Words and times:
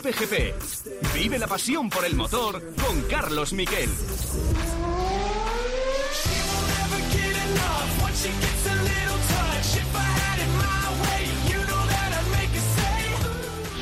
Cope 0.00 0.12
GP. 0.12 0.54
Vive 1.12 1.38
la 1.38 1.46
pasión 1.46 1.90
por 1.90 2.06
el 2.06 2.14
motor 2.14 2.62
con 2.74 3.02
Carlos 3.02 3.52
Miquel. 3.52 3.90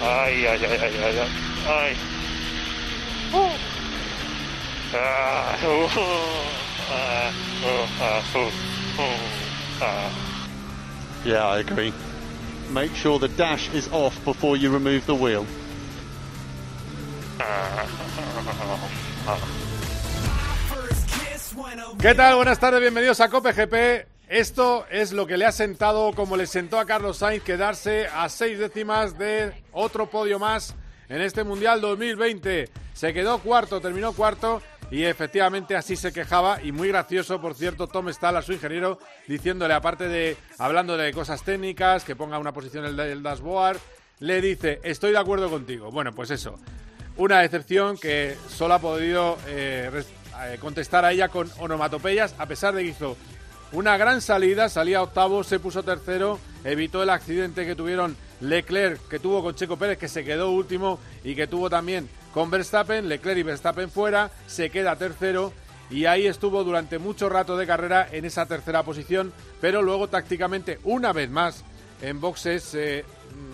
Ay, 0.02 0.46
ay, 0.46 0.64
ay, 0.64 0.78
ay, 0.82 0.96
ay, 1.04 1.18
ay. 1.68 1.96
Uh. 3.32 3.52
Ah, 4.94 5.56
uh, 5.64 6.00
uh. 9.78 10.10
Yeah, 11.24 11.46
I 11.46 11.58
agree. 11.60 11.92
Make 12.70 12.92
sure 12.96 13.20
the 13.20 13.28
dash 13.28 13.72
is 13.72 13.88
off 13.92 14.18
before 14.24 14.56
you 14.56 14.70
remove 14.70 15.06
the 15.06 15.14
wheel. 15.14 15.46
¿Qué 22.00 22.14
tal? 22.14 22.36
Buenas 22.36 22.60
tardes, 22.60 22.80
bienvenidos 22.80 23.20
a 23.20 23.28
Cope 23.28 23.52
GP. 23.52 24.06
Esto 24.28 24.86
es 24.90 25.12
lo 25.12 25.26
que 25.26 25.36
le 25.36 25.46
ha 25.46 25.52
sentado, 25.52 26.12
como 26.12 26.36
le 26.36 26.46
sentó 26.46 26.78
a 26.78 26.84
Carlos 26.84 27.18
Sainz, 27.18 27.42
quedarse 27.42 28.06
a 28.06 28.28
seis 28.28 28.58
décimas 28.58 29.18
de 29.18 29.52
otro 29.72 30.10
podio 30.10 30.38
más 30.38 30.74
en 31.08 31.22
este 31.22 31.44
Mundial 31.44 31.80
2020. 31.80 32.68
Se 32.92 33.14
quedó 33.14 33.38
cuarto, 33.38 33.80
terminó 33.80 34.12
cuarto 34.12 34.62
y 34.90 35.04
efectivamente 35.04 35.76
así 35.76 35.96
se 35.96 36.12
quejaba 36.12 36.62
y 36.62 36.72
muy 36.72 36.88
gracioso, 36.88 37.40
por 37.40 37.54
cierto, 37.54 37.86
Tom 37.86 38.08
Stahl 38.10 38.36
a 38.36 38.42
su 38.42 38.52
ingeniero 38.52 38.98
diciéndole, 39.26 39.74
aparte 39.74 40.08
de 40.08 40.36
hablando 40.58 40.96
de 40.96 41.12
cosas 41.12 41.42
técnicas, 41.42 42.04
que 42.04 42.16
ponga 42.16 42.38
una 42.38 42.52
posición 42.52 42.84
en 42.84 42.98
el 43.00 43.22
dashboard, 43.22 43.78
le 44.20 44.40
dice, 44.40 44.80
estoy 44.82 45.12
de 45.12 45.18
acuerdo 45.18 45.48
contigo. 45.50 45.90
Bueno, 45.90 46.12
pues 46.12 46.30
eso, 46.30 46.58
una 47.18 47.40
decepción 47.40 47.98
que 47.98 48.36
solo 48.48 48.74
ha 48.74 48.78
podido 48.78 49.36
eh, 49.48 49.90
eh, 50.44 50.58
contestar 50.60 51.04
a 51.04 51.12
ella 51.12 51.28
con 51.28 51.50
onomatopeyas, 51.58 52.34
a 52.38 52.46
pesar 52.46 52.74
de 52.74 52.82
que 52.82 52.90
hizo 52.90 53.16
una 53.72 53.96
gran 53.96 54.22
salida, 54.22 54.68
salía 54.68 55.02
octavo, 55.02 55.44
se 55.44 55.58
puso 55.58 55.82
tercero, 55.82 56.38
evitó 56.64 57.02
el 57.02 57.10
accidente 57.10 57.66
que 57.66 57.74
tuvieron 57.74 58.16
Leclerc, 58.40 59.08
que 59.08 59.18
tuvo 59.18 59.42
con 59.42 59.56
Checo 59.56 59.76
Pérez, 59.76 59.98
que 59.98 60.08
se 60.08 60.24
quedó 60.24 60.52
último, 60.52 61.00
y 61.24 61.34
que 61.34 61.48
tuvo 61.48 61.68
también 61.68 62.08
con 62.32 62.50
Verstappen, 62.50 63.08
Leclerc 63.08 63.38
y 63.38 63.42
Verstappen 63.42 63.90
fuera, 63.90 64.30
se 64.46 64.70
queda 64.70 64.96
tercero, 64.96 65.52
y 65.90 66.04
ahí 66.04 66.26
estuvo 66.26 66.62
durante 66.62 66.98
mucho 66.98 67.28
rato 67.28 67.56
de 67.56 67.66
carrera 67.66 68.08
en 68.12 68.24
esa 68.24 68.46
tercera 68.46 68.84
posición, 68.84 69.32
pero 69.60 69.82
luego 69.82 70.08
tácticamente, 70.08 70.78
una 70.84 71.12
vez 71.12 71.28
más, 71.28 71.64
en 72.00 72.20
boxes, 72.20 72.74
eh, 72.74 73.04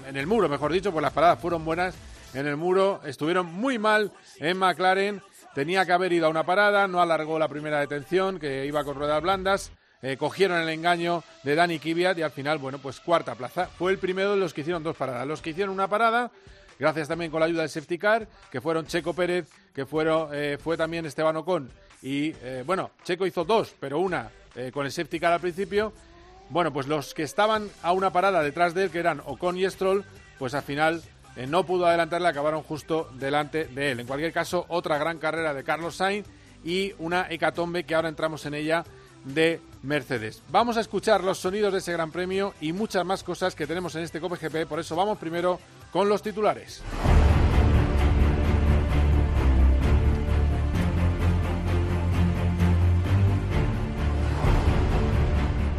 en 0.06 0.16
el 0.18 0.26
muro, 0.26 0.50
mejor 0.50 0.70
dicho, 0.70 0.92
pues 0.92 1.02
las 1.02 1.12
paradas 1.12 1.40
fueron 1.40 1.64
buenas, 1.64 1.94
en 2.34 2.46
el 2.46 2.56
muro 2.56 3.00
estuvieron 3.04 3.46
muy 3.46 3.78
mal 3.78 4.12
en 4.38 4.58
McLaren, 4.58 5.22
tenía 5.54 5.86
que 5.86 5.92
haber 5.92 6.12
ido 6.12 6.26
a 6.26 6.30
una 6.30 6.44
parada, 6.44 6.88
no 6.88 7.00
alargó 7.00 7.38
la 7.38 7.48
primera 7.48 7.80
detención, 7.80 8.38
que 8.38 8.66
iba 8.66 8.84
con 8.84 8.96
ruedas 8.96 9.22
blandas, 9.22 9.72
eh, 10.02 10.16
cogieron 10.18 10.58
el 10.58 10.68
engaño 10.68 11.22
de 11.44 11.54
Dani 11.54 11.78
Kvyat 11.78 12.18
y 12.18 12.22
al 12.22 12.30
final, 12.30 12.58
bueno, 12.58 12.78
pues 12.78 13.00
cuarta 13.00 13.34
plaza. 13.34 13.66
Fue 13.66 13.90
el 13.90 13.98
primero 13.98 14.32
de 14.32 14.36
los 14.36 14.52
que 14.52 14.60
hicieron 14.60 14.82
dos 14.82 14.96
paradas. 14.96 15.26
Los 15.26 15.40
que 15.40 15.50
hicieron 15.50 15.72
una 15.72 15.88
parada, 15.88 16.30
gracias 16.78 17.08
también 17.08 17.30
con 17.30 17.40
la 17.40 17.46
ayuda 17.46 17.62
del 17.62 17.70
safety 17.70 17.96
car, 17.96 18.28
que 18.50 18.60
fueron 18.60 18.86
Checo 18.86 19.14
Pérez, 19.14 19.48
que 19.72 19.86
fueron, 19.86 20.28
eh, 20.32 20.58
fue 20.62 20.76
también 20.76 21.06
Esteban 21.06 21.36
Ocon. 21.36 21.70
Y 22.02 22.34
eh, 22.42 22.64
bueno, 22.66 22.90
Checo 23.02 23.26
hizo 23.26 23.44
dos, 23.44 23.74
pero 23.80 23.98
una 23.98 24.30
con 24.72 24.86
el 24.86 24.92
safety 24.92 25.18
car 25.18 25.32
al 25.32 25.40
principio. 25.40 25.92
Bueno, 26.48 26.72
pues 26.72 26.86
los 26.86 27.12
que 27.14 27.24
estaban 27.24 27.68
a 27.82 27.90
una 27.92 28.12
parada 28.12 28.40
detrás 28.42 28.72
de 28.72 28.84
él, 28.84 28.90
que 28.90 29.00
eran 29.00 29.20
Ocon 29.24 29.58
y 29.58 29.68
Stroll, 29.68 30.04
pues 30.38 30.54
al 30.54 30.62
final 30.62 31.02
eh, 31.36 31.46
no 31.46 31.64
pudo 31.64 31.86
adelantarle, 31.86 32.28
acabaron 32.28 32.62
justo 32.62 33.08
delante 33.14 33.66
de 33.66 33.92
él. 33.92 34.00
En 34.00 34.06
cualquier 34.06 34.32
caso, 34.32 34.64
otra 34.68 34.98
gran 34.98 35.18
carrera 35.18 35.54
de 35.54 35.64
Carlos 35.64 35.96
Sainz 35.96 36.26
y 36.64 36.92
una 36.98 37.26
hecatombe 37.30 37.84
que 37.84 37.94
ahora 37.94 38.08
entramos 38.08 38.46
en 38.46 38.54
ella 38.54 38.84
de 39.24 39.60
Mercedes. 39.82 40.42
Vamos 40.50 40.76
a 40.76 40.80
escuchar 40.80 41.24
los 41.24 41.38
sonidos 41.38 41.72
de 41.72 41.78
ese 41.78 41.92
gran 41.92 42.10
premio 42.10 42.54
y 42.60 42.72
muchas 42.72 43.04
más 43.04 43.22
cosas 43.22 43.54
que 43.54 43.66
tenemos 43.66 43.94
en 43.96 44.02
este 44.02 44.20
Cope 44.20 44.36
GP, 44.36 44.66
por 44.68 44.80
eso 44.80 44.96
vamos 44.96 45.18
primero 45.18 45.58
con 45.92 46.08
los 46.08 46.22
titulares. 46.22 46.82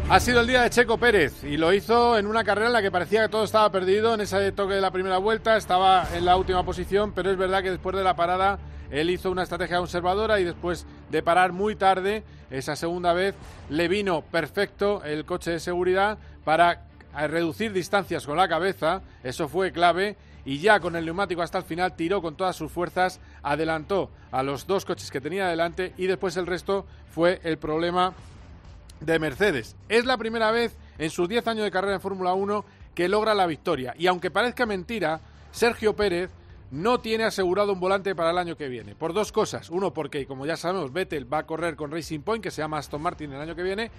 Ha 0.08 0.20
sido 0.20 0.40
el 0.40 0.46
día 0.46 0.62
de 0.62 0.70
Checo 0.70 0.98
Pérez 0.98 1.42
y 1.42 1.56
lo 1.56 1.72
hizo 1.72 2.16
en 2.16 2.28
una 2.28 2.44
carrera 2.44 2.68
en 2.68 2.72
la 2.72 2.80
que 2.80 2.92
parecía 2.92 3.22
que 3.22 3.28
todo 3.28 3.42
estaba 3.42 3.72
perdido. 3.72 4.14
En 4.14 4.20
ese 4.20 4.52
toque 4.52 4.74
de 4.74 4.80
la 4.80 4.92
primera 4.92 5.18
vuelta 5.18 5.56
estaba 5.56 6.06
en 6.14 6.24
la 6.24 6.36
última 6.36 6.64
posición, 6.64 7.10
pero 7.10 7.28
es 7.28 7.36
verdad 7.36 7.60
que 7.60 7.72
después 7.72 7.96
de 7.96 8.04
la 8.04 8.14
parada 8.14 8.60
él 8.92 9.10
hizo 9.10 9.32
una 9.32 9.42
estrategia 9.42 9.78
conservadora 9.78 10.38
y 10.38 10.44
después 10.44 10.86
de 11.10 11.24
parar 11.24 11.50
muy 11.50 11.74
tarde, 11.74 12.22
esa 12.50 12.76
segunda 12.76 13.14
vez, 13.14 13.34
le 13.68 13.88
vino 13.88 14.22
perfecto 14.22 15.02
el 15.02 15.24
coche 15.24 15.50
de 15.50 15.58
seguridad 15.58 16.18
para 16.44 16.84
eh, 17.18 17.26
reducir 17.26 17.72
distancias 17.72 18.26
con 18.26 18.36
la 18.36 18.46
cabeza. 18.46 19.02
Eso 19.24 19.48
fue 19.48 19.72
clave 19.72 20.16
y 20.44 20.60
ya 20.60 20.78
con 20.78 20.94
el 20.94 21.04
neumático 21.04 21.42
hasta 21.42 21.58
el 21.58 21.64
final 21.64 21.96
tiró 21.96 22.22
con 22.22 22.36
todas 22.36 22.54
sus 22.54 22.70
fuerzas, 22.70 23.18
adelantó 23.42 24.12
a 24.30 24.44
los 24.44 24.68
dos 24.68 24.84
coches 24.84 25.10
que 25.10 25.20
tenía 25.20 25.48
delante 25.48 25.94
y 25.98 26.06
después 26.06 26.36
el 26.36 26.46
resto 26.46 26.86
fue 27.10 27.40
el 27.42 27.58
problema 27.58 28.14
de 29.00 29.18
Mercedes. 29.18 29.76
Es 29.88 30.04
la 30.04 30.16
primera 30.16 30.50
vez 30.50 30.76
en 30.98 31.10
sus 31.10 31.28
10 31.28 31.46
años 31.48 31.64
de 31.64 31.70
carrera 31.70 31.94
en 31.94 32.00
Fórmula 32.00 32.34
1 32.34 32.64
que 32.94 33.08
logra 33.08 33.34
la 33.34 33.46
victoria. 33.46 33.94
Y 33.98 34.06
aunque 34.06 34.30
parezca 34.30 34.66
mentira, 34.66 35.20
Sergio 35.50 35.94
Pérez 35.94 36.30
no 36.70 37.00
tiene 37.00 37.24
asegurado 37.24 37.72
un 37.72 37.80
volante 37.80 38.14
para 38.14 38.30
el 38.30 38.38
año 38.38 38.56
que 38.56 38.68
viene. 38.68 38.94
Por 38.94 39.12
dos 39.12 39.32
cosas. 39.32 39.70
Uno, 39.70 39.92
porque, 39.92 40.26
como 40.26 40.46
ya 40.46 40.56
sabemos, 40.56 40.92
Vettel 40.92 41.32
va 41.32 41.38
a 41.38 41.46
correr 41.46 41.76
con 41.76 41.90
Racing 41.90 42.20
Point, 42.20 42.42
que 42.42 42.50
se 42.50 42.62
llama 42.62 42.78
Aston 42.78 43.00
Martin 43.00 43.32
el 43.32 43.40
año 43.40 43.54
que 43.54 43.62
viene, 43.62 43.90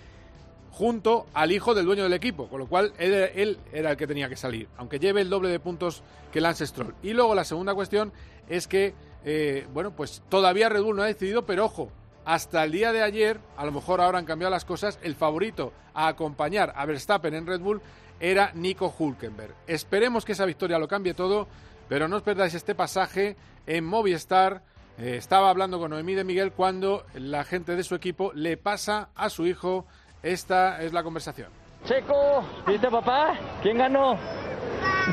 junto 0.71 1.25
al 1.33 1.51
hijo 1.51 1.73
del 1.73 1.85
dueño 1.85 2.03
del 2.03 2.13
equipo, 2.13 2.47
con 2.47 2.59
lo 2.59 2.67
cual 2.67 2.93
él, 2.99 3.57
era 3.71 3.91
el 3.91 3.97
que 3.97 4.05
tenía 4.05 4.29
que 4.29 4.35
salir, 4.35 4.67
aunque 4.77 4.99
lleve 4.99 5.21
el 5.21 5.29
doble 5.29 5.49
de 5.49 5.59
puntos 5.59 6.03
que 6.31 6.41
Lance 6.41 6.67
Stroll. 6.67 6.93
Y 7.01 7.13
luego 7.13 7.33
la 7.33 7.45
segunda 7.45 7.73
cuestión 7.73 8.11
es 8.47 8.67
que, 8.67 8.93
eh, 9.25 9.65
bueno, 9.73 9.95
pues 9.95 10.21
todavía 10.29 10.69
Red 10.69 10.83
Bull 10.83 10.95
no 10.95 11.03
ha 11.03 11.07
decidido, 11.07 11.45
pero 11.45 11.65
ojo, 11.65 11.91
hasta 12.27 12.65
el 12.65 12.73
día 12.73 12.91
de 12.91 13.01
ayer, 13.01 13.39
a 13.55 13.65
lo 13.65 13.71
mejor 13.71 14.01
ahora 14.01 14.19
han 14.19 14.25
cambiado 14.25 14.51
las 14.51 14.65
cosas, 14.65 14.99
el 15.01 15.15
favorito 15.15 15.71
a 15.93 16.09
acompañar 16.09 16.73
a 16.75 16.85
Verstappen 16.85 17.33
en 17.33 17.47
Red 17.47 17.61
Bull 17.61 17.81
era 18.19 18.51
Nico 18.53 18.93
Hulkenberg. 18.99 19.55
Esperemos 19.65 20.25
que 20.25 20.33
esa 20.33 20.43
victoria 20.43 20.77
lo 20.77 20.89
cambie 20.89 21.13
todo, 21.13 21.47
pero 21.87 22.09
no 22.09 22.17
os 22.17 22.23
perdáis 22.23 22.53
este 22.53 22.75
pasaje 22.75 23.37
en 23.65 23.85
Movistar. 23.85 24.61
Eh, 24.97 25.15
estaba 25.15 25.49
hablando 25.49 25.79
con 25.79 25.91
Noemí 25.91 26.15
de 26.15 26.25
Miguel 26.25 26.51
cuando 26.51 27.05
la 27.13 27.45
gente 27.45 27.77
de 27.77 27.83
su 27.83 27.95
equipo 27.95 28.33
le 28.33 28.57
pasa 28.57 29.07
a 29.15 29.29
su 29.29 29.47
hijo. 29.47 29.85
Esta 30.21 30.83
es 30.83 30.91
la 30.91 31.03
conversación. 31.03 31.47
Checo, 31.85 32.43
¿viste 32.67 32.89
papá? 32.91 33.37
¿Quién 33.63 33.77
ganó? 33.77 34.17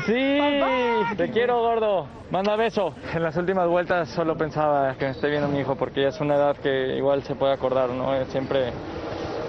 Sí, 0.05 0.39
te 1.17 1.29
quiero 1.31 1.59
gordo. 1.61 2.07
Manda 2.31 2.55
beso. 2.55 2.93
En 3.13 3.23
las 3.23 3.35
últimas 3.37 3.67
vueltas 3.67 4.09
solo 4.09 4.37
pensaba 4.37 4.93
que 4.97 5.05
me 5.05 5.11
esté 5.11 5.29
viendo 5.29 5.47
mi 5.47 5.59
hijo 5.59 5.75
porque 5.75 6.01
ya 6.03 6.09
es 6.09 6.19
una 6.19 6.35
edad 6.35 6.55
que 6.57 6.97
igual 6.97 7.23
se 7.23 7.35
puede 7.35 7.53
acordar, 7.53 7.89
¿no? 7.89 8.13
Eh, 8.15 8.25
Siempre 8.31 8.69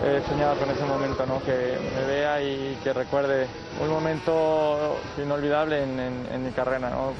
he 0.04 0.20
soñado 0.28 0.56
con 0.56 0.70
ese 0.70 0.84
momento, 0.84 1.26
¿no? 1.26 1.40
Que 1.42 1.78
me 1.96 2.06
vea 2.06 2.40
y 2.42 2.78
que 2.84 2.92
recuerde 2.92 3.46
un 3.82 3.88
momento 3.88 4.96
inolvidable 5.18 5.82
en, 5.82 5.98
en- 5.98 6.26
en 6.32 6.44
mi 6.44 6.50
carrera, 6.52 6.90
¿no? 6.90 7.12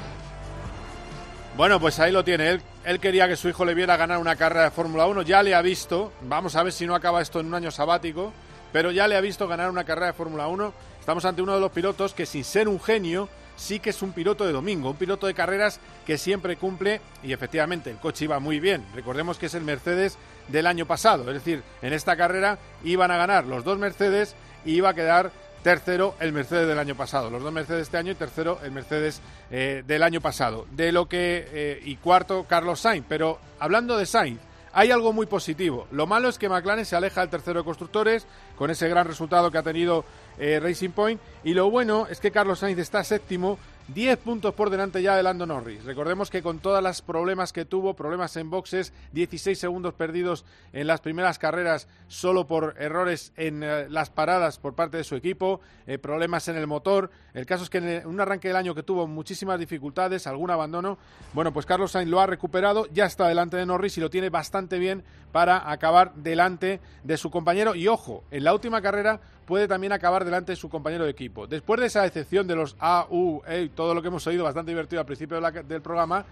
Bueno, 1.57 1.79
pues 1.79 1.99
ahí 1.99 2.11
lo 2.11 2.23
tiene. 2.23 2.49
Él, 2.51 2.61
él 2.85 2.99
quería 2.99 3.27
que 3.27 3.35
su 3.35 3.49
hijo 3.49 3.65
le 3.65 3.73
viera 3.73 3.97
ganar 3.97 4.19
una 4.19 4.35
carrera 4.35 4.65
de 4.65 4.71
Fórmula 4.71 5.07
1. 5.07 5.23
Ya 5.23 5.41
le 5.41 5.55
ha 5.55 5.61
visto. 5.61 6.11
Vamos 6.21 6.55
a 6.55 6.61
ver 6.63 6.71
si 6.71 6.85
no 6.85 6.93
acaba 6.95 7.21
esto 7.21 7.39
en 7.39 7.47
un 7.47 7.55
año 7.55 7.71
sabático. 7.71 8.31
Pero 8.71 8.91
ya 8.91 9.07
le 9.07 9.15
ha 9.17 9.21
visto 9.21 9.47
ganar 9.47 9.69
una 9.71 9.83
carrera 9.83 10.07
de 10.07 10.13
Fórmula 10.13 10.47
1. 10.47 10.71
Estamos 11.07 11.23
ante 11.23 11.41
uno 11.41 11.53
de 11.53 11.61
los 11.61 11.71
pilotos 11.71 12.13
que, 12.13 12.25
sin 12.25 12.43
ser 12.43 12.67
un 12.67 12.81
genio, 12.81 13.29
sí 13.55 13.79
que 13.79 13.91
es 13.91 14.01
un 14.01 14.11
piloto 14.11 14.45
de 14.45 14.51
domingo. 14.51 14.89
Un 14.89 14.97
piloto 14.97 15.25
de 15.25 15.33
carreras 15.33 15.79
que 16.05 16.17
siempre 16.17 16.57
cumple. 16.57 16.99
Y 17.23 17.31
efectivamente, 17.31 17.89
el 17.89 17.95
coche 17.95 18.25
iba 18.25 18.41
muy 18.41 18.59
bien. 18.59 18.83
Recordemos 18.93 19.37
que 19.37 19.45
es 19.45 19.53
el 19.53 19.63
Mercedes 19.63 20.17
del 20.49 20.67
año 20.67 20.85
pasado. 20.85 21.25
Es 21.29 21.35
decir, 21.35 21.63
en 21.81 21.93
esta 21.93 22.17
carrera 22.17 22.59
iban 22.83 23.09
a 23.09 23.15
ganar 23.15 23.45
los 23.45 23.63
dos 23.63 23.79
Mercedes 23.79 24.35
y 24.65 24.73
iba 24.73 24.89
a 24.89 24.93
quedar 24.93 25.31
tercero 25.63 26.13
el 26.19 26.33
Mercedes 26.33 26.67
del 26.67 26.77
año 26.77 26.95
pasado. 26.95 27.29
Los 27.29 27.41
dos 27.41 27.53
Mercedes 27.53 27.83
este 27.83 27.95
año 27.95 28.11
y 28.11 28.15
tercero 28.15 28.59
el 28.65 28.71
Mercedes 28.73 29.21
eh, 29.49 29.85
del 29.87 30.03
año 30.03 30.19
pasado. 30.19 30.67
De 30.71 30.91
lo 30.91 31.07
que 31.07 31.47
eh, 31.53 31.81
y 31.85 31.95
cuarto 31.95 32.45
Carlos 32.49 32.81
Sainz. 32.81 33.05
Pero 33.07 33.39
hablando 33.59 33.97
de 33.97 34.05
Sainz, 34.05 34.41
hay 34.77 34.91
algo 34.91 35.11
muy 35.11 35.25
positivo. 35.25 35.87
Lo 35.89 36.05
malo 36.05 36.29
es 36.29 36.37
que 36.37 36.49
McLaren 36.49 36.85
se 36.85 36.95
aleja 36.95 37.21
del 37.21 37.31
tercero 37.31 37.61
de 37.61 37.65
constructores 37.65 38.27
con 38.57 38.71
ese 38.71 38.89
gran 38.89 39.07
resultado 39.07 39.51
que 39.51 39.57
ha 39.57 39.63
tenido 39.63 40.03
eh, 40.37 40.59
Racing 40.59 40.89
Point. 40.89 41.21
Y 41.43 41.53
lo 41.53 41.69
bueno 41.69 42.07
es 42.09 42.19
que 42.19 42.31
Carlos 42.31 42.59
Sainz 42.59 42.79
está 42.79 43.03
séptimo 43.03 43.57
10 43.87 44.17
puntos 44.17 44.53
por 44.53 44.69
delante 44.69 45.01
ya 45.01 45.15
de 45.15 45.23
Lando 45.23 45.45
Norris. 45.45 45.85
Recordemos 45.85 46.29
que 46.29 46.41
con 46.41 46.59
todos 46.59 46.83
los 46.83 47.01
problemas 47.01 47.53
que 47.53 47.63
tuvo, 47.63 47.93
problemas 47.93 48.35
en 48.35 48.49
boxes, 48.49 48.91
16 49.13 49.57
segundos 49.57 49.93
perdidos 49.93 50.43
en 50.73 50.87
las 50.87 50.99
primeras 50.99 51.39
carreras 51.39 51.87
solo 52.09 52.47
por 52.47 52.75
errores 52.79 53.31
en 53.37 53.63
eh, 53.63 53.87
las 53.89 54.09
paradas 54.09 54.59
por 54.59 54.75
parte 54.75 54.97
de 54.97 55.05
su 55.05 55.15
equipo, 55.15 55.61
eh, 55.85 55.97
problemas 55.97 56.49
en 56.49 56.57
el 56.57 56.67
motor. 56.67 57.11
El 57.33 57.45
caso 57.45 57.63
es 57.63 57.69
que 57.69 57.77
en 57.77 58.05
un 58.05 58.19
arranque 58.19 58.49
del 58.49 58.57
año 58.57 58.75
que 58.75 58.83
tuvo 58.83 59.07
muchísimas 59.07 59.57
dificultades, 59.57 60.27
algún 60.27 60.51
abandono, 60.51 60.97
bueno, 61.33 61.53
pues 61.53 61.65
Carlos 61.65 61.91
Sainz 61.91 62.09
lo 62.09 62.19
ha 62.19 62.27
recuperado, 62.27 62.87
ya 62.87 63.05
está 63.05 63.29
delante 63.29 63.55
de 63.55 63.65
Norris 63.65 63.97
y 63.97 64.01
lo 64.01 64.09
tiene 64.09 64.29
bastante 64.29 64.79
bien 64.79 65.05
para 65.31 65.71
acabar 65.71 66.13
delante 66.15 66.81
de 67.03 67.17
su 67.17 67.31
compañero. 67.31 67.73
Y 67.73 67.87
ojo, 67.87 68.25
en 68.31 68.43
la 68.43 68.53
última 68.53 68.81
carrera 68.81 69.21
puede 69.47 69.67
también 69.67 69.93
acabar 69.93 70.25
delante 70.25 70.51
de 70.51 70.55
su 70.57 70.69
compañero 70.69 71.05
de 71.05 71.11
equipo. 71.11 71.47
Después 71.47 71.79
de 71.79 71.87
esa 71.87 72.05
excepción 72.05 72.47
de 72.47 72.55
los 72.55 72.75
A, 72.79 73.07
U, 73.09 73.41
E, 73.47 73.69
todo 73.73 73.95
lo 73.95 74.01
que 74.01 74.09
hemos 74.09 74.27
oído 74.27 74.43
bastante 74.43 74.71
divertido 74.71 74.99
al 74.99 75.05
principio 75.05 75.39
del 75.39 75.81
programa, 75.81 76.25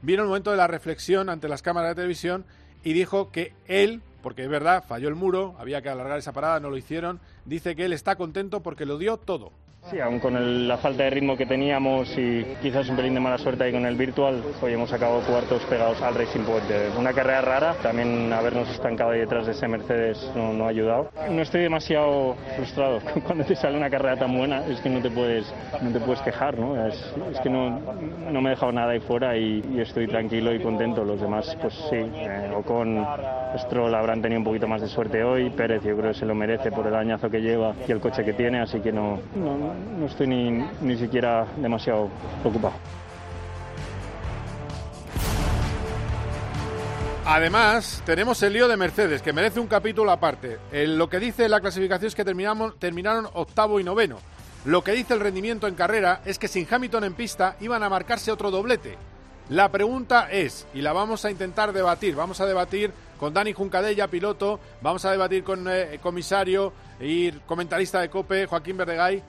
vino 0.00 0.22
el 0.22 0.28
momento 0.28 0.50
de 0.50 0.56
la 0.56 0.66
reflexión 0.66 1.28
ante 1.28 1.48
las 1.48 1.60
cámaras 1.60 1.90
de 1.90 1.96
televisión 1.96 2.46
y 2.82 2.94
dijo 2.94 3.30
que 3.30 3.52
él, 3.66 4.00
porque 4.22 4.42
es 4.42 4.48
verdad, 4.48 4.84
falló 4.88 5.08
el 5.08 5.14
muro, 5.14 5.54
había 5.58 5.82
que 5.82 5.90
alargar 5.90 6.18
esa 6.18 6.32
parada, 6.32 6.58
no 6.58 6.70
lo 6.70 6.78
hicieron, 6.78 7.20
dice 7.44 7.76
que 7.76 7.84
él 7.84 7.92
está 7.92 8.16
contento 8.16 8.62
porque 8.62 8.86
lo 8.86 8.96
dio 8.96 9.18
todo. 9.18 9.52
Sí, 9.90 10.00
aún 10.00 10.18
con 10.18 10.66
la 10.66 10.76
falta 10.78 11.04
de 11.04 11.10
ritmo 11.10 11.36
que 11.36 11.46
teníamos 11.46 12.10
y 12.18 12.44
quizás 12.60 12.88
un 12.88 12.96
pelín 12.96 13.14
de 13.14 13.20
mala 13.20 13.38
suerte 13.38 13.62
ahí 13.62 13.72
con 13.72 13.86
el 13.86 13.94
virtual, 13.94 14.42
hoy 14.60 14.72
hemos 14.72 14.92
acabado 14.92 15.20
cuartos 15.20 15.62
pegados 15.66 16.02
al 16.02 16.12
Racing 16.12 16.40
Point. 16.40 16.64
Una 16.98 17.12
carrera 17.12 17.40
rara, 17.40 17.74
también 17.80 18.32
habernos 18.32 18.68
estancado 18.68 19.12
ahí 19.12 19.20
detrás 19.20 19.46
de 19.46 19.52
ese 19.52 19.68
Mercedes 19.68 20.28
no, 20.34 20.64
ha 20.64 20.70
ayudado. 20.70 21.10
No 21.30 21.40
estoy 21.40 21.62
demasiado 21.62 22.34
frustrado 22.56 22.98
cuando 23.24 23.44
te 23.44 23.54
sale 23.54 23.76
una 23.76 23.88
carrera 23.88 24.16
tan 24.16 24.36
buena, 24.36 24.66
es 24.66 24.80
que 24.80 24.90
no 24.90 25.00
te 25.00 25.08
puedes, 25.08 25.54
no 25.80 25.92
te 25.92 26.00
puedes 26.00 26.20
quejar, 26.22 26.58
¿no? 26.58 26.84
Es, 26.84 27.14
que 27.44 27.48
no, 27.48 27.78
no, 28.32 28.40
me 28.40 28.48
he 28.48 28.54
dejado 28.54 28.72
nada 28.72 28.90
ahí 28.90 29.00
fuera 29.00 29.36
y, 29.36 29.62
estoy 29.78 30.08
tranquilo 30.08 30.52
y 30.52 30.58
contento. 30.58 31.04
Los 31.04 31.20
demás, 31.20 31.56
pues 31.62 31.74
sí, 31.90 31.96
eh, 31.96 32.50
Ocon, 32.56 33.06
Stroll 33.56 33.94
habrán 33.94 34.20
tenido 34.20 34.40
un 34.40 34.44
poquito 34.44 34.66
más 34.66 34.80
de 34.80 34.88
suerte 34.88 35.22
hoy, 35.22 35.48
Pérez 35.50 35.84
yo 35.84 35.96
creo 35.96 36.10
que 36.10 36.18
se 36.18 36.26
lo 36.26 36.34
merece 36.34 36.72
por 36.72 36.86
el 36.86 36.92
dañazo 36.92 37.30
que 37.30 37.40
lleva 37.40 37.72
y 37.86 37.92
el 37.92 38.00
coche 38.00 38.24
que 38.24 38.32
tiene, 38.32 38.60
así 38.60 38.80
que 38.80 38.90
no, 38.90 39.20
no 39.36 39.75
no 39.98 40.06
estoy 40.06 40.26
ni, 40.26 40.50
ni 40.80 40.96
siquiera 40.96 41.46
demasiado 41.56 42.08
preocupado. 42.42 42.74
Además, 47.28 48.04
tenemos 48.06 48.40
el 48.44 48.52
lío 48.52 48.68
de 48.68 48.76
Mercedes, 48.76 49.20
que 49.20 49.32
merece 49.32 49.58
un 49.58 49.66
capítulo 49.66 50.12
aparte. 50.12 50.58
lo 50.72 51.10
que 51.10 51.18
dice 51.18 51.48
la 51.48 51.60
clasificación 51.60 52.06
es 52.06 52.14
que 52.14 52.24
terminamos, 52.24 52.78
terminaron 52.78 53.28
octavo 53.34 53.80
y 53.80 53.84
noveno. 53.84 54.18
Lo 54.64 54.84
que 54.84 54.92
dice 54.92 55.14
el 55.14 55.20
rendimiento 55.20 55.66
en 55.66 55.74
carrera 55.74 56.22
es 56.24 56.38
que 56.38 56.46
sin 56.46 56.68
Hamilton 56.70 57.02
en 57.02 57.14
pista 57.14 57.56
iban 57.60 57.82
a 57.82 57.88
marcarse 57.88 58.30
otro 58.30 58.52
doblete. 58.52 58.96
La 59.48 59.70
pregunta 59.70 60.28
es, 60.30 60.68
y 60.72 60.82
la 60.82 60.92
vamos 60.92 61.24
a 61.24 61.30
intentar 61.30 61.72
debatir, 61.72 62.14
vamos 62.14 62.40
a 62.40 62.46
debatir 62.46 62.92
con 63.18 63.34
Dani 63.34 63.52
Juncadella, 63.52 64.08
piloto, 64.08 64.60
vamos 64.80 65.04
a 65.04 65.10
debatir 65.10 65.42
con 65.42 65.66
eh, 65.68 65.98
comisario 66.02 66.72
y 67.00 67.32
comentarista 67.32 68.00
de 68.00 68.10
COPE, 68.10 68.46
Joaquín 68.46 68.76
Verdegay, 68.76 69.22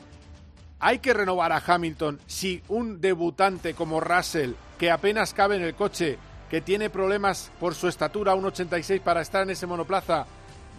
¿Hay 0.79 0.99
que 0.99 1.13
renovar 1.13 1.51
a 1.51 1.63
Hamilton 1.65 2.19
si 2.27 2.61
un 2.67 3.01
debutante 3.01 3.73
como 3.73 3.99
Russell, 3.99 4.51
que 4.77 4.91
apenas 4.91 5.33
cabe 5.33 5.55
en 5.55 5.63
el 5.63 5.73
coche, 5.73 6.19
que 6.51 6.61
tiene 6.61 6.91
problemas 6.91 7.51
por 7.59 7.73
su 7.73 7.87
estatura, 7.87 8.35
un 8.35 8.45
86 8.45 9.01
para 9.01 9.21
estar 9.21 9.41
en 9.41 9.49
ese 9.49 9.65
monoplaza, 9.65 10.27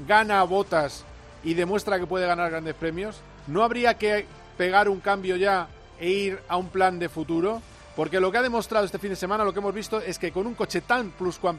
gana 0.07 0.45
botas 0.45 1.05
y 1.43 1.55
demuestra 1.55 1.99
que 1.99 2.07
puede 2.07 2.29
ganar 2.29 2.51
grandes 2.51 2.77
premios? 2.77 3.21
¿No 3.49 3.65
habría 3.65 3.95
que 3.95 4.27
pegar 4.57 4.89
un 4.89 5.01
cambio 5.01 5.35
ya 5.35 5.67
e 5.99 6.11
ir 6.11 6.41
a 6.49 6.57
un 6.57 6.69
plan 6.69 7.01
de 7.01 7.09
futuro? 7.09 7.61
Porque 7.97 8.21
lo 8.21 8.31
que 8.31 8.39
ha 8.39 8.43
demostrado 8.43 8.87
este 8.87 9.01
fin 9.01 9.11
de 9.11 9.17
semana, 9.17 9.43
lo 9.43 9.53
que 9.53 9.59
hemos 9.59 9.75
visto, 9.75 10.01
es 10.01 10.21
que 10.21 10.31
con 10.31 10.47
un 10.47 10.55
coche 10.55 10.81
tan 10.81 11.11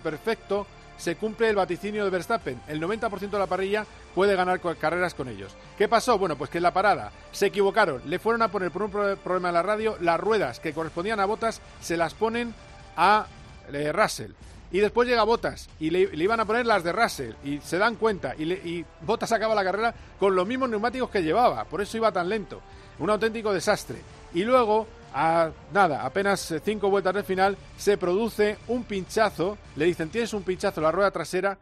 perfecto 0.02 0.66
se 1.00 1.16
cumple 1.16 1.50
el 1.50 1.56
vaticinio 1.56 2.04
de 2.04 2.12
Verstappen. 2.12 2.62
El 2.68 2.80
90% 2.82 3.30
de 3.30 3.40
la 3.40 3.48
parrilla 3.48 3.86
puede 4.14 4.36
ganar 4.36 4.60
carreras 4.78 5.16
con 5.16 5.30
ellos. 5.30 5.56
¿Qué 5.78 5.88
pasó? 5.88 6.20
Bueno, 6.20 6.38
pues 6.38 6.50
que 6.50 6.58
en 6.58 6.64
la 6.64 6.74
parada 6.74 7.12
se 7.32 7.48
equivocaron, 7.48 8.02
le 8.06 8.20
fueron 8.20 8.42
a 8.42 8.50
poner 8.50 8.70
por 8.70 8.84
un 8.84 8.92
problema 8.92 9.48
en 9.48 9.54
la 9.54 9.64
radio, 9.64 9.98
las 10.02 10.20
ruedas 10.20 10.60
que 10.60 10.74
correspondían 10.74 11.20
a 11.20 11.26
Botas 11.26 11.62
se 11.82 11.98
las 11.98 12.14
ponen 12.14 12.54
a 12.98 13.26
eh, 13.72 13.92
Russell. 13.92 14.32
Y 14.72 14.80
después 14.80 15.08
llega 15.08 15.24
Botas 15.24 15.70
y 15.80 15.90
le, 15.90 16.02
iban 16.14 16.40
a 16.40 16.46
poner 16.46 16.66
las 16.66 16.84
de 16.84 16.92
Russell 16.92 17.34
y 17.44 17.60
se 17.60 17.78
dan 17.78 17.96
cuenta 17.96 18.36
y, 18.38 18.52
y 18.52 18.86
Botas 19.02 19.32
acaba 19.32 19.56
la 19.56 19.64
carrera 19.64 19.96
con 20.20 20.36
los 20.36 20.48
mismos 20.48 20.70
neumáticos 20.70 21.10
que 21.10 21.24
llevaba, 21.24 21.66
por 21.66 21.82
eso 21.82 21.98
iba 21.98 22.12
tan 22.12 22.30
lento. 22.30 22.62
Un 23.00 23.10
auténtico 23.10 23.54
desastre. 23.54 23.98
Y 24.34 24.44
luego 24.44 24.86
a 25.14 25.52
nada, 25.74 26.06
apenas 26.06 26.54
cinco 26.64 26.90
vueltas 26.90 27.14
del 27.14 27.24
final, 27.24 27.58
se 27.78 27.98
produce 27.98 28.58
un 28.68 28.84
pinchazo. 28.84 29.58
Le 29.76 29.86
dicen, 29.86 30.10
tienes 30.10 30.34
un 30.34 30.44
pinchazo 30.44 30.80
en 30.80 30.86
la 30.86 30.92
rueda 30.92 31.12
trasera. 31.12 31.58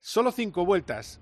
Solo 0.00 0.32
cinco 0.32 0.64
vueltas. 0.66 1.20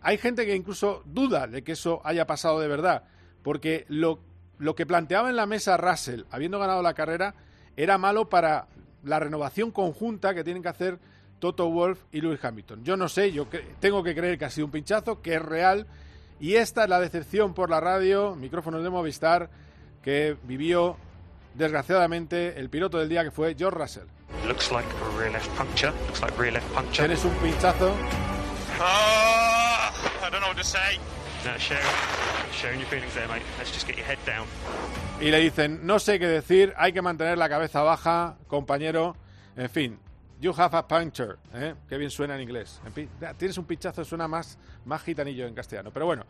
Hay 0.00 0.18
gente 0.18 0.46
que 0.46 0.56
incluso 0.56 1.02
duda 1.04 1.46
de 1.46 1.62
que 1.62 1.72
eso 1.72 2.00
haya 2.04 2.26
pasado 2.26 2.58
de 2.58 2.68
verdad, 2.68 3.04
porque 3.42 3.84
lo, 3.88 4.20
lo 4.58 4.74
que 4.74 4.86
planteaba 4.86 5.28
en 5.28 5.36
la 5.36 5.46
mesa 5.46 5.76
Russell, 5.76 6.22
habiendo 6.30 6.58
ganado 6.58 6.82
la 6.82 6.94
carrera, 6.94 7.34
era 7.76 7.98
malo 7.98 8.28
para 8.30 8.66
la 9.04 9.18
renovación 9.18 9.70
conjunta 9.70 10.34
que 10.34 10.44
tienen 10.44 10.62
que 10.62 10.68
hacer 10.68 10.98
Toto 11.38 11.68
Wolf 11.70 12.00
y 12.12 12.20
Lewis 12.20 12.44
Hamilton. 12.44 12.84
Yo 12.84 12.96
no 12.96 13.08
sé, 13.08 13.32
yo 13.32 13.46
tengo 13.80 14.02
que 14.02 14.14
creer 14.14 14.38
que 14.38 14.44
ha 14.44 14.50
sido 14.50 14.66
un 14.66 14.72
pinchazo, 14.72 15.22
que 15.22 15.34
es 15.34 15.42
real, 15.42 15.86
y 16.38 16.54
esta 16.54 16.84
es 16.84 16.90
la 16.90 17.00
decepción 17.00 17.54
por 17.54 17.70
la 17.70 17.80
radio, 17.80 18.34
micrófonos 18.36 18.82
de 18.82 18.90
Movistar 18.90 19.50
que 20.02 20.36
vivió 20.44 20.96
desgraciadamente 21.54 22.58
el 22.58 22.70
piloto 22.70 22.98
del 22.98 23.08
día 23.08 23.24
que 23.24 23.30
fue 23.30 23.54
George 23.58 23.78
Russell. 23.78 24.06
Looks 24.46 24.70
like 24.70 24.88
a 24.88 25.18
rear 25.18 25.32
left 25.32 25.50
puncture. 25.56 25.92
Looks 26.06 26.20
like 26.22 26.38
rear 26.38 26.52
left 26.52 26.72
puncture. 26.72 27.06
Tienes 27.06 27.24
un 27.24 27.34
pinchazo. 27.36 27.90
Oh, 28.80 29.90
I 30.26 30.30
don't 30.30 30.40
know 30.40 30.48
what 30.48 30.56
to 30.56 30.64
say. 30.64 30.98
Y 35.20 35.30
le 35.30 35.38
dicen, 35.38 35.80
no 35.84 35.98
sé 35.98 36.18
qué 36.18 36.26
decir, 36.26 36.74
hay 36.76 36.92
que 36.92 37.02
mantener 37.02 37.38
la 37.38 37.48
cabeza 37.48 37.82
baja, 37.82 38.36
compañero. 38.46 39.16
En 39.56 39.70
fin, 39.70 39.98
you 40.40 40.52
have 40.56 40.76
a 40.76 40.86
puncture. 40.86 41.36
¿eh? 41.54 41.74
Qué 41.88 41.96
bien 41.96 42.10
suena 42.10 42.34
en 42.34 42.42
inglés. 42.42 42.80
En 42.84 42.92
fin, 42.92 43.08
tienes 43.38 43.56
un 43.58 43.64
pinchazo, 43.64 44.04
suena 44.04 44.28
más, 44.28 44.58
más 44.84 45.02
gitanillo 45.02 45.46
en 45.46 45.54
castellano. 45.54 45.90
Pero 45.92 46.06
bueno, 46.06 46.24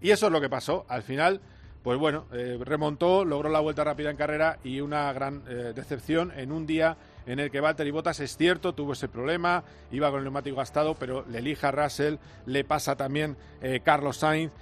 y 0.00 0.10
eso 0.10 0.26
es 0.26 0.32
lo 0.32 0.40
que 0.40 0.48
pasó. 0.48 0.86
Al 0.88 1.02
final, 1.02 1.40
pues 1.82 1.98
bueno, 1.98 2.26
eh, 2.32 2.58
remontó, 2.60 3.24
logró 3.24 3.48
la 3.48 3.60
vuelta 3.60 3.84
rápida 3.84 4.10
en 4.10 4.16
carrera 4.16 4.58
y 4.64 4.80
una 4.80 5.12
gran 5.12 5.42
eh, 5.48 5.72
decepción 5.74 6.32
en 6.36 6.52
un 6.52 6.66
día 6.66 6.96
en 7.26 7.40
el 7.40 7.50
que 7.50 7.60
Valtteri 7.60 7.90
Bottas 7.90 8.20
es 8.20 8.36
cierto, 8.36 8.74
tuvo 8.74 8.92
ese 8.92 9.08
problema, 9.08 9.64
iba 9.90 10.10
con 10.10 10.18
el 10.18 10.24
neumático 10.24 10.56
gastado, 10.56 10.94
pero 10.94 11.24
le 11.28 11.38
elija 11.38 11.70
Russell, 11.70 12.16
le 12.46 12.64
pasa 12.64 12.96
también 12.96 13.36
eh, 13.60 13.80
Carlos 13.84 14.18
Sainz, 14.18 14.52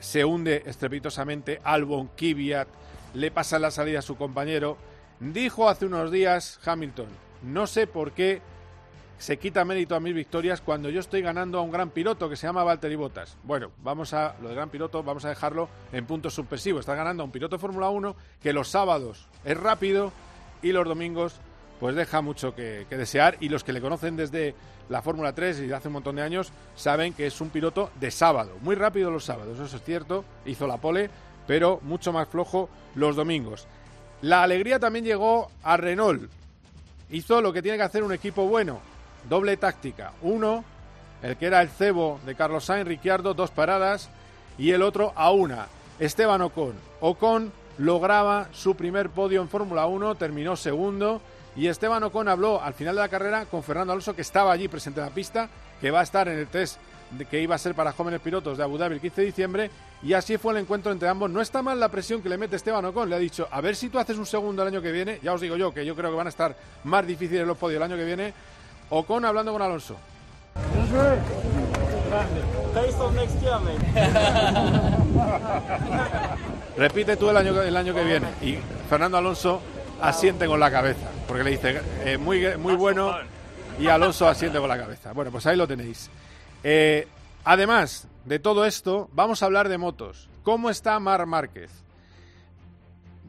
se 0.00 0.24
hunde 0.24 0.62
estrepitosamente 0.64 1.60
Albon 1.62 2.08
Kvyat, 2.16 2.66
le 3.12 3.30
pasa 3.30 3.58
la 3.58 3.70
salida 3.70 3.98
a 3.98 4.02
su 4.02 4.16
compañero. 4.16 4.78
Dijo 5.20 5.68
hace 5.68 5.84
unos 5.84 6.10
días 6.10 6.58
Hamilton, 6.64 7.08
no 7.42 7.66
sé 7.66 7.86
por 7.86 8.12
qué 8.12 8.40
se 9.20 9.38
quita 9.38 9.66
mérito 9.66 9.94
a 9.94 10.00
mis 10.00 10.14
victorias 10.14 10.62
cuando 10.62 10.88
yo 10.88 10.98
estoy 10.98 11.20
ganando 11.20 11.58
a 11.58 11.62
un 11.62 11.70
gran 11.70 11.90
piloto 11.90 12.30
que 12.30 12.36
se 12.36 12.46
llama 12.46 12.64
Valtteri 12.64 12.96
Bottas. 12.96 13.36
Bueno, 13.42 13.70
vamos 13.82 14.14
a 14.14 14.34
lo 14.40 14.48
de 14.48 14.54
gran 14.54 14.70
piloto, 14.70 15.02
vamos 15.02 15.26
a 15.26 15.28
dejarlo 15.28 15.68
en 15.92 16.06
puntos 16.06 16.32
suspensivos. 16.32 16.80
Está 16.80 16.94
ganando 16.94 17.22
a 17.22 17.26
un 17.26 17.30
piloto 17.30 17.56
de 17.56 17.60
Fórmula 17.60 17.90
1 17.90 18.16
que 18.42 18.54
los 18.54 18.68
sábados 18.68 19.28
es 19.44 19.58
rápido 19.58 20.10
y 20.62 20.72
los 20.72 20.88
domingos 20.88 21.38
pues 21.80 21.96
deja 21.96 22.20
mucho 22.20 22.54
que, 22.54 22.86
desear 22.90 23.38
y 23.40 23.48
los 23.48 23.64
que 23.64 23.72
le 23.72 23.80
conocen 23.80 24.16
desde 24.16 24.54
la 24.90 25.00
Fórmula 25.00 25.32
3 25.32 25.60
y 25.60 25.66
de 25.66 25.74
hace 25.74 25.88
un 25.88 25.94
montón 25.94 26.16
de 26.16 26.22
años 26.22 26.52
saben 26.76 27.14
que 27.14 27.26
es 27.26 27.40
un 27.40 27.48
piloto 27.48 27.90
de 27.98 28.10
sábado, 28.10 28.58
muy 28.60 28.74
rápido 28.74 29.10
los 29.10 29.24
sábados, 29.24 29.58
eso 29.58 29.76
es 29.76 29.82
cierto, 29.82 30.24
hizo 30.44 30.66
la 30.66 30.76
pole, 30.76 31.08
pero 31.46 31.80
mucho 31.82 32.12
más 32.12 32.28
flojo 32.28 32.68
los 32.94 33.16
domingos. 33.16 33.66
La 34.22 34.42
alegría 34.42 34.78
también 34.78 35.06
llegó 35.06 35.50
a 35.62 35.78
Renault. 35.78 36.30
Hizo 37.10 37.40
lo 37.40 37.52
que 37.52 37.62
tiene 37.62 37.78
que 37.78 37.84
hacer 37.84 38.04
un 38.04 38.12
equipo 38.12 38.46
bueno, 38.46 38.80
doble 39.28 39.56
táctica. 39.56 40.12
Uno, 40.20 40.62
el 41.22 41.36
que 41.36 41.46
era 41.46 41.62
el 41.62 41.70
cebo 41.70 42.20
de 42.26 42.34
Carlos 42.34 42.66
Sainz, 42.66 42.86
Ricciardo, 42.86 43.32
dos 43.32 43.50
paradas, 43.50 44.10
y 44.58 44.72
el 44.72 44.82
otro 44.82 45.12
a 45.16 45.30
una, 45.30 45.66
Esteban 45.98 46.42
Ocon. 46.42 46.74
Ocon 47.00 47.50
lograba 47.78 48.48
su 48.52 48.74
primer 48.74 49.08
podio 49.08 49.40
en 49.40 49.48
Fórmula 49.48 49.86
1, 49.86 50.16
terminó 50.16 50.54
segundo, 50.54 51.22
y 51.56 51.66
Esteban 51.66 52.02
Ocon 52.02 52.28
habló 52.28 52.62
al 52.62 52.74
final 52.74 52.94
de 52.94 53.00
la 53.02 53.08
carrera 53.08 53.46
con 53.46 53.62
Fernando 53.62 53.92
Alonso, 53.92 54.14
que 54.14 54.22
estaba 54.22 54.52
allí 54.52 54.68
presente 54.68 55.00
en 55.00 55.06
la 55.06 55.12
pista, 55.12 55.48
que 55.80 55.90
va 55.90 56.00
a 56.00 56.02
estar 56.04 56.28
en 56.28 56.38
el 56.38 56.46
test 56.46 56.78
que 57.28 57.40
iba 57.40 57.56
a 57.56 57.58
ser 57.58 57.74
para 57.74 57.92
jóvenes 57.92 58.20
pilotos 58.20 58.56
de 58.56 58.62
Abu 58.62 58.78
Dhabi 58.78 58.94
el 58.94 59.00
15 59.00 59.20
de 59.20 59.26
diciembre, 59.26 59.70
y 60.02 60.12
así 60.12 60.38
fue 60.38 60.52
el 60.52 60.60
encuentro 60.60 60.92
entre 60.92 61.08
ambos. 61.08 61.28
No 61.28 61.40
está 61.40 61.60
mal 61.60 61.80
la 61.80 61.88
presión 61.88 62.22
que 62.22 62.28
le 62.28 62.38
mete 62.38 62.54
Esteban 62.54 62.84
Ocon, 62.84 63.10
le 63.10 63.16
ha 63.16 63.18
dicho, 63.18 63.48
a 63.50 63.60
ver 63.60 63.74
si 63.74 63.88
tú 63.88 63.98
haces 63.98 64.16
un 64.16 64.26
segundo 64.26 64.62
el 64.62 64.68
año 64.68 64.80
que 64.80 64.92
viene, 64.92 65.18
ya 65.22 65.32
os 65.32 65.40
digo 65.40 65.56
yo, 65.56 65.74
que 65.74 65.84
yo 65.84 65.96
creo 65.96 66.10
que 66.10 66.16
van 66.16 66.28
a 66.28 66.30
estar 66.30 66.54
más 66.84 67.06
difíciles 67.06 67.46
los 67.46 67.58
podios 67.58 67.78
el 67.78 67.82
año 67.82 67.96
que 67.96 68.04
viene, 68.04 68.32
Ocon 68.90 69.24
hablando 69.24 69.52
con 69.52 69.62
Alonso. 69.62 69.96
repite 76.76 77.16
tú 77.16 77.30
el 77.30 77.36
año, 77.36 77.60
el 77.62 77.76
año 77.76 77.94
que 77.94 78.04
viene. 78.04 78.26
Y 78.42 78.58
Fernando 78.88 79.18
Alonso 79.18 79.60
asiente 80.02 80.46
con 80.46 80.60
la 80.60 80.70
cabeza, 80.70 81.08
porque 81.26 81.44
le 81.44 81.50
dice, 81.50 81.80
eh, 82.04 82.18
muy, 82.18 82.56
muy 82.56 82.74
bueno, 82.74 83.12
y 83.78 83.88
Alonso 83.88 84.28
asiente 84.28 84.58
con 84.58 84.68
la 84.68 84.78
cabeza. 84.78 85.12
Bueno, 85.12 85.30
pues 85.30 85.46
ahí 85.46 85.56
lo 85.56 85.66
tenéis. 85.66 86.10
Eh, 86.62 87.08
además 87.44 88.06
de 88.24 88.38
todo 88.38 88.66
esto, 88.66 89.08
vamos 89.12 89.42
a 89.42 89.46
hablar 89.46 89.68
de 89.68 89.78
motos. 89.78 90.28
¿Cómo 90.42 90.70
está 90.70 90.98
Mar 90.98 91.24
Márquez? 91.26 91.70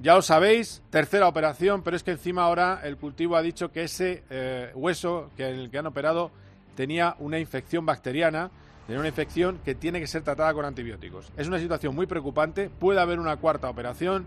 Ya 0.02 0.16
lo 0.16 0.22
sabéis, 0.22 0.82
tercera 0.90 1.28
operación, 1.28 1.84
pero 1.84 1.96
es 1.96 2.04
que 2.04 2.12
encima 2.12 2.44
ahora 2.44 2.82
el 2.84 2.98
cultivo 2.98 3.36
ha 3.36 3.42
dicho 3.42 3.72
que 3.72 3.84
ese 3.84 4.24
eh, 4.30 4.72
hueso 4.74 5.30
que 5.38 5.48
el 5.48 5.70
que 5.70 5.78
han 5.78 5.86
operado 5.86 6.32
tenía 6.76 7.16
una 7.20 7.38
infección 7.38 7.86
bacteriana, 7.86 8.50
tenía 8.88 9.00
una 9.00 9.10
infección 9.10 9.60
que 9.64 9.76
tiene 9.76 10.00
que 10.00 10.08
ser 10.08 10.24
tratada 10.24 10.54
con 10.54 10.66
antibióticos. 10.66 11.32
Es 11.38 11.48
una 11.48 11.60
situación 11.60 11.94
muy 11.94 12.08
preocupante, 12.08 12.70
puede 12.70 13.00
haber 13.00 13.20
una 13.20 13.38
cuarta 13.38 13.70
operación 13.70 14.26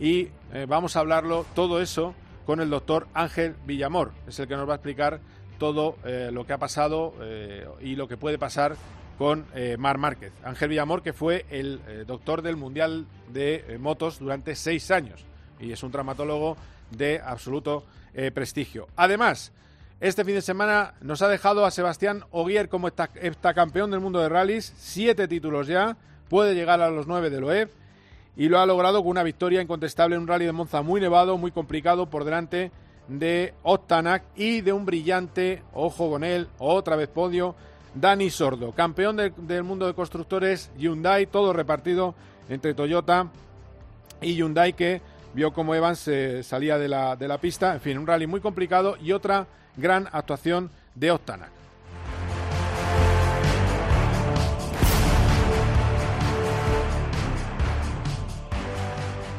y 0.00 0.28
eh, 0.52 0.66
vamos 0.68 0.96
a 0.96 1.00
hablarlo 1.00 1.46
todo 1.54 1.80
eso 1.80 2.14
con 2.46 2.60
el 2.60 2.70
doctor 2.70 3.06
Ángel 3.14 3.54
Villamor, 3.66 4.10
es 4.26 4.40
el 4.40 4.48
que 4.48 4.56
nos 4.56 4.68
va 4.68 4.72
a 4.72 4.76
explicar 4.76 5.20
todo 5.58 5.96
eh, 6.04 6.30
lo 6.32 6.44
que 6.46 6.54
ha 6.54 6.58
pasado 6.58 7.14
y 7.80 7.94
lo 7.94 8.08
que 8.08 8.16
puede 8.16 8.38
pasar 8.38 8.76
con 9.20 9.44
eh, 9.54 9.76
Mar 9.78 9.98
Márquez. 9.98 10.32
Ángel 10.42 10.70
Villamor, 10.70 11.02
que 11.02 11.12
fue 11.12 11.44
el 11.50 11.82
eh, 11.86 12.04
doctor 12.06 12.40
del 12.40 12.56
Mundial 12.56 13.04
de 13.30 13.66
eh, 13.68 13.76
Motos 13.76 14.18
durante 14.18 14.56
seis 14.56 14.90
años. 14.90 15.26
Y 15.60 15.72
es 15.72 15.82
un 15.82 15.90
traumatólogo 15.92 16.56
de 16.90 17.20
absoluto 17.22 17.84
prestigio. 18.34 18.88
Además, 18.96 19.52
este 20.00 20.24
fin 20.24 20.34
de 20.34 20.42
semana 20.42 20.94
nos 21.02 21.20
ha 21.20 21.28
dejado 21.28 21.66
a 21.66 21.70
Sebastián 21.70 22.24
Oguier 22.30 22.70
como 22.70 22.90
campeón 23.54 23.90
del 23.90 24.00
mundo 24.00 24.20
de 24.20 24.28
rallies, 24.30 24.72
siete 24.78 25.28
títulos 25.28 25.66
ya, 25.68 25.98
puede 26.30 26.54
llegar 26.54 26.80
a 26.80 26.90
los 26.90 27.06
nueve 27.06 27.28
del 27.28 27.44
OEF 27.44 27.70
y 28.36 28.48
lo 28.48 28.58
ha 28.58 28.66
logrado 28.66 29.00
con 29.02 29.10
una 29.10 29.22
victoria 29.22 29.60
incontestable 29.60 30.16
en 30.16 30.22
un 30.22 30.28
rally 30.28 30.46
de 30.46 30.52
Monza 30.52 30.82
muy 30.82 31.00
nevado, 31.00 31.36
muy 31.36 31.50
complicado 31.50 32.06
por 32.06 32.24
delante 32.24 32.70
de 33.08 33.54
Ottanak 33.62 34.22
y 34.36 34.60
de 34.60 34.72
un 34.72 34.86
brillante, 34.86 35.62
ojo 35.74 36.10
con 36.10 36.24
él, 36.24 36.48
otra 36.58 36.96
vez 36.96 37.08
podio, 37.08 37.54
Dani 37.94 38.30
Sordo, 38.30 38.72
campeón 38.72 39.16
del 39.16 39.64
mundo 39.64 39.86
de 39.86 39.94
constructores 39.94 40.70
Hyundai, 40.78 41.26
todo 41.26 41.52
repartido 41.52 42.14
entre 42.48 42.74
Toyota 42.74 43.28
y 44.20 44.34
Hyundai 44.34 44.74
que 44.74 45.02
vio 45.34 45.52
como 45.52 45.74
Evans 45.74 46.08
salía 46.42 46.78
de 46.78 46.88
la, 46.88 47.16
de 47.16 47.28
la 47.28 47.38
pista. 47.38 47.74
En 47.74 47.80
fin, 47.80 47.98
un 47.98 48.06
rally 48.06 48.26
muy 48.26 48.40
complicado 48.40 48.96
y 49.02 49.12
otra 49.12 49.46
gran 49.76 50.08
actuación 50.12 50.70
de 50.94 51.10
Octanac. 51.10 51.59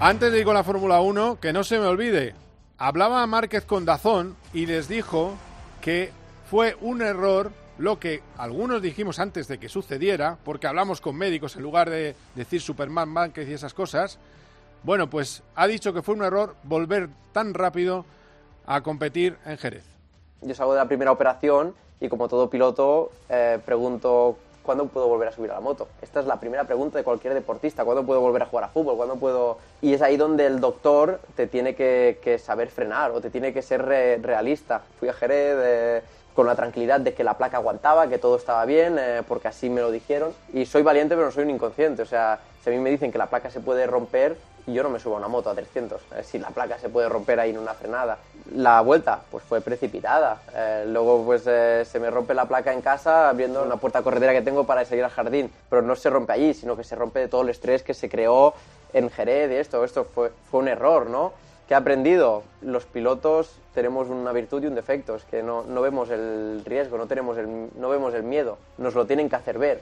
Antes 0.03 0.31
de 0.31 0.39
ir 0.39 0.46
con 0.46 0.55
la 0.55 0.63
Fórmula 0.63 1.00
1, 1.00 1.39
que 1.39 1.53
no 1.53 1.63
se 1.63 1.77
me 1.77 1.86
olvide, 1.86 2.34
hablaba 2.79 3.27
Márquez 3.27 3.65
con 3.65 3.86
Dazón 3.86 4.36
y 4.51 4.65
les 4.65 4.88
dijo 4.88 5.36
que 5.79 6.10
fue 6.50 6.75
un 6.81 7.03
error 7.03 7.51
lo 7.77 8.00
que 8.00 8.24
algunos 8.36 8.81
dijimos 8.81 9.20
antes 9.20 9.48
de 9.48 9.60
que 9.60 9.70
sucediera, 9.70 10.39
porque 10.43 10.65
hablamos 10.65 11.01
con 11.01 11.15
médicos 11.15 11.55
en 11.55 11.62
lugar 11.62 11.91
de 11.91 12.15
decir 12.34 12.62
Superman 12.62 13.10
Márquez 13.10 13.48
y 13.48 13.53
esas 13.53 13.75
cosas, 13.75 14.17
bueno, 14.81 15.08
pues 15.08 15.43
ha 15.53 15.67
dicho 15.67 15.93
que 15.93 16.01
fue 16.01 16.15
un 16.15 16.24
error 16.24 16.55
volver 16.63 17.08
tan 17.31 17.53
rápido 17.53 18.03
a 18.65 18.81
competir 18.81 19.38
en 19.46 19.60
Jerez. 19.60 19.84
Yo 20.41 20.55
salgo 20.55 20.74
de 20.74 20.79
la 20.79 20.88
primera 20.88 21.12
operación 21.12 21.75
y 22.00 22.10
como 22.10 22.27
todo 22.27 22.50
piloto 22.50 23.12
eh, 23.29 23.60
pregunto 23.63 24.36
¿cuándo 24.63 24.86
puedo 24.88 25.08
volver 25.08 25.27
a 25.27 25.32
subir 25.32 25.51
a 25.51 25.56
la 25.56 25.60
moto? 25.60 25.88
Esta 26.01 26.20
es 26.20 26.25
la 26.25 26.39
primera 26.39 26.63
pregunta 26.63 26.98
de 26.98 27.03
cualquier 27.03 27.34
deportista, 27.34 27.84
¿cuándo 27.86 28.06
puedo 28.06 28.22
volver 28.22 28.44
a 28.44 28.46
jugar 28.46 28.65
a 28.65 28.70
fútbol? 28.70 28.98
¿Cuándo 28.98 29.15
puedo...? 29.15 29.58
Y 29.82 29.94
es 29.94 30.01
ahí 30.01 30.18
donde 30.18 30.46
el 30.46 30.60
doctor 30.60 31.20
te 31.36 31.48
tiene 31.48 31.75
que, 31.75 32.39
saber 32.44 32.70
frenar 32.70 33.12
o 33.12 33.22
te 33.22 33.30
tiene 33.30 33.53
que 33.53 33.62
ser 33.62 33.84
realista. 33.86 34.82
Fui 35.00 35.10
a 35.10 35.13
Jerez... 35.13 35.58
Eh, 35.60 36.01
con 36.34 36.48
la 36.48 36.56
tranquilidad 36.56 37.00
de 37.00 37.13
que 37.13 37.24
la 37.24 37.38
placa 37.38 37.58
aguantaba, 37.58 38.08
que 38.08 38.18
todo 38.18 38.38
estaba 38.38 38.65
bien, 38.65 38.98
eh, 38.98 39.22
porque 39.27 39.48
así 39.48 39.70
me 39.70 39.82
lo 39.82 39.91
dijeron. 39.91 40.34
Y 40.53 40.65
soy 40.65 40.82
valiente, 40.82 41.15
pero 41.15 41.25
no 41.25 41.32
soy 41.32 41.44
un 41.44 41.50
inconsciente. 41.50 42.01
O 42.01 42.06
sea, 42.06 42.39
si 42.63 42.70
a 42.70 42.74
mí 42.74 42.80
me 42.80 42.89
dicen 42.89 43.12
que 43.12 43.18
la 43.18 43.27
placa 43.27 43.50
se 43.50 43.60
puede 43.60 43.86
romper, 43.88 44.38
yo 44.68 44.84
no 44.84 44.89
me 44.89 45.00
subo 45.00 45.15
a 45.15 45.18
una 45.18 45.27
moto 45.27 45.50
a 45.50 45.56
300. 45.56 46.01
Eh, 46.15 46.24
si 46.24 46.39
la 46.39 46.50
placa 46.50 46.77
se 46.77 46.89
puede 46.89 47.10
romper 47.10 47.39
ahí 47.39 47.51
en 47.51 47.58
una 47.58 47.74
frenada. 47.74 48.18
La 48.56 48.82
vuelta, 48.82 49.22
pues 49.30 49.44
fue 49.44 49.62
precipitada. 49.62 50.41
Eh, 50.53 50.86
luego, 50.88 51.24
pues 51.24 51.44
se 51.44 52.00
me 52.00 52.10
rompe 52.10 52.34
la 52.34 52.46
placa 52.46 52.74
en 52.74 52.82
casa 52.82 53.30
abriendo 53.30 53.63
una 53.63 53.77
puerta 53.77 54.01
corredera 54.01 54.34
que 54.34 54.41
tengo 54.41 54.65
para 54.65 54.86
salir 54.86 55.03
al 55.03 55.12
jardín. 55.12 55.51
Pero 55.70 55.82
no 55.82 55.96
se 55.96 56.10
rompe 56.10 56.34
allí, 56.34 56.53
sino 56.53 56.75
que 56.75 56.84
se 56.84 56.96
rompe 56.96 57.20
de 57.20 57.27
todo 57.27 57.41
el 57.41 57.50
estrés 57.50 57.84
que 57.84 57.94
se 57.94 58.10
creó 58.10 58.53
en 58.94 59.10
Jerez 59.10 59.51
y 59.51 59.56
esto. 59.56 59.84
Esto 59.84 60.06
fue, 60.06 60.32
fue 60.50 60.60
un 60.60 60.68
error, 60.68 61.10
¿no? 61.10 61.34
¿Qué 61.68 61.75
he 61.75 61.77
aprendido? 61.77 62.44
Los 62.62 62.84
pilotos 62.86 63.56
tenemos 63.74 64.10
una 64.10 64.34
virtud 64.34 64.62
y 64.63 64.68
un 64.68 64.75
defecto, 64.75 65.15
es 65.15 65.24
que 65.24 65.41
no, 65.41 65.63
vemos 65.82 66.10
el 66.10 66.63
riesgo, 66.65 66.98
no, 66.98 67.08
tenemos 67.08 67.38
el, 67.38 67.70
no 67.77 67.88
vemos 67.88 68.13
el 68.13 68.24
miedo, 68.24 68.58
nos 68.77 68.94
lo 68.94 69.06
tienen 69.06 69.30
que 69.30 69.38
hacer 69.38 69.58
ver. 69.58 69.82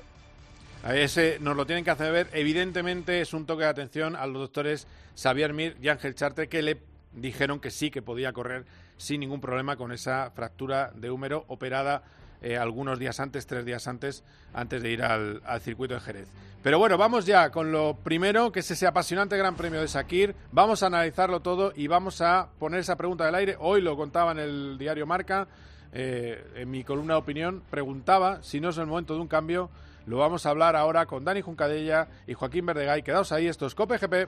A 0.84 0.96
ese 0.96 1.40
nos 1.42 1.58
lo 1.58 1.66
tienen 1.66 1.84
que 1.84 1.92
hacer 1.92 2.12
ver. 2.12 2.30
Evidentemente 2.34 3.22
es 3.22 3.34
un 3.34 3.46
toque 3.46 3.64
de 3.64 3.70
atención 3.70 4.16
a 4.16 4.26
los 4.28 4.42
doctores 4.42 4.88
Xavier 5.22 5.54
Mir 5.54 5.76
y 5.82 5.90
Ángel 5.90 6.16
Charte 6.16 6.48
que 6.48 6.62
le 6.62 6.78
dijeron 7.14 7.60
que 7.60 7.70
sí, 7.70 7.92
que 7.92 8.02
podía 8.02 8.32
correr 8.32 8.66
sin 8.98 9.20
ningún 9.20 9.42
problema 9.42 9.76
con 9.76 9.92
esa 9.92 10.32
fractura 10.32 10.92
de 10.96 11.10
húmero 11.10 11.46
operada 11.48 12.04
eh, 12.42 12.58
algunos 12.58 12.98
días 13.00 13.20
antes, 13.20 13.46
tres 13.46 13.66
días 13.66 13.88
antes, 13.88 14.24
antes 14.54 14.82
de 14.82 14.92
ir 14.92 15.04
al, 15.04 15.42
circuito 15.62 15.96
de 15.96 16.00
Jerez. 16.00 16.28
Pero 16.64 16.80
bueno, 16.80 16.98
vamos 16.98 17.26
ya 17.26 17.50
con 17.52 17.72
lo 17.72 17.98
primero, 17.98 18.52
que 18.52 18.62
es 18.62 18.72
ese 18.72 18.88
apasionante 18.88 19.38
Gran 19.38 19.56
Premio 19.56 19.82
de 19.82 19.88
Sakir. 19.88 20.36
Vamos 20.52 20.84
a 20.84 20.88
analizarlo 20.88 21.42
todo 21.42 21.74
y 21.76 21.88
vamos 21.88 22.22
a 22.22 22.50
poner 22.58 22.80
esa 22.80 22.96
pregunta 22.96 23.26
del 23.26 23.36
aire. 23.36 23.58
Hoy 23.60 23.82
lo 23.82 23.98
contaba 23.98 24.32
en 24.32 24.40
el 24.40 24.78
diario 24.78 25.06
Marca, 25.06 25.48
eh, 25.92 26.42
en 26.56 26.72
mi 26.72 26.84
columna 26.84 27.16
de 27.16 27.20
opinión, 27.20 27.64
preguntaba 27.70 28.42
si 28.44 28.62
no 28.62 28.70
es 28.70 28.78
el 28.78 28.86
momento 28.86 29.16
de 29.16 29.22
un 29.22 29.28
cambio. 29.28 29.70
Lo 30.10 30.18
vamos 30.18 30.48
a 30.48 30.50
hablar 30.50 30.76
ahora 30.76 31.06
con 31.06 31.24
Dani 31.24 31.42
Juncadella 31.42 32.08
y 32.26 32.34
Joaquín 32.34 32.66
Verdegay. 32.66 33.04
Quedaos 33.04 33.32
ahí, 33.32 33.46
esto 33.46 33.68
es 33.68 33.76
Cope 33.76 34.00
GP. 34.00 34.28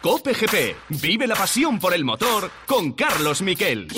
Cope 0.00 0.32
GP. 0.32 0.76
Vive 1.02 1.26
la 1.26 1.34
pasión 1.34 1.80
por 1.80 1.92
el 1.92 2.04
motor 2.04 2.48
con 2.64 2.92
Carlos 2.92 3.42
Miquel 3.42 3.88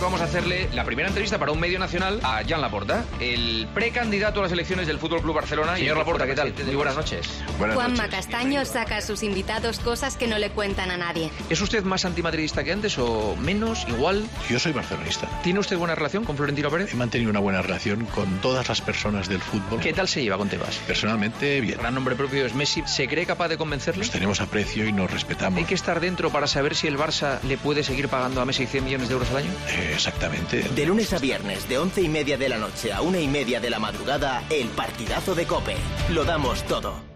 vamos 0.00 0.20
a 0.20 0.24
hacerle 0.24 0.68
la 0.72 0.84
primera 0.84 1.08
entrevista 1.08 1.38
para 1.38 1.52
un 1.52 1.60
medio 1.60 1.78
nacional 1.78 2.20
a 2.22 2.42
Jan 2.46 2.60
Laporta, 2.60 3.04
el 3.20 3.68
precandidato 3.74 4.40
a 4.40 4.44
las 4.44 4.52
elecciones 4.52 4.86
del 4.86 4.98
Fútbol 4.98 5.20
Club 5.20 5.34
Barcelona. 5.34 5.76
Señor 5.76 5.98
Laporta, 5.98 6.26
¿qué 6.26 6.34
tal? 6.34 6.54
Muy 6.64 6.74
buenas 6.74 6.96
noches. 6.96 7.28
Juanma 7.58 8.08
Castaño 8.08 8.64
saca 8.64 8.98
a 8.98 9.00
sus 9.02 9.22
invitados 9.22 9.78
cosas 9.78 10.16
que 10.16 10.26
no 10.26 10.38
le 10.38 10.50
cuentan 10.50 10.90
a 10.90 10.96
nadie. 10.96 11.30
¿Es 11.50 11.60
usted 11.60 11.84
más 11.84 12.04
antimadridista 12.04 12.64
que 12.64 12.72
antes 12.72 12.98
o 12.98 13.36
menos, 13.36 13.86
igual? 13.88 14.24
Yo 14.48 14.58
soy 14.58 14.72
barcelonista. 14.72 15.28
¿Tiene 15.42 15.60
usted 15.60 15.76
buena 15.76 15.94
relación 15.94 16.24
con 16.24 16.36
Florentino 16.36 16.70
Pérez? 16.70 16.92
He 16.92 16.96
mantenido 16.96 17.30
una 17.30 17.40
buena 17.40 17.60
relación 17.60 18.06
con 18.06 18.40
todas 18.40 18.68
las 18.68 18.80
personas 18.80 19.28
del 19.28 19.40
fútbol. 19.40 19.80
¿Qué 19.80 19.92
tal 19.92 20.08
se 20.08 20.22
lleva 20.22 20.38
con 20.38 20.48
Tebas? 20.48 20.76
Personalmente, 20.86 21.60
bien. 21.60 21.74
El 21.74 21.80
gran 21.80 21.94
nombre 21.94 22.14
propio 22.14 22.46
es 22.46 22.54
Messi. 22.54 22.82
¿Se 22.86 23.06
cree 23.06 23.26
capaz 23.26 23.48
de 23.48 23.58
convencerle? 23.58 24.00
Nos 24.00 24.10
tenemos 24.10 24.40
aprecio 24.40 24.86
y 24.86 24.92
nos 24.92 25.10
respetamos. 25.10 25.58
¿Hay 25.58 25.64
que 25.64 25.74
estar 25.74 26.00
dentro 26.00 26.30
para 26.30 26.46
saber 26.46 26.74
si 26.74 26.86
el 26.86 26.96
Barça 26.96 27.40
le 27.42 27.58
puede 27.58 27.82
seguir 27.84 28.08
pagando 28.08 28.40
a 28.40 28.44
Messi 28.44 28.66
100 28.66 28.84
millones 28.84 29.08
de 29.08 29.14
euros 29.14 29.30
al 29.30 29.38
año? 29.38 29.50
Eh, 29.68 29.89
exactamente. 29.92 30.62
De 30.62 30.86
lunes 30.86 31.12
a 31.12 31.18
viernes, 31.18 31.68
de 31.68 31.78
once 31.78 32.02
y 32.02 32.08
media 32.08 32.36
de 32.36 32.48
la 32.48 32.58
noche 32.58 32.92
a 32.92 33.02
una 33.02 33.18
y 33.18 33.28
media 33.28 33.60
de 33.60 33.70
la 33.70 33.78
madrugada, 33.78 34.44
el 34.50 34.68
partidazo 34.68 35.34
de 35.34 35.46
Cope. 35.46 35.76
Lo 36.10 36.24
damos 36.24 36.62
todo. 36.64 37.10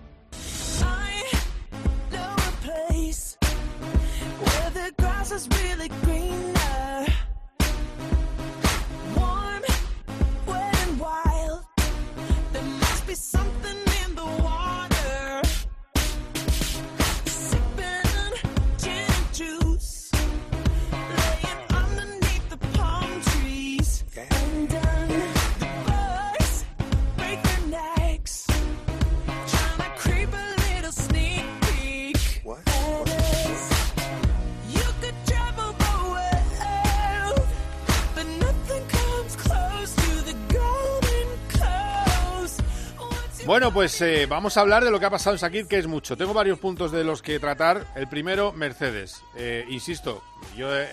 Bueno, 43.46 43.72
pues 43.72 44.00
eh, 44.00 44.26
vamos 44.26 44.56
a 44.56 44.62
hablar 44.62 44.84
de 44.84 44.90
lo 44.90 44.98
que 44.98 45.06
ha 45.06 45.10
pasado 45.10 45.34
en 45.34 45.38
Sakir, 45.38 45.66
que 45.66 45.78
es 45.78 45.86
mucho. 45.86 46.16
Tengo 46.16 46.32
varios 46.32 46.58
puntos 46.58 46.90
de 46.92 47.04
los 47.04 47.20
que 47.20 47.38
tratar. 47.38 47.86
El 47.94 48.08
primero, 48.08 48.52
Mercedes. 48.52 49.22
Eh, 49.36 49.66
insisto, 49.68 50.22
yo 50.56 50.74
he, 50.74 50.88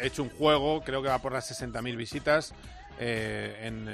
hecho 0.00 0.22
un 0.22 0.30
juego, 0.30 0.82
creo 0.82 1.02
que 1.02 1.08
va 1.08 1.18
por 1.20 1.32
las 1.32 1.50
60.000 1.50 1.96
visitas 1.96 2.54
eh, 2.98 3.60
en 3.64 3.86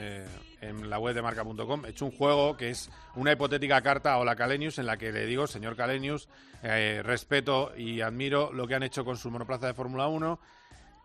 en 0.61 0.89
la 0.91 0.99
web 0.99 1.15
de 1.15 1.23
marca.com, 1.23 1.85
he 1.85 1.91
hecho 1.91 2.07
un 2.07 2.13
juego 2.13 2.57
que 2.57 2.71
es 2.71 2.91
una 3.15 3.33
hipotética 3.33 3.81
carta 3.83 4.13
a 4.13 4.19
Ola 4.19 4.37
Calenius 4.37 4.79
en 4.79 4.87
la 4.87 4.97
que 4.97 5.13
le 5.13 5.27
digo, 5.27 5.47
señor 5.47 5.77
Calenius, 5.77 6.29
eh, 6.63 7.03
respeto 7.05 7.73
y 7.77 8.01
admiro 8.01 8.53
lo 8.53 8.67
que 8.67 8.75
han 8.75 8.83
hecho 8.83 9.05
con 9.05 9.17
su 9.17 9.31
monoplaza 9.31 9.67
de 9.67 9.75
Fórmula 9.75 10.09
1 10.09 10.41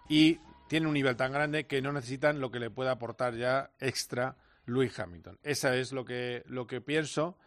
y 0.09 0.39
tiene 0.67 0.87
un 0.87 0.93
nivel 0.93 1.15
tan 1.15 1.31
grande 1.31 1.65
que 1.65 1.81
no 1.81 1.91
necesitan 1.91 2.39
lo 2.39 2.51
que 2.51 2.59
le 2.59 2.69
pueda 2.69 2.91
aportar 2.91 3.35
ya 3.35 3.71
extra 3.79 4.35
Lewis 4.65 4.97
Hamilton. 4.99 5.37
Esa 5.43 5.75
es 5.75 5.91
lo 5.91 6.05
que, 6.05 6.43
lo 6.47 6.67
que 6.67 6.81
pienso. 6.81 7.37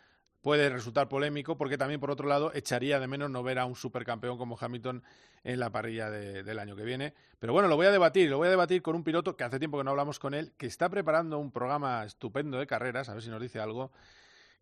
Puede 0.43 0.69
resultar 0.69 1.09
polémico 1.09 1.57
porque 1.57 1.79
también, 1.79 2.01
por 2.01 2.11
otro 2.11 2.29
lado, 2.29 2.53
echaría 2.53 3.01
de 3.01 3.07
menos 3.07 3.31
no 3.31 3.43
ver 3.43 3.59
a 3.59 3.65
un 3.65 3.75
supercampeón 3.75 4.37
como 4.37 4.59
Hamilton 4.61 5.03
en 5.43 5.59
la 5.59 5.71
parrilla 5.71 6.11
del 6.11 6.59
año 6.59 6.77
que 6.77 6.85
viene. 6.85 7.15
Pero 7.39 7.55
bueno, 7.55 7.69
lo 7.69 7.77
voy 7.77 7.87
a 7.87 7.91
debatir. 7.91 8.29
Lo 8.29 8.37
voy 8.37 8.49
a 8.49 8.51
debatir 8.51 8.83
con 8.83 8.95
un 8.95 9.05
piloto 9.05 9.37
que 9.37 9.45
hace 9.45 9.59
tiempo 9.59 9.79
que 9.79 9.85
no 9.85 9.91
hablamos 9.91 10.19
con 10.19 10.35
él, 10.35 10.53
que 10.59 10.67
está 10.67 10.91
preparando 10.91 11.39
un 11.39 11.51
programa 11.51 12.05
estupendo 12.05 12.59
de 12.59 12.67
carreras, 12.67 13.09
a 13.09 13.15
ver 13.15 13.23
si 13.23 13.31
nos 13.31 13.41
dice 13.41 13.59
algo, 13.59 13.91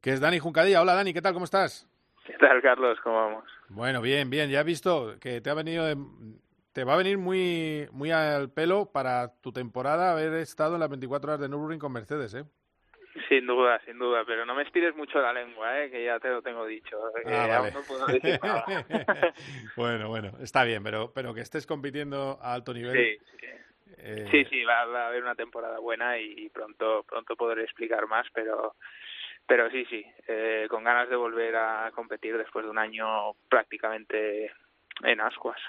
que 0.00 0.12
es 0.12 0.20
Dani 0.20 0.38
Juncadilla. 0.38 0.80
Hola, 0.80 0.94
Dani, 0.94 1.12
¿qué 1.12 1.22
tal? 1.22 1.32
¿Cómo 1.32 1.46
estás? 1.46 1.88
¿Qué 2.24 2.34
tal, 2.38 2.62
Carlos? 2.62 2.98
¿Cómo 3.02 3.16
vamos? 3.16 3.44
Bueno, 3.68 4.00
bien, 4.00 4.30
bien. 4.30 4.50
Ya 4.50 4.60
has 4.60 4.66
visto 4.66 5.16
que 5.20 5.40
te 5.40 5.50
ha 5.50 5.54
venido 5.54 5.84
te 6.72 6.84
va 6.84 6.94
a 6.94 6.98
venir 6.98 7.18
muy, 7.18 7.86
muy 7.92 8.10
al 8.10 8.50
pelo 8.50 8.90
para 8.92 9.34
tu 9.40 9.52
temporada 9.52 10.12
haber 10.12 10.32
estado 10.34 10.74
en 10.74 10.80
las 10.80 10.88
24 10.88 11.32
horas 11.32 11.40
de 11.40 11.48
Nürburgring 11.48 11.78
con 11.78 11.92
Mercedes, 11.92 12.34
¿eh? 12.34 12.44
Sin 13.28 13.46
duda, 13.46 13.78
sin 13.84 13.98
duda, 13.98 14.24
pero 14.26 14.46
no 14.46 14.54
me 14.54 14.62
estires 14.62 14.96
mucho 14.96 15.20
la 15.20 15.34
lengua, 15.34 15.82
¿eh? 15.82 15.90
que 15.90 16.02
ya 16.02 16.18
te 16.18 16.28
lo 16.28 16.40
tengo 16.40 16.64
dicho. 16.64 16.98
Ah, 17.26 17.70
no 17.72 17.80
puedo 17.82 18.06
decir 18.06 18.40
nada. 18.42 18.64
bueno, 19.76 20.08
bueno, 20.08 20.32
está 20.40 20.64
bien, 20.64 20.82
pero, 20.82 21.12
pero 21.14 21.34
que 21.34 21.42
estés 21.42 21.66
compitiendo 21.66 22.38
a 22.40 22.54
alto 22.54 22.72
nivel. 22.72 22.92
Sí, 22.92 23.18
sí. 23.38 23.46
Eh... 23.98 24.28
sí, 24.30 24.44
sí 24.46 24.64
va, 24.64 24.80
a 24.80 25.06
haber 25.08 25.22
una 25.22 25.34
temporada 25.34 25.78
buena 25.78 26.18
y, 26.18 26.48
pronto, 26.48 27.04
pronto 27.06 27.36
podré 27.36 27.64
explicar 27.64 28.06
más, 28.06 28.26
pero, 28.32 28.76
pero 29.46 29.70
sí, 29.70 29.84
sí, 29.90 30.04
eh, 30.26 30.66
con 30.70 30.82
ganas 30.82 31.10
de 31.10 31.16
volver 31.16 31.54
a 31.54 31.90
competir 31.94 32.36
después 32.38 32.64
de 32.64 32.70
un 32.70 32.78
año 32.78 33.34
prácticamente 33.48 34.50
en 35.02 35.20
ascuas. 35.20 35.60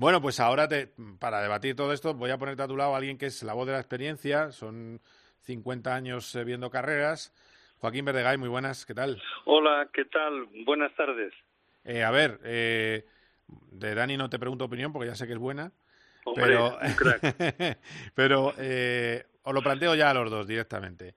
Bueno, 0.00 0.22
pues 0.22 0.40
ahora 0.40 0.66
te, 0.66 0.88
para 1.18 1.42
debatir 1.42 1.76
todo 1.76 1.92
esto 1.92 2.14
voy 2.14 2.30
a 2.30 2.38
ponerte 2.38 2.62
a 2.62 2.66
tu 2.66 2.74
lado 2.74 2.94
a 2.94 2.96
alguien 2.96 3.18
que 3.18 3.26
es 3.26 3.42
la 3.42 3.52
voz 3.52 3.66
de 3.66 3.74
la 3.74 3.80
experiencia, 3.80 4.50
son 4.50 4.98
50 5.42 5.94
años 5.94 6.34
eh, 6.34 6.42
viendo 6.42 6.70
carreras. 6.70 7.34
Joaquín 7.80 8.06
Verdegay, 8.06 8.38
muy 8.38 8.48
buenas, 8.48 8.86
¿qué 8.86 8.94
tal? 8.94 9.20
Hola, 9.44 9.90
¿qué 9.92 10.06
tal? 10.06 10.46
Buenas 10.64 10.94
tardes. 10.94 11.34
Eh, 11.84 12.02
a 12.02 12.10
ver, 12.10 12.40
eh, 12.44 13.04
de 13.46 13.94
Dani 13.94 14.16
no 14.16 14.30
te 14.30 14.38
pregunto 14.38 14.64
opinión 14.64 14.90
porque 14.90 15.08
ya 15.08 15.14
sé 15.14 15.26
que 15.26 15.34
es 15.34 15.38
buena. 15.38 15.70
pero, 16.34 16.78
pero 18.14 18.54
eh, 18.56 19.26
os 19.42 19.52
lo 19.52 19.60
planteo 19.60 19.94
ya 19.96 20.08
a 20.08 20.14
los 20.14 20.30
dos 20.30 20.46
directamente. 20.46 21.14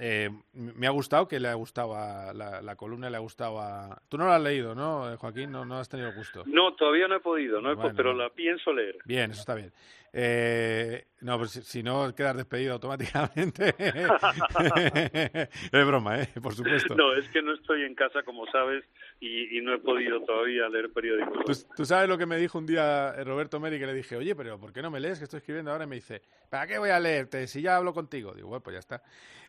Eh, 0.00 0.30
me 0.52 0.86
ha 0.86 0.90
gustado 0.90 1.26
que 1.26 1.40
le 1.40 1.48
ha 1.48 1.54
gustado 1.54 1.96
a 1.96 2.32
la, 2.32 2.62
la, 2.62 2.76
columna, 2.76 3.10
le 3.10 3.16
ha 3.16 3.20
gustado 3.20 3.60
a... 3.60 4.00
Tú 4.08 4.16
no 4.16 4.26
la 4.26 4.36
has 4.36 4.42
leído, 4.42 4.74
¿no, 4.74 5.16
Joaquín? 5.16 5.50
No, 5.50 5.64
no 5.64 5.78
has 5.78 5.88
tenido 5.88 6.12
gusto. 6.14 6.44
No, 6.46 6.74
todavía 6.74 7.08
no 7.08 7.16
he 7.16 7.20
podido, 7.20 7.60
no 7.60 7.72
he 7.72 7.74
bueno, 7.74 7.94
pero 7.96 8.14
la 8.14 8.30
pienso 8.30 8.72
leer. 8.72 8.98
Bien, 9.04 9.32
eso 9.32 9.40
está 9.40 9.56
bien. 9.56 9.72
Eh, 10.12 11.04
no, 11.20 11.36
pues 11.36 11.50
si, 11.50 11.62
si, 11.62 11.82
no, 11.82 12.14
quedas 12.14 12.36
despedido 12.36 12.74
automáticamente. 12.74 13.74
es 15.72 15.86
broma, 15.86 16.22
¿eh? 16.22 16.28
Por 16.40 16.54
supuesto. 16.54 16.94
No, 16.94 17.12
es 17.14 17.28
que 17.28 17.42
no 17.42 17.52
estoy 17.54 17.82
en 17.82 17.94
casa, 17.94 18.22
como 18.22 18.46
sabes, 18.46 18.84
y, 19.20 19.58
y 19.58 19.60
no 19.60 19.74
he 19.74 19.78
podido 19.78 20.22
todavía 20.22 20.68
leer 20.68 20.90
periódicos. 20.92 21.44
¿Tú, 21.44 21.74
¿Tú, 21.76 21.84
sabes 21.84 22.08
lo 22.08 22.16
que 22.16 22.26
me 22.26 22.38
dijo 22.38 22.56
un 22.56 22.66
día 22.66 23.12
Roberto 23.24 23.60
Meri, 23.60 23.78
que 23.78 23.86
le 23.86 23.94
dije, 23.94 24.16
oye, 24.16 24.34
pero 24.34 24.58
¿por 24.58 24.72
qué 24.72 24.80
no 24.80 24.90
me 24.90 25.00
lees 25.00 25.18
que 25.18 25.24
estoy 25.24 25.38
escribiendo 25.38 25.72
ahora? 25.72 25.84
Y 25.84 25.88
me 25.88 25.96
dice, 25.96 26.22
¿para 26.48 26.66
qué 26.66 26.78
voy 26.78 26.90
a 26.90 27.00
leerte 27.00 27.46
si 27.46 27.60
ya 27.60 27.76
hablo 27.76 27.92
contigo? 27.92 28.32
Digo, 28.32 28.48
bueno, 28.48 28.62
pues 28.62 28.74
ya 28.74 28.80
está. 28.80 29.02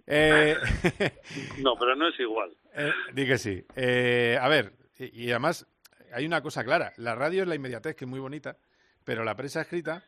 Eh... 0.09 0.57
no, 1.59 1.75
pero 1.79 1.95
no 1.95 2.09
es 2.09 2.19
igual. 2.19 2.51
Eh, 2.75 2.91
di 3.13 3.25
que 3.25 3.37
sí. 3.37 3.63
Eh, 3.75 4.37
a 4.41 4.47
ver, 4.49 4.73
y, 4.97 5.25
y, 5.25 5.29
además 5.29 5.67
hay 6.11 6.25
una 6.25 6.41
cosa 6.41 6.63
clara. 6.63 6.93
La 6.97 7.15
radio 7.15 7.43
es 7.43 7.47
la 7.47 7.55
inmediatez, 7.55 7.95
que 7.95 8.05
es 8.05 8.09
muy 8.09 8.19
bonita, 8.19 8.57
pero 9.03 9.23
la 9.23 9.35
prensa 9.35 9.61
escrita, 9.61 10.03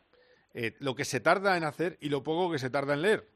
eh, 0.53 0.75
lo 0.79 0.95
que 0.95 1.05
se 1.05 1.19
tarda 1.19 1.55
en 1.55 1.63
hacer 1.63 1.97
y 2.01 2.09
lo 2.09 2.23
poco 2.23 2.51
que 2.51 2.59
se 2.59 2.69
tarda 2.69 2.93
en 2.93 3.01
leer. 3.03 3.27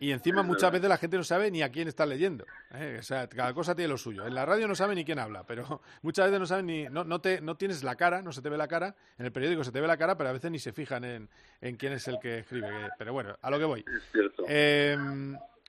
Y 0.00 0.10
encima 0.10 0.42
muchas 0.42 0.72
veces 0.72 0.88
la 0.88 0.96
gente 0.96 1.16
no 1.16 1.22
sabe 1.22 1.48
ni 1.52 1.62
a 1.62 1.70
quién 1.70 1.86
está 1.86 2.04
leyendo. 2.06 2.44
¿eh? 2.74 2.96
O 2.98 3.02
sea, 3.04 3.28
cada 3.28 3.54
cosa 3.54 3.76
tiene 3.76 3.88
lo 3.88 3.96
suyo. 3.96 4.26
En 4.26 4.34
la 4.34 4.44
radio 4.44 4.66
no 4.66 4.74
sabe 4.74 4.96
ni 4.96 5.04
quién 5.04 5.20
habla, 5.20 5.44
pero 5.46 5.80
muchas 6.02 6.26
veces 6.26 6.40
no 6.40 6.46
saben 6.46 6.66
ni... 6.66 6.84
No, 6.84 7.04
no, 7.04 7.20
te, 7.20 7.40
no 7.40 7.56
tienes 7.56 7.84
la 7.84 7.94
cara, 7.94 8.20
no 8.20 8.32
se 8.32 8.42
te 8.42 8.48
ve 8.48 8.56
la 8.56 8.66
cara. 8.66 8.96
En 9.16 9.26
el 9.26 9.32
periódico 9.32 9.62
se 9.62 9.70
te 9.70 9.80
ve 9.80 9.86
la 9.86 9.96
cara, 9.96 10.16
pero 10.16 10.30
a 10.30 10.32
veces 10.32 10.50
ni 10.50 10.58
se 10.58 10.72
fijan 10.72 11.04
en, 11.04 11.28
en 11.60 11.76
quién 11.76 11.92
es 11.92 12.08
el 12.08 12.18
que 12.18 12.38
escribe. 12.38 12.68
Pero 12.98 13.12
bueno, 13.12 13.36
a 13.40 13.50
lo 13.50 13.60
que 13.60 13.64
voy. 13.64 13.84
Es 13.86 14.02
cierto. 14.10 14.44
Eh, 14.48 14.96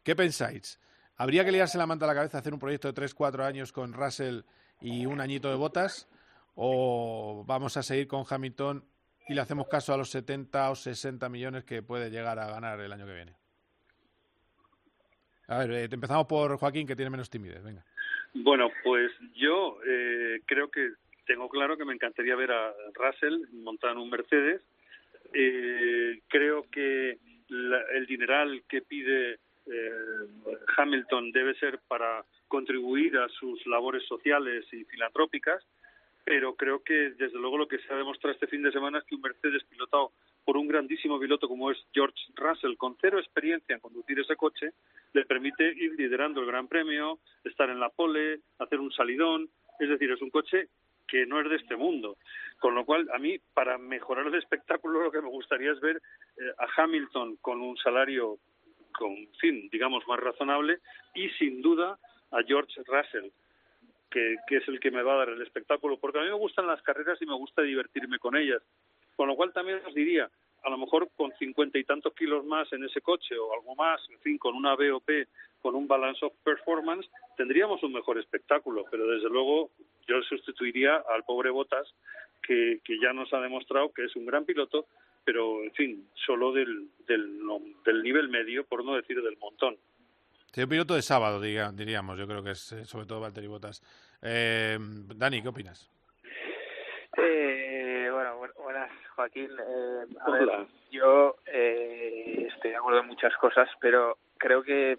¿Qué 0.03 0.15
pensáis? 0.15 0.79
¿Habría 1.15 1.45
que 1.45 1.51
liarse 1.51 1.77
la 1.77 1.87
manta 1.87 2.05
a 2.05 2.09
la 2.09 2.15
cabeza 2.15 2.37
hacer 2.37 2.53
un 2.53 2.59
proyecto 2.59 2.91
de 2.91 3.01
3-4 3.01 3.45
años 3.45 3.71
con 3.71 3.93
Russell 3.93 4.41
y 4.81 5.05
un 5.05 5.21
añito 5.21 5.49
de 5.49 5.55
botas? 5.55 6.09
¿O 6.55 7.45
vamos 7.47 7.77
a 7.77 7.83
seguir 7.83 8.07
con 8.07 8.25
Hamilton 8.29 8.83
y 9.29 9.33
le 9.33 9.41
hacemos 9.41 9.67
caso 9.67 9.93
a 9.93 9.97
los 9.97 10.09
70 10.09 10.71
o 10.71 10.75
60 10.75 11.29
millones 11.29 11.63
que 11.63 11.81
puede 11.81 12.09
llegar 12.09 12.37
a 12.37 12.47
ganar 12.47 12.79
el 12.81 12.91
año 12.91 13.05
que 13.05 13.13
viene? 13.13 13.35
A 15.47 15.59
ver, 15.59 15.71
eh, 15.71 15.89
empezamos 15.89 16.25
por 16.27 16.57
Joaquín, 16.57 16.85
que 16.85 16.95
tiene 16.95 17.09
menos 17.09 17.29
timidez. 17.29 17.63
Venga. 17.63 17.85
Bueno, 18.33 18.69
pues 18.83 19.11
yo 19.35 19.77
eh, 19.85 20.41
creo 20.45 20.69
que 20.69 20.93
tengo 21.25 21.47
claro 21.47 21.77
que 21.77 21.85
me 21.85 21.93
encantaría 21.93 22.35
ver 22.35 22.51
a 22.51 22.73
Russell 22.93 23.47
montar 23.53 23.97
un 23.97 24.09
Mercedes. 24.09 24.61
Eh, 25.33 26.21
creo 26.27 26.65
que 26.69 27.19
la, 27.47 27.81
el 27.95 28.05
dineral 28.05 28.63
que 28.67 28.81
pide 28.81 29.39
eh, 29.65 30.28
Hamilton 30.78 31.32
debe 31.32 31.56
ser 31.56 31.80
para 31.88 32.26
contribuir 32.47 33.17
a 33.17 33.28
sus 33.30 33.65
labores 33.65 34.04
sociales 34.08 34.65
y 34.71 34.84
filantrópicas, 34.86 35.63
pero 36.26 36.56
creo 36.56 36.84
que 36.84 37.12
desde 37.12 37.38
luego 37.38 37.58
lo 37.58 37.67
que 37.67 37.80
se 37.80 37.93
ha 37.93 37.97
demostrado 37.97 38.34
este 38.34 38.47
fin 38.47 38.63
de 38.63 38.71
semana 38.71 38.99
es 38.99 39.04
que 39.06 39.15
un 39.15 39.21
Mercedes 39.21 39.63
pilotado 39.65 40.12
por 40.45 40.58
un 40.58 40.67
grandísimo 40.67 41.19
piloto 41.19 41.47
como 41.47 41.71
es 41.71 41.78
George 41.93 42.17
Russell, 42.36 42.78
con 42.78 42.97
cero 42.99 43.19
experiencia 43.19 43.76
en 43.76 43.82
conducir 43.82 44.19
ese 44.19 44.36
coche, 44.36 44.71
le 45.13 45.26
permite 45.26 45.67
ir 45.67 45.93
liderando 45.97 46.41
el 46.41 46.47
Gran 46.47 46.67
Premio, 46.67 47.19
estar 47.43 47.69
en 47.69 47.80
la 47.80 47.89
pole, 47.89 48.39
hacer 48.60 48.80
un 48.80 48.91
salidón, 48.91 49.49
es 49.80 49.89
decir, 49.89 50.12
es 50.12 50.21
un 50.21 50.30
coche 50.30 50.67
que 51.08 51.26
no 51.26 51.39
es 51.39 51.49
de 51.49 51.58
este 51.58 51.76
mundo. 51.76 52.17
Con 52.60 52.76
lo 52.76 52.86
cual, 52.86 53.10
a 53.13 53.19
mí, 53.19 53.38
para 53.54 53.78
mejorar 53.78 54.28
el 54.28 54.36
espectáculo, 54.36 55.04
lo 55.04 55.12
que 55.12 55.21
me 55.21 55.30
gustaría 55.30 55.71
es 55.71 55.80
ver 55.80 55.97
eh, 55.97 56.54
a 56.58 56.82
Hamilton 56.82 57.38
con 57.41 57.62
un 57.62 57.78
salario 57.78 58.39
con 58.97 59.15
fin, 59.39 59.69
digamos, 59.71 60.08
más 60.08 60.19
razonable 60.19 60.79
y 61.13 61.29
sin 61.32 61.62
duda 61.62 61.97
a 62.32 62.43
George 62.43 62.82
Russell, 62.86 63.29
que, 64.10 64.38
que, 64.47 64.58
es 64.58 64.67
el 64.67 64.79
que 64.79 64.91
me 64.91 65.03
va 65.03 65.13
a 65.13 65.17
dar 65.17 65.29
el 65.29 65.41
espectáculo, 65.41 65.97
porque 65.97 66.19
a 66.19 66.21
mí 66.21 66.27
me 66.27 66.36
gustan 66.36 66.67
las 66.67 66.82
carreras 66.82 67.21
y 67.21 67.25
me 67.25 67.36
gusta 67.36 67.62
divertirme 67.62 68.19
con 68.19 68.36
ellas. 68.36 68.62
Con 69.15 69.27
lo 69.27 69.36
cual 69.36 69.53
también 69.53 69.82
os 69.86 69.93
diría, 69.93 70.29
a 70.63 70.69
lo 70.69 70.77
mejor 70.77 71.10
con 71.15 71.32
cincuenta 71.38 71.77
y 71.77 71.84
tantos 71.84 72.13
kilos 72.13 72.45
más 72.45 72.71
en 72.73 72.84
ese 72.84 73.01
coche 73.01 73.38
o 73.38 73.53
algo 73.53 73.75
más, 73.75 74.01
en 74.10 74.19
fin, 74.19 74.38
con 74.38 74.56
una 74.56 74.75
BOP, 74.75 75.10
con 75.62 75.75
un 75.75 75.88
balance 75.88 76.25
of 76.25 76.34
performance, 76.43 77.08
tendríamos 77.38 77.84
un 77.84 77.93
mejor 77.93 78.17
espectáculo, 78.17 78.86
pero 78.89 79.08
desde 79.08 79.29
luego 79.29 79.69
yo 80.08 80.21
sustituiría 80.23 81.03
al 81.10 81.23
pobre 81.23 81.49
Botas, 81.49 81.93
que, 82.41 82.79
que 82.84 82.99
ya 82.99 83.13
nos 83.13 83.34
ha 83.34 83.39
demostrado 83.39 83.93
que 83.93 84.06
es 84.06 84.15
un 84.15 84.25
gran 84.25 84.45
piloto, 84.45 84.86
pero 85.23 85.63
en 85.63 85.71
fin, 85.73 86.09
solo 86.13 86.51
del, 86.51 86.89
del, 87.07 87.39
del 87.86 88.03
nivel 88.03 88.29
medio, 88.29 88.65
por 88.65 88.83
no 88.83 88.95
decir 88.95 89.21
del 89.21 89.38
montón. 89.38 89.77
Sí, 90.51 90.62
un 90.62 90.69
piloto 90.69 90.93
de 90.93 91.01
sábado, 91.01 91.41
diga, 91.41 91.71
diríamos, 91.71 92.17
yo 92.17 92.27
creo 92.27 92.43
que 92.43 92.51
es 92.51 92.71
eh, 92.73 92.86
sobre 92.86 93.07
todo 93.07 93.21
Valtteri 93.21 93.47
Bottas. 93.47 93.81
Eh, 94.21 94.77
Dani, 94.79 95.41
¿qué 95.41 95.47
opinas? 95.47 95.89
Eh, 97.17 98.07
bueno, 98.12 98.38
buenas, 98.57 98.91
Joaquín. 99.15 99.49
Eh, 99.49 100.05
a 100.21 100.31
ver, 100.31 100.49
yo 100.91 101.38
eh, 101.47 102.47
estoy 102.53 102.71
de 102.71 102.77
acuerdo 102.77 102.99
en 102.99 103.07
muchas 103.07 103.36
cosas, 103.38 103.67
pero 103.79 104.17
creo 104.38 104.62
que 104.63 104.97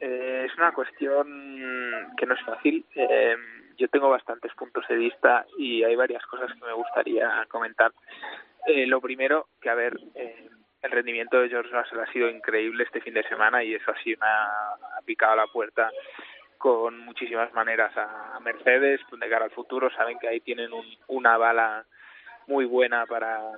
eh, 0.00 0.46
es 0.46 0.56
una 0.56 0.72
cuestión 0.72 2.12
que 2.16 2.26
no 2.26 2.34
es 2.34 2.44
fácil. 2.44 2.84
Eh, 2.94 3.36
yo 3.76 3.88
tengo 3.88 4.10
bastantes 4.10 4.52
puntos 4.54 4.84
de 4.88 4.96
vista 4.96 5.46
y 5.58 5.82
hay 5.82 5.96
varias 5.96 6.24
cosas 6.26 6.52
que 6.52 6.66
me 6.66 6.72
gustaría 6.72 7.46
comentar. 7.48 7.92
Eh, 8.66 8.86
lo 8.86 9.00
primero, 9.00 9.48
que 9.60 9.70
a 9.70 9.74
ver, 9.74 9.98
eh, 10.14 10.48
el 10.82 10.90
rendimiento 10.90 11.40
de 11.40 11.48
George 11.48 11.70
Russell 11.70 12.00
ha 12.00 12.12
sido 12.12 12.28
increíble 12.28 12.84
este 12.84 13.00
fin 13.00 13.14
de 13.14 13.22
semana 13.24 13.62
y 13.62 13.74
eso 13.74 13.90
ha 13.90 14.02
sido 14.02 14.18
una 14.20 14.46
ha 14.98 15.02
picado 15.04 15.36
la 15.36 15.46
puerta 15.46 15.90
con 16.58 16.98
muchísimas 16.98 17.52
maneras 17.54 17.96
a 17.96 18.38
Mercedes 18.40 19.00
de 19.10 19.28
cara 19.28 19.46
al 19.46 19.50
futuro. 19.50 19.90
Saben 19.90 20.18
que 20.18 20.28
ahí 20.28 20.40
tienen 20.40 20.72
un, 20.72 20.84
una 21.08 21.36
bala 21.38 21.86
muy 22.46 22.66
buena 22.66 23.06
para 23.06 23.52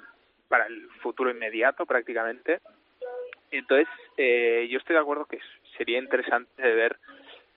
para 0.53 0.67
el 0.67 0.87
futuro 1.01 1.31
inmediato 1.31 1.87
prácticamente. 1.87 2.61
Entonces 3.51 3.89
eh, 4.19 4.69
yo 4.71 4.79
estoy 4.79 4.95
de 4.95 5.01
acuerdo 5.01 5.25
que 5.25 5.41
sería 5.79 5.99
interesante 5.99 6.63
ver 6.63 6.99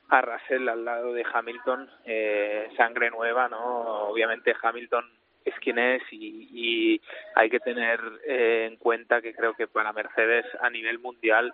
a 0.07 0.21
Russell 0.21 0.69
al 0.69 0.85
lado 0.85 1.11
de 1.11 1.25
Hamilton 1.31 1.89
eh, 2.05 2.69
sangre 2.77 3.09
nueva 3.09 3.49
no 3.49 4.07
obviamente 4.07 4.55
Hamilton 4.61 5.03
es 5.45 5.55
quien 5.59 5.77
es 5.77 6.01
y, 6.11 6.99
hay 7.35 7.49
que 7.49 7.59
tener 7.59 7.99
eh, 8.25 8.67
en 8.69 8.77
cuenta 8.77 9.21
que 9.21 9.33
creo 9.33 9.53
que 9.53 9.67
para 9.67 9.93
Mercedes 9.93 10.45
a 10.61 10.69
nivel 10.69 10.99
mundial 10.99 11.53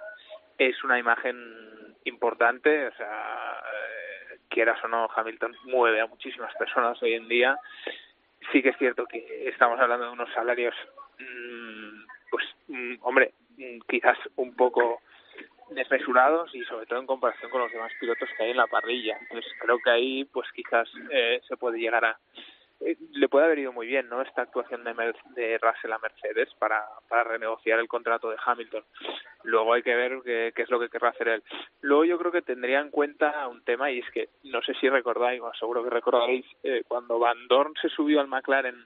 es 0.57 0.83
una 0.83 0.97
imagen 0.97 1.37
importante, 2.05 2.87
o 2.87 2.95
sea, 2.95 3.61
eh, 4.33 4.39
quieras 4.47 4.81
o 4.83 4.87
no, 4.87 5.09
Hamilton 5.13 5.55
mueve 5.65 6.01
a 6.01 6.07
muchísimas 6.07 6.53
personas 6.55 7.01
hoy 7.03 7.13
en 7.13 7.27
día. 7.27 7.57
Sí 8.51 8.61
que 8.61 8.69
es 8.69 8.77
cierto 8.77 9.05
que 9.05 9.49
estamos 9.49 9.79
hablando 9.79 10.05
de 10.05 10.11
unos 10.11 10.31
salarios, 10.33 10.75
mm, 11.19 12.03
pues, 12.29 12.45
mm, 12.67 12.95
hombre, 13.01 13.33
mm, 13.57 13.79
quizás 13.87 14.17
un 14.35 14.55
poco 14.55 15.01
desmesurados 15.71 16.53
y 16.53 16.63
sobre 16.63 16.85
todo 16.85 16.99
en 16.99 17.07
comparación 17.07 17.49
con 17.49 17.61
los 17.61 17.71
demás 17.71 17.91
pilotos 17.99 18.29
que 18.37 18.43
hay 18.43 18.51
en 18.51 18.57
la 18.57 18.67
parrilla. 18.67 19.17
Entonces 19.21 19.51
creo 19.59 19.79
que 19.79 19.89
ahí 19.89 20.25
pues 20.25 20.47
quizás 20.51 20.89
eh, 21.09 21.41
se 21.47 21.57
puede 21.57 21.79
llegar 21.79 22.05
a 22.05 22.19
eh, 22.85 22.97
le 23.11 23.29
puede 23.29 23.45
haber 23.45 23.59
ido 23.59 23.73
muy 23.73 23.87
bien, 23.87 24.09
¿no? 24.09 24.21
Esta 24.21 24.43
actuación 24.43 24.83
de, 24.83 24.93
de 25.35 25.57
Russell 25.57 25.91
a 25.91 25.99
Mercedes 25.99 26.49
para, 26.59 26.83
para 27.07 27.23
renegociar 27.23 27.79
el 27.79 27.87
contrato 27.87 28.29
de 28.29 28.37
Hamilton. 28.43 28.83
Luego 29.43 29.73
hay 29.73 29.83
que 29.83 29.95
ver 29.95 30.19
qué, 30.23 30.51
qué, 30.55 30.63
es 30.63 30.69
lo 30.69 30.79
que 30.79 30.89
querrá 30.89 31.09
hacer 31.09 31.27
él. 31.27 31.43
Luego 31.81 32.05
yo 32.05 32.17
creo 32.17 32.31
que 32.31 32.41
tendría 32.41 32.79
en 32.79 32.89
cuenta 32.89 33.47
un 33.47 33.63
tema 33.63 33.91
y 33.91 33.99
es 33.99 34.09
que 34.11 34.29
no 34.43 34.61
sé 34.61 34.73
si 34.79 34.89
recordáis, 34.89 35.41
o 35.41 35.53
seguro 35.53 35.83
que 35.83 35.89
recordaréis, 35.89 36.45
eh, 36.63 36.83
cuando 36.87 37.19
Van 37.19 37.47
Dorn 37.47 37.73
se 37.81 37.89
subió 37.89 38.19
al 38.19 38.27
McLaren 38.27 38.85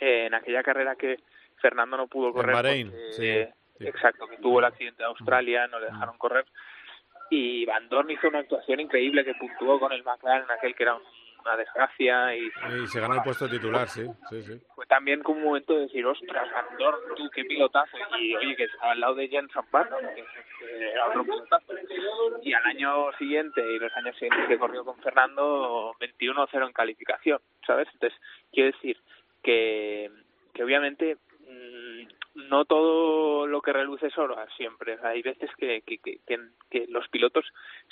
eh, 0.00 0.26
en 0.26 0.34
aquella 0.34 0.62
carrera 0.62 0.96
que 0.96 1.20
Fernando 1.60 1.96
no 1.96 2.08
pudo 2.08 2.32
correr. 2.32 2.54
Bahrein, 2.54 2.92
sí 3.10 3.46
Exacto, 3.80 4.26
que 4.26 4.36
tuvo 4.36 4.58
el 4.58 4.66
accidente 4.66 5.02
de 5.02 5.08
Australia, 5.08 5.66
no 5.66 5.80
le 5.80 5.86
dejaron 5.86 6.18
correr. 6.18 6.44
Y 7.30 7.64
Van 7.64 7.88
Dorn 7.88 8.10
hizo 8.10 8.28
una 8.28 8.40
actuación 8.40 8.80
increíble 8.80 9.24
que 9.24 9.34
puntuó 9.34 9.78
con 9.78 9.92
el 9.92 10.02
McLaren, 10.02 10.50
aquel 10.50 10.74
que 10.74 10.82
era 10.82 10.98
una 11.40 11.56
desgracia. 11.56 12.36
Y, 12.36 12.50
y 12.82 12.86
se 12.86 13.00
ganó 13.00 13.14
el 13.14 13.22
puesto 13.22 13.48
titular, 13.48 13.88
sí, 13.88 14.06
sí, 14.28 14.42
sí. 14.42 14.60
Fue 14.74 14.86
también 14.86 15.22
como 15.22 15.38
un 15.38 15.44
momento 15.44 15.74
de 15.74 15.82
decir, 15.82 16.04
ostras, 16.06 16.48
Van 16.52 16.78
Dorn, 16.78 16.98
tú 17.16 17.28
qué 17.34 17.44
pilotazo. 17.44 17.96
Y 18.18 18.34
oye, 18.36 18.56
que 18.56 18.64
estaba 18.64 18.92
al 18.92 19.00
lado 19.00 19.14
de 19.14 19.28
Jenson 19.28 19.64
Button, 19.72 20.04
que 20.14 20.90
era 20.92 21.06
otro 21.08 21.24
pilotazo. 21.24 21.72
Y 22.42 22.52
al 22.52 22.64
año 22.64 23.12
siguiente 23.18 23.60
y 23.60 23.78
los 23.78 23.94
años 23.96 24.14
siguientes 24.16 24.48
que 24.48 24.58
corrió 24.58 24.84
con 24.84 24.96
Fernando, 24.98 25.94
21-0 26.00 26.66
en 26.66 26.72
calificación, 26.72 27.40
¿sabes? 27.66 27.88
Entonces, 27.92 28.18
quiero 28.52 28.72
decir 28.72 28.96
que, 29.42 30.10
que 30.54 30.64
obviamente 30.64 31.16
no 32.34 32.64
todo 32.64 33.46
lo 33.46 33.60
que 33.60 33.72
reluce 33.72 34.06
es 34.06 34.18
oro 34.18 34.36
siempre. 34.56 34.98
Hay 35.02 35.22
veces 35.22 35.50
que, 35.56 35.82
que, 35.82 35.98
que, 35.98 36.20
que, 36.70 36.86
los 36.88 37.08
pilotos 37.08 37.44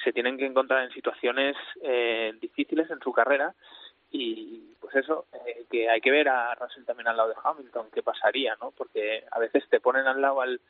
se 0.03 0.13
tienen 0.13 0.39
que 0.39 0.47
encontrar 0.47 0.85
en 0.85 0.93
situaciones 0.93 1.57
eh, 1.83 2.33
difíciles 2.41 2.91
en 2.91 3.01
su 3.01 3.13
carrera 3.13 3.55
y 4.11 4.75
pues 4.81 4.97
eso, 4.97 5.27
eh, 5.47 5.65
que 5.71 5.91
hay 5.91 6.01
que 6.01 6.11
ver 6.11 6.29
a 6.29 6.55
Russell 6.55 6.85
también 6.85 7.09
al 7.09 7.17
lado 7.17 7.31
de 7.31 7.35
Hamilton, 7.43 7.89
qué 7.93 8.03
pasaría, 8.03 8.57
¿no? 8.61 8.71
Porque 8.71 9.25
a 9.31 9.39
veces 9.39 9.65
te 9.69 9.81
ponen 9.81 10.07
al 10.07 10.21
lado 10.21 10.41
al, 10.41 10.61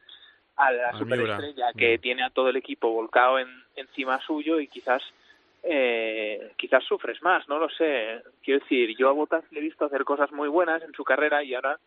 a 0.56 0.72
la 0.72 0.92
superestrella 0.98 1.72
que 1.76 1.98
mm. 1.98 2.00
tiene 2.00 2.24
a 2.24 2.30
todo 2.30 2.48
el 2.48 2.56
equipo 2.56 2.90
volcado 2.90 3.38
en, 3.38 3.48
encima 3.76 4.20
suyo 4.20 4.58
y 4.58 4.66
quizás 4.66 5.02
eh, 5.62 6.52
quizás 6.56 6.84
sufres 6.84 7.22
más, 7.22 7.48
no 7.48 7.58
lo 7.58 7.68
sé. 7.68 8.22
Quiero 8.42 8.60
decir, 8.60 8.96
yo 8.96 9.08
a 9.08 9.12
Bottas 9.12 9.44
le 9.50 9.60
he 9.60 9.62
visto 9.62 9.84
hacer 9.84 10.04
cosas 10.04 10.32
muy 10.32 10.48
buenas 10.48 10.82
en 10.82 10.92
su 10.92 11.04
carrera 11.04 11.42
y 11.42 11.54
ahora 11.54 11.78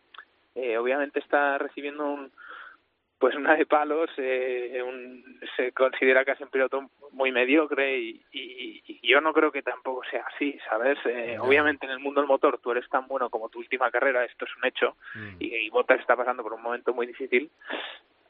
eh, 0.54 0.76
obviamente 0.76 1.18
está 1.18 1.58
recibiendo 1.58 2.04
un 2.06 2.32
pues 3.18 3.36
una 3.36 3.54
de 3.54 3.66
palos, 3.66 4.10
eh, 4.16 4.82
un, 4.84 5.38
se 5.56 5.70
considera 5.70 6.24
casi 6.24 6.42
un 6.42 6.50
piloto 6.50 6.90
muy 7.12 7.30
mediocre 7.30 7.96
y, 7.96 8.20
y, 8.32 9.08
yo 9.08 9.20
no 9.20 9.32
creo 9.32 9.52
que 9.52 9.62
tampoco 9.62 10.02
sea 10.10 10.24
así, 10.34 10.58
¿sabes? 10.68 10.98
Eh, 11.04 11.38
obviamente 11.38 11.86
en 11.86 11.92
el 11.92 12.00
mundo 12.00 12.20
del 12.20 12.26
motor 12.26 12.58
tú 12.58 12.72
eres 12.72 12.88
tan 12.88 13.06
bueno 13.06 13.30
como 13.30 13.48
tu 13.48 13.60
última 13.60 13.92
carrera, 13.92 14.24
esto 14.24 14.44
es 14.44 14.56
un 14.56 14.64
hecho, 14.64 14.96
mm. 15.14 15.36
y, 15.38 15.54
y 15.54 15.70
Bottas 15.70 16.00
está 16.00 16.16
pasando 16.16 16.42
por 16.42 16.52
un 16.54 16.62
momento 16.62 16.92
muy 16.92 17.06
difícil, 17.06 17.48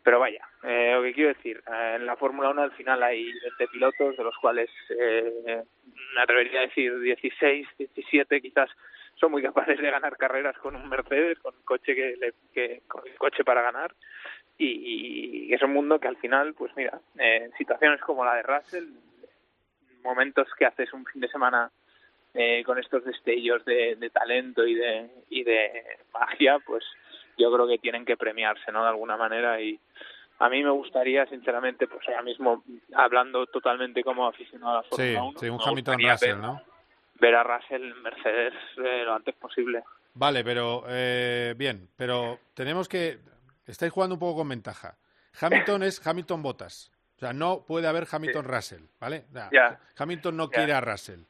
pero 0.02 0.18
vaya, 0.18 0.46
eh, 0.64 0.92
lo 0.94 1.02
que 1.02 1.12
quiero 1.12 1.28
decir, 1.28 1.62
eh, 1.66 1.94
en 1.96 2.06
la 2.06 2.16
Fórmula 2.16 2.50
1 2.50 2.62
al 2.62 2.72
final 2.72 3.02
hay 3.02 3.24
20 3.24 3.68
pilotos, 3.68 4.16
de 4.16 4.24
los 4.24 4.36
cuales 4.38 4.68
eh, 4.90 5.62
me 6.14 6.20
atrevería 6.20 6.60
a 6.60 6.66
decir 6.66 6.98
16, 6.98 7.68
17 7.78 8.40
quizás 8.40 8.68
son 9.22 9.30
muy 9.30 9.42
capaces 9.42 9.78
de 9.78 9.90
ganar 9.90 10.16
carreras 10.16 10.58
con 10.58 10.74
un 10.74 10.88
Mercedes, 10.88 11.38
con 11.38 11.54
un 11.54 11.62
coche 11.62 11.94
que, 11.94 12.16
le, 12.18 12.34
que 12.52 12.82
con 12.88 13.06
el 13.06 13.16
coche 13.16 13.44
para 13.44 13.62
ganar 13.62 13.94
y, 14.58 15.46
y, 15.46 15.54
es 15.54 15.62
un 15.62 15.72
mundo 15.72 16.00
que 16.00 16.08
al 16.08 16.16
final, 16.16 16.54
pues 16.54 16.72
mira, 16.76 17.00
en 17.16 17.52
situaciones 17.52 18.00
como 18.00 18.24
la 18.24 18.34
de 18.34 18.42
Russell, 18.42 18.88
momentos 20.02 20.48
que 20.58 20.66
haces 20.66 20.92
un 20.92 21.06
fin 21.06 21.20
de 21.20 21.28
semana 21.28 21.70
eh, 22.34 22.64
con 22.64 22.78
estos 22.78 23.04
destellos 23.04 23.64
de, 23.64 23.94
de 23.94 24.10
talento 24.10 24.66
y 24.66 24.74
de, 24.74 25.08
y 25.30 25.44
de 25.44 25.98
magia, 26.12 26.58
pues 26.66 26.84
yo 27.38 27.52
creo 27.52 27.68
que 27.68 27.78
tienen 27.78 28.04
que 28.04 28.16
premiarse, 28.16 28.72
¿no? 28.72 28.82
De 28.82 28.88
alguna 28.88 29.16
manera 29.16 29.60
y 29.60 29.78
a 30.40 30.48
mí 30.48 30.64
me 30.64 30.70
gustaría, 30.70 31.26
sinceramente, 31.26 31.86
pues 31.86 32.08
ahora 32.08 32.22
mismo, 32.22 32.64
hablando 32.96 33.46
totalmente 33.46 34.02
como 34.02 34.26
aficionado 34.26 34.72
a 34.72 34.76
la 34.78 34.82
Fórmula 34.82 35.22
1, 35.22 35.38
sí, 35.38 35.48
un 35.48 35.60
Hamilton 35.64 36.00
Russell, 36.00 36.40
¿no? 36.40 36.71
Ver 37.22 37.36
a 37.36 37.44
Russell 37.44 37.82
en 37.82 38.02
Mercedes 38.02 38.52
eh, 38.78 39.04
lo 39.04 39.14
antes 39.14 39.34
posible. 39.36 39.84
Vale, 40.14 40.42
pero 40.42 40.84
eh, 40.88 41.54
bien, 41.56 41.88
pero 41.96 42.40
tenemos 42.52 42.88
que 42.88 43.20
estáis 43.64 43.92
jugando 43.92 44.16
un 44.16 44.18
poco 44.18 44.38
con 44.38 44.48
ventaja. 44.48 44.98
Hamilton 45.40 45.84
es 45.84 46.04
Hamilton 46.04 46.42
Bottas. 46.42 46.90
O 47.16 47.20
sea, 47.20 47.32
no 47.32 47.64
puede 47.64 47.86
haber 47.86 48.08
Hamilton 48.10 48.44
Russell, 48.44 48.82
¿vale? 48.98 49.26
Hamilton 49.96 50.36
no 50.36 50.50
quiere 50.50 50.72
a 50.72 50.80
Russell. 50.80 51.20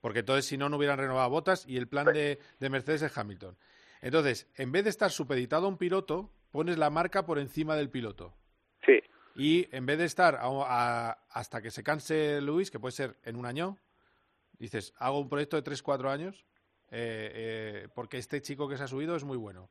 Porque 0.00 0.20
entonces, 0.20 0.46
si 0.46 0.56
no, 0.56 0.68
no 0.68 0.76
hubieran 0.76 0.98
renovado 0.98 1.24
a 1.24 1.28
Bottas 1.28 1.66
y 1.66 1.76
el 1.76 1.88
plan 1.88 2.06
de, 2.06 2.38
de, 2.60 2.70
Mercedes 2.70 3.02
es 3.02 3.18
Hamilton. 3.18 3.56
Entonces, 4.00 4.48
en 4.54 4.70
vez 4.70 4.84
de 4.84 4.90
estar 4.90 5.10
supeditado 5.10 5.66
a 5.66 5.68
un 5.68 5.78
piloto, 5.78 6.30
pones 6.52 6.78
la 6.78 6.90
marca 6.90 7.26
por 7.26 7.40
encima 7.40 7.74
del 7.74 7.90
piloto. 7.90 8.32
Sí. 8.86 9.02
Y 9.34 9.74
en 9.74 9.86
vez 9.86 9.98
de 9.98 10.04
estar 10.04 10.38
hasta 10.40 11.60
que 11.60 11.72
se 11.72 11.82
canse 11.82 12.40
Luis, 12.40 12.70
que 12.70 12.78
puede 12.78 12.92
ser 12.92 13.16
en 13.24 13.34
un 13.34 13.46
año, 13.46 13.78
dices, 14.58 14.94
hago 14.98 15.20
un 15.20 15.28
proyecto 15.28 15.60
de 15.60 15.70
3-4 15.70 16.10
años 16.10 16.44
eh, 16.90 17.30
eh, 17.34 17.88
porque 17.94 18.18
este 18.18 18.40
chico 18.40 18.68
que 18.68 18.76
se 18.76 18.84
ha 18.84 18.88
subido 18.88 19.16
es 19.16 19.24
muy 19.24 19.36
bueno. 19.36 19.68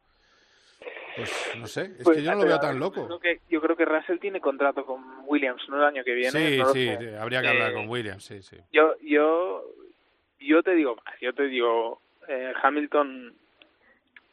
Pues 1.16 1.32
no 1.60 1.68
sé, 1.68 1.94
es 1.98 2.04
pues, 2.04 2.18
que 2.18 2.24
yo 2.24 2.32
no 2.32 2.40
lo 2.40 2.46
veo 2.46 2.60
tan 2.60 2.80
loco. 2.80 3.08
Yo 3.08 3.20
creo, 3.20 3.20
que, 3.20 3.42
yo 3.48 3.62
creo 3.62 3.76
que 3.76 3.86
Russell 3.86 4.18
tiene 4.18 4.42
contrato 4.42 4.84
con 4.84 5.04
Williams, 5.26 5.62
¿no? 5.70 5.78
El 5.78 5.84
año 5.84 6.04
que 6.04 6.14
viene. 6.14 6.32
Sí, 6.32 6.58
no 6.58 6.74
sí, 6.74 6.90
habría 7.20 7.42
que 7.42 7.50
hablar 7.50 7.72
eh, 7.72 7.76
con 7.76 7.88
Williams, 7.88 8.26
sí, 8.26 8.42
sí. 8.42 8.58
Yo, 8.72 8.96
yo, 9.02 9.64
yo 10.40 10.64
te 10.64 10.74
digo 10.74 10.96
más, 10.96 11.20
yo 11.22 11.34
te 11.34 11.44
digo, 11.44 12.02
eh, 12.28 12.54
Hamilton 12.62 13.36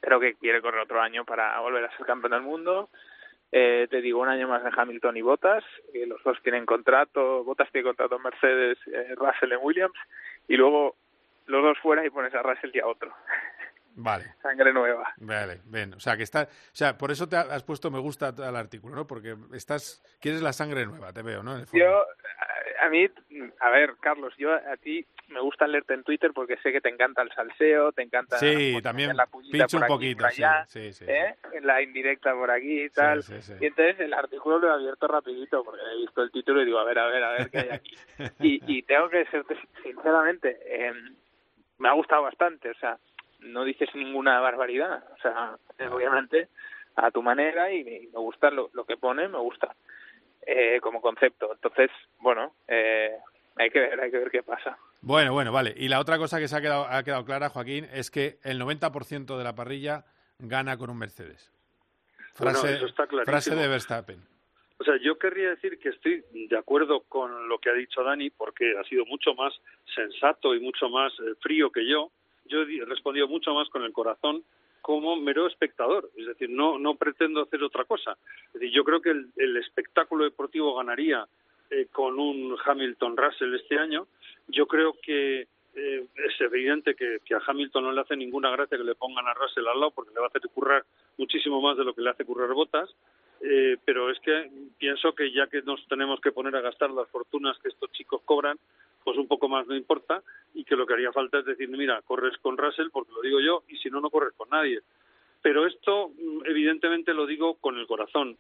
creo 0.00 0.20
que 0.20 0.34
quiere 0.34 0.62
correr 0.62 0.80
otro 0.80 1.00
año 1.00 1.24
para 1.24 1.60
volver 1.60 1.84
a 1.84 1.96
ser 1.96 2.06
campeón 2.06 2.32
del 2.32 2.42
mundo. 2.42 2.88
Eh, 3.52 3.88
te 3.90 4.00
digo, 4.00 4.20
un 4.20 4.28
año 4.28 4.46
más 4.46 4.62
de 4.62 4.70
Hamilton 4.74 5.16
y 5.16 5.22
Bottas, 5.22 5.64
eh, 5.92 6.06
los 6.06 6.22
dos 6.22 6.40
tienen 6.42 6.64
contrato, 6.64 7.42
Bottas 7.42 7.70
tiene 7.72 7.88
contrato 7.88 8.16
en 8.16 8.22
Mercedes, 8.22 8.78
eh, 8.86 9.14
Russell 9.16 9.52
en 9.52 9.58
Williams, 9.60 9.98
y 10.50 10.56
luego 10.56 10.96
los 11.46 11.62
dos 11.62 11.78
fuera 11.78 12.04
y 12.04 12.10
pones 12.10 12.34
a 12.34 12.42
Russell 12.42 12.72
y 12.74 12.80
a 12.80 12.86
otro. 12.86 13.14
Vale. 13.94 14.34
Sangre 14.42 14.72
nueva. 14.72 15.14
Vale, 15.18 15.60
bien. 15.64 15.94
O 15.94 16.00
sea, 16.00 16.16
que 16.16 16.24
está, 16.24 16.42
o 16.42 16.74
sea, 16.74 16.98
por 16.98 17.12
eso 17.12 17.28
te 17.28 17.36
has 17.36 17.62
puesto 17.62 17.88
me 17.88 18.00
gusta 18.00 18.34
al 18.36 18.56
artículo, 18.56 18.96
¿no? 18.96 19.06
Porque 19.06 19.36
estás, 19.52 20.02
quieres 20.20 20.42
la 20.42 20.52
sangre 20.52 20.86
nueva, 20.86 21.12
te 21.12 21.22
veo, 21.22 21.44
¿no? 21.44 21.56
Yo, 21.72 22.04
a 22.80 22.88
mí, 22.88 23.06
a 23.60 23.70
ver, 23.70 23.94
Carlos, 24.00 24.34
yo 24.38 24.52
a 24.52 24.76
ti 24.76 25.04
me 25.28 25.40
gusta 25.40 25.66
leerte 25.66 25.94
en 25.94 26.02
Twitter 26.02 26.32
porque 26.34 26.56
sé 26.58 26.72
que 26.72 26.80
te 26.80 26.88
encanta 26.88 27.22
el 27.22 27.30
salseo, 27.32 27.92
te 27.92 28.02
encanta 28.02 28.38
sí, 28.38 28.78
también 28.82 29.16
la 29.16 29.26
pincho 29.26 29.76
un 29.76 29.86
poquito, 29.86 30.26
allá, 30.26 30.64
sí, 30.66 30.92
sí, 30.92 31.04
¿eh? 31.06 31.36
la 31.62 31.82
indirecta 31.82 32.34
por 32.34 32.50
aquí 32.50 32.84
y 32.84 32.90
tal. 32.90 33.22
Y 33.60 33.66
entonces 33.66 34.00
el 34.00 34.14
artículo 34.14 34.58
lo 34.58 34.68
he 34.68 34.72
abierto 34.72 35.06
rapidito 35.06 35.62
porque 35.62 35.82
he 35.92 35.96
visto 35.98 36.22
el 36.22 36.30
título 36.30 36.62
y 36.62 36.64
digo, 36.64 36.78
a 36.78 36.84
ver, 36.84 36.98
a 36.98 37.06
ver, 37.06 37.22
a 37.22 37.32
ver 37.32 37.50
qué 37.50 37.58
hay 37.58 37.68
aquí. 37.70 37.94
y, 38.40 38.78
y 38.78 38.82
tengo 38.82 39.08
que 39.08 39.18
decirte 39.18 39.56
sinceramente, 39.82 40.58
eh, 40.64 40.92
me 41.78 41.88
ha 41.88 41.92
gustado 41.92 42.22
bastante, 42.22 42.70
o 42.70 42.74
sea, 42.74 42.98
no 43.40 43.64
dices 43.64 43.88
ninguna 43.94 44.40
barbaridad, 44.40 45.04
o 45.12 45.18
sea, 45.18 45.56
obviamente 45.90 46.48
a 46.96 47.10
tu 47.10 47.22
manera 47.22 47.72
y 47.72 47.84
me 47.84 48.18
gusta 48.18 48.50
lo, 48.50 48.70
lo 48.72 48.84
que 48.84 48.96
pone, 48.96 49.28
me 49.28 49.38
gusta 49.38 49.74
eh, 50.46 50.80
como 50.80 51.00
concepto. 51.00 51.50
Entonces, 51.52 51.90
bueno, 52.18 52.54
eh, 52.68 53.16
hay 53.56 53.70
que 53.70 53.80
ver, 53.80 54.00
hay 54.00 54.10
que 54.10 54.18
ver 54.18 54.30
qué 54.30 54.42
pasa. 54.42 54.78
Bueno, 55.02 55.32
bueno, 55.32 55.52
vale. 55.52 55.74
Y 55.76 55.88
la 55.88 56.00
otra 56.00 56.18
cosa 56.18 56.38
que 56.38 56.48
se 56.48 56.56
ha 56.56 56.60
quedado, 56.60 56.86
ha 56.86 57.02
quedado 57.02 57.24
clara, 57.24 57.48
Joaquín, 57.48 57.86
es 57.92 58.10
que 58.10 58.38
el 58.42 58.60
90% 58.60 59.36
de 59.36 59.44
la 59.44 59.54
parrilla 59.54 60.04
gana 60.38 60.76
con 60.76 60.90
un 60.90 60.98
Mercedes. 60.98 61.52
Frase, 62.34 62.74
eso 62.74 62.86
está 62.86 63.06
frase 63.24 63.54
de 63.54 63.68
Verstappen. 63.68 64.20
O 64.78 64.84
sea, 64.84 64.96
yo 64.96 65.18
querría 65.18 65.50
decir 65.50 65.78
que 65.78 65.90
estoy 65.90 66.24
de 66.32 66.56
acuerdo 66.56 67.02
con 67.02 67.48
lo 67.48 67.58
que 67.58 67.68
ha 67.68 67.74
dicho 67.74 68.02
Dani, 68.02 68.30
porque 68.30 68.78
ha 68.78 68.84
sido 68.84 69.04
mucho 69.04 69.34
más 69.34 69.52
sensato 69.94 70.54
y 70.54 70.60
mucho 70.60 70.88
más 70.88 71.12
eh, 71.20 71.34
frío 71.40 71.70
que 71.70 71.86
yo. 71.86 72.10
Yo 72.46 72.62
he 72.62 72.84
respondido 72.86 73.28
mucho 73.28 73.52
más 73.52 73.68
con 73.68 73.82
el 73.82 73.92
corazón 73.92 74.42
como 74.80 75.16
mero 75.16 75.46
espectador, 75.46 76.10
es 76.16 76.26
decir, 76.26 76.50
no, 76.50 76.78
no 76.78 76.94
pretendo 76.94 77.42
hacer 77.42 77.62
otra 77.62 77.84
cosa. 77.84 78.16
Yo 78.72 78.84
creo 78.84 79.00
que 79.00 79.10
el, 79.10 79.30
el 79.36 79.56
espectáculo 79.56 80.24
deportivo 80.24 80.74
ganaría 80.74 81.26
eh, 81.70 81.86
con 81.92 82.18
un 82.18 82.56
Hamilton 82.64 83.16
Russell 83.16 83.54
este 83.54 83.78
año. 83.78 84.08
Yo 84.48 84.66
creo 84.66 84.96
que 85.00 85.46
eh, 85.74 86.06
es 86.16 86.40
evidente 86.40 86.96
que, 86.96 87.18
que, 87.24 87.34
a 87.34 87.42
Hamilton 87.46 87.84
no 87.84 87.92
le 87.92 88.00
hace 88.00 88.16
ninguna 88.16 88.50
gracia 88.50 88.76
que 88.76 88.82
le 88.82 88.96
pongan 88.96 89.28
a 89.28 89.34
Russell 89.34 89.68
al 89.68 89.78
lado 89.78 89.92
porque 89.92 90.12
le 90.12 90.18
va 90.18 90.26
a 90.26 90.28
hacer 90.28 90.42
currar 90.52 90.84
muchísimo 91.16 91.60
más 91.60 91.76
de 91.76 91.84
lo 91.84 91.94
que 91.94 92.02
le 92.02 92.10
hace 92.10 92.24
currar 92.24 92.52
Botas. 92.52 92.90
Eh, 93.42 93.76
pero 93.84 94.10
es 94.10 94.18
que 94.20 94.50
pienso 94.78 95.14
que 95.14 95.32
ya 95.32 95.46
que 95.46 95.62
nos 95.62 95.86
tenemos 95.86 96.20
que 96.20 96.32
poner 96.32 96.54
a 96.56 96.60
gastar 96.60 96.90
las 96.90 97.08
fortunas 97.08 97.56
que 97.60 97.68
estos 97.68 97.90
chicos 97.92 98.20
cobran, 98.24 98.58
pues 99.04 99.16
un 99.16 99.26
poco 99.26 99.48
más 99.48 99.66
no 99.66 99.76
importa 99.76 100.22
y 100.54 100.64
que 100.64 100.76
lo 100.76 100.86
que 100.86 100.94
haría 100.94 101.12
falta 101.12 101.38
es 101.38 101.44
decir, 101.44 101.68
mira, 101.68 102.02
corres 102.02 102.36
con 102.38 102.56
Russell 102.56 102.90
porque 102.90 103.12
lo 103.12 103.22
digo 103.22 103.40
yo 103.40 103.62
y 103.68 103.76
si 103.76 103.90
no, 103.90 104.00
no 104.00 104.10
corres 104.10 104.34
con 104.36 104.48
nadie. 104.50 104.80
Pero 105.42 105.66
esto, 105.66 106.08
mm, 106.08 106.42
evidentemente, 106.44 107.14
lo 107.14 107.26
digo 107.26 107.54
con 107.54 107.78
el 107.78 107.86
corazón. 107.86 108.36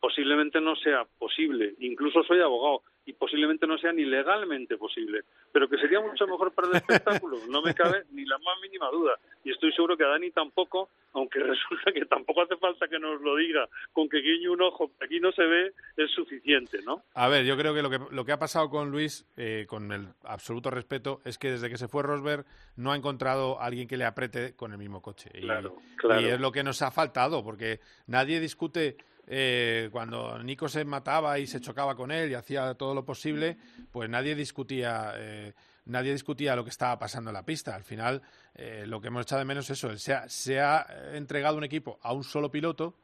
Posiblemente 0.00 0.60
no 0.60 0.76
sea 0.76 1.06
posible. 1.18 1.74
Incluso 1.80 2.22
soy 2.22 2.40
abogado 2.40 2.82
y 3.10 3.12
posiblemente 3.12 3.66
no 3.66 3.76
sea 3.76 3.92
ni 3.92 4.04
legalmente 4.04 4.76
posible. 4.76 5.22
Pero 5.52 5.68
que 5.68 5.78
sería 5.78 6.00
mucho 6.00 6.26
mejor 6.28 6.52
para 6.52 6.68
el 6.68 6.76
espectáculo, 6.76 7.38
no 7.48 7.60
me 7.60 7.74
cabe 7.74 8.04
ni 8.12 8.24
la 8.24 8.38
más 8.38 8.60
mínima 8.62 8.88
duda. 8.90 9.18
Y 9.42 9.50
estoy 9.50 9.72
seguro 9.72 9.96
que 9.96 10.04
a 10.04 10.08
Dani 10.08 10.30
tampoco, 10.30 10.90
aunque 11.12 11.38
resulta 11.40 11.92
que 11.92 12.04
tampoco 12.06 12.42
hace 12.42 12.56
falta 12.56 12.86
que 12.86 13.00
nos 13.00 13.20
lo 13.20 13.34
diga, 13.36 13.68
con 13.92 14.08
que 14.08 14.18
guiñe 14.18 14.48
un 14.48 14.62
ojo, 14.62 14.92
aquí 15.02 15.18
no 15.18 15.32
se 15.32 15.42
ve, 15.42 15.72
es 15.96 16.10
suficiente, 16.12 16.78
¿no? 16.86 17.02
A 17.14 17.28
ver, 17.28 17.44
yo 17.44 17.56
creo 17.56 17.74
que 17.74 17.82
lo 17.82 17.90
que, 17.90 17.98
lo 18.12 18.24
que 18.24 18.32
ha 18.32 18.38
pasado 18.38 18.70
con 18.70 18.92
Luis, 18.92 19.26
eh, 19.36 19.66
con 19.68 19.90
el 19.90 20.06
absoluto 20.22 20.70
respeto, 20.70 21.20
es 21.24 21.36
que 21.36 21.50
desde 21.50 21.68
que 21.68 21.78
se 21.78 21.88
fue 21.88 22.04
Rosberg 22.04 22.44
no 22.76 22.92
ha 22.92 22.96
encontrado 22.96 23.60
a 23.60 23.66
alguien 23.66 23.88
que 23.88 23.96
le 23.96 24.04
apriete 24.04 24.54
con 24.54 24.70
el 24.70 24.78
mismo 24.78 25.02
coche. 25.02 25.30
Y, 25.34 25.40
Claro, 25.40 25.74
claro. 25.96 26.20
y 26.20 26.26
es 26.26 26.38
lo 26.38 26.52
que 26.52 26.62
nos 26.62 26.80
ha 26.82 26.92
faltado, 26.92 27.42
porque 27.42 27.80
nadie 28.06 28.38
discute 28.38 28.96
eh, 29.32 29.88
cuando 29.92 30.42
Nico 30.42 30.68
se 30.68 30.84
mataba 30.84 31.38
y 31.38 31.46
se 31.46 31.60
chocaba 31.60 31.94
con 31.94 32.10
él 32.10 32.30
y 32.32 32.34
hacía 32.34 32.74
todo 32.74 32.94
lo 32.94 33.04
posible, 33.04 33.56
pues 33.92 34.10
nadie 34.10 34.34
discutía. 34.34 35.12
eh, 35.16 35.52
Nadie 35.86 36.12
discutía 36.12 36.54
lo 36.54 36.62
que 36.62 36.70
estaba 36.70 36.98
pasando 36.98 37.30
en 37.30 37.34
la 37.34 37.44
pista. 37.44 37.74
Al 37.74 37.82
final, 37.84 38.22
eh, 38.54 38.84
lo 38.86 39.00
que 39.00 39.08
hemos 39.08 39.22
echado 39.22 39.38
de 39.40 39.44
menos 39.46 39.64
es 39.70 39.78
eso. 39.78 39.96
Se 39.96 40.12
ha, 40.12 40.28
se 40.28 40.60
ha 40.60 40.86
entregado 41.14 41.56
un 41.56 41.64
equipo 41.64 41.98
a 42.02 42.12
un 42.12 42.22
solo 42.22 42.50
piloto 42.50 42.94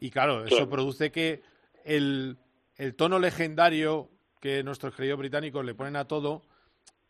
y, 0.00 0.10
claro, 0.10 0.40
eso 0.44 0.56
Claro. 0.56 0.70
produce 0.70 1.12
que 1.12 1.42
el, 1.84 2.36
el 2.76 2.94
tono 2.96 3.18
legendario 3.18 4.10
que 4.40 4.64
nuestros 4.64 4.94
queridos 4.96 5.18
británicos 5.18 5.64
le 5.64 5.74
ponen 5.74 5.94
a 5.94 6.06
todo, 6.08 6.42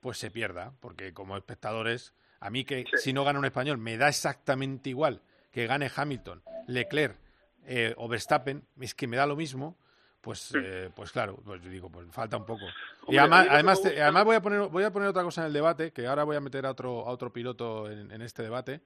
pues 0.01 0.19
se 0.19 0.31
pierda, 0.31 0.73
porque 0.81 1.15
como 1.15 1.37
espectadores, 1.37 2.13
a 2.41 2.51
mí 2.51 2.65
que 2.65 2.85
si 2.99 3.13
no 3.13 3.25
gana 3.25 3.39
un 3.39 3.45
español 3.47 3.79
me 3.79 3.97
da 3.97 4.09
exactamente 4.09 4.91
igual 4.91 5.23
que 5.51 5.67
gane 5.67 5.91
Hamilton, 5.95 6.43
Leclerc 6.67 7.17
eh, 7.67 7.95
o 7.97 8.09
Verstappen, 8.09 8.63
es 8.81 8.95
que 8.95 9.07
me 9.07 9.17
da 9.17 9.27
lo 9.27 9.37
mismo, 9.37 9.77
pues, 10.21 10.55
eh, 10.55 10.91
pues 10.95 11.13
claro, 11.13 11.37
pues 11.45 11.63
yo 11.63 11.71
digo, 11.71 11.91
pues 11.91 12.07
falta 12.13 12.37
un 12.37 12.47
poco. 12.47 12.65
y 12.65 13.17
Hombre, 13.17 13.19
además, 13.21 13.47
además, 13.51 13.83
te- 13.83 14.03
además 14.03 14.25
voy 14.25 14.37
a 14.37 14.41
poner 14.43 14.61
voy 14.69 14.85
a 14.85 14.91
poner 14.93 15.09
otra 15.09 15.23
cosa 15.23 15.43
en 15.43 15.49
el 15.49 15.53
debate, 15.53 15.93
que 15.93 16.07
ahora 16.07 16.25
voy 16.25 16.37
a 16.37 16.41
meter 16.41 16.67
a 16.67 16.71
otro 16.71 17.07
a 17.07 17.11
otro 17.11 17.33
piloto 17.33 17.91
en, 17.91 18.11
en 18.11 18.23
este 18.23 18.43
debate, 18.43 18.81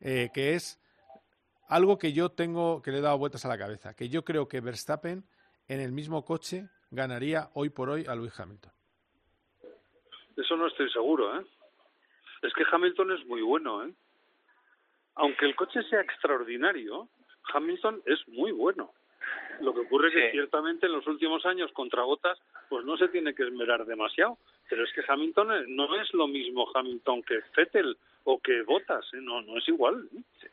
eh, 0.00 0.30
que 0.34 0.54
es 0.54 0.80
algo 1.68 1.98
que 1.98 2.12
yo 2.12 2.30
tengo 2.30 2.82
que 2.82 2.90
le 2.90 2.98
he 2.98 3.00
dado 3.00 3.18
vueltas 3.18 3.44
a 3.44 3.48
la 3.48 3.58
cabeza, 3.58 3.94
que 3.94 4.08
yo 4.08 4.24
creo 4.24 4.48
que 4.48 4.60
Verstappen 4.60 5.24
en 5.68 5.80
el 5.80 5.92
mismo 5.92 6.24
coche 6.24 6.68
ganaría 6.90 7.50
hoy 7.54 7.68
por 7.70 7.88
hoy 7.90 8.04
a 8.08 8.14
Lewis 8.16 8.38
Hamilton. 8.40 8.72
Eso 10.36 10.56
no 10.56 10.66
estoy 10.66 10.90
seguro, 10.90 11.38
¿eh? 11.38 11.46
Es 12.42 12.52
que 12.54 12.64
Hamilton 12.72 13.12
es 13.12 13.26
muy 13.26 13.42
bueno, 13.42 13.84
¿eh? 13.84 13.92
Aunque 15.16 15.44
el 15.44 15.54
coche 15.54 15.82
sea 15.90 16.00
extraordinario, 16.00 17.08
Hamilton 17.52 18.02
es 18.06 18.26
muy 18.28 18.52
bueno. 18.52 18.92
Lo 19.60 19.74
que 19.74 19.80
ocurre 19.80 20.08
es 20.08 20.14
que 20.14 20.30
ciertamente 20.30 20.86
en 20.86 20.92
los 20.92 21.06
últimos 21.06 21.44
años 21.44 21.70
contra 21.72 22.02
Botas, 22.02 22.38
pues 22.68 22.84
no 22.84 22.96
se 22.96 23.08
tiene 23.08 23.34
que 23.34 23.42
esmerar 23.42 23.84
demasiado. 23.84 24.38
Pero 24.68 24.84
es 24.84 24.92
que 24.92 25.02
Hamilton 25.06 25.52
eh, 25.52 25.64
no 25.68 25.94
es 26.00 26.12
lo 26.14 26.26
mismo 26.26 26.66
Hamilton 26.74 27.22
que 27.22 27.40
Vettel 27.56 27.96
o 28.24 28.38
que 28.38 28.62
Botas, 28.62 29.04
¿eh? 29.12 29.18
no, 29.20 29.42
no 29.42 29.58
es 29.58 29.68
igual. 29.68 30.08
¿eh? 30.16 30.48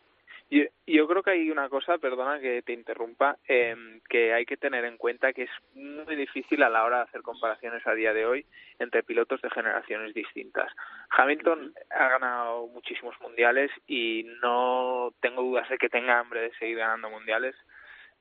Yo, 0.49 0.63
yo 0.85 1.07
creo 1.07 1.23
que 1.23 1.31
hay 1.31 1.51
una 1.51 1.67
cosa, 1.67 1.97
perdona 1.97 2.39
que 2.39 2.61
te 2.61 2.71
interrumpa, 2.71 3.37
eh, 3.47 3.75
que 4.07 4.33
hay 4.33 4.45
que 4.45 4.55
tener 4.55 4.85
en 4.85 4.97
cuenta 4.97 5.33
que 5.33 5.43
es 5.43 5.49
muy 5.73 6.15
difícil 6.15 6.63
a 6.63 6.69
la 6.69 6.85
hora 6.85 6.97
de 6.97 7.03
hacer 7.03 7.21
comparaciones 7.21 7.85
a 7.85 7.93
día 7.93 8.13
de 8.13 8.25
hoy 8.25 8.45
entre 8.79 9.03
pilotos 9.03 9.41
de 9.41 9.49
generaciones 9.49 10.13
distintas. 10.13 10.71
Hamilton 11.09 11.73
ha 11.89 12.07
ganado 12.07 12.67
muchísimos 12.67 13.19
mundiales 13.19 13.71
y 13.87 14.25
no 14.41 15.13
tengo 15.19 15.41
dudas 15.41 15.67
de 15.69 15.77
que 15.77 15.89
tenga 15.89 16.19
hambre 16.19 16.41
de 16.41 16.53
seguir 16.55 16.77
ganando 16.77 17.09
mundiales, 17.09 17.55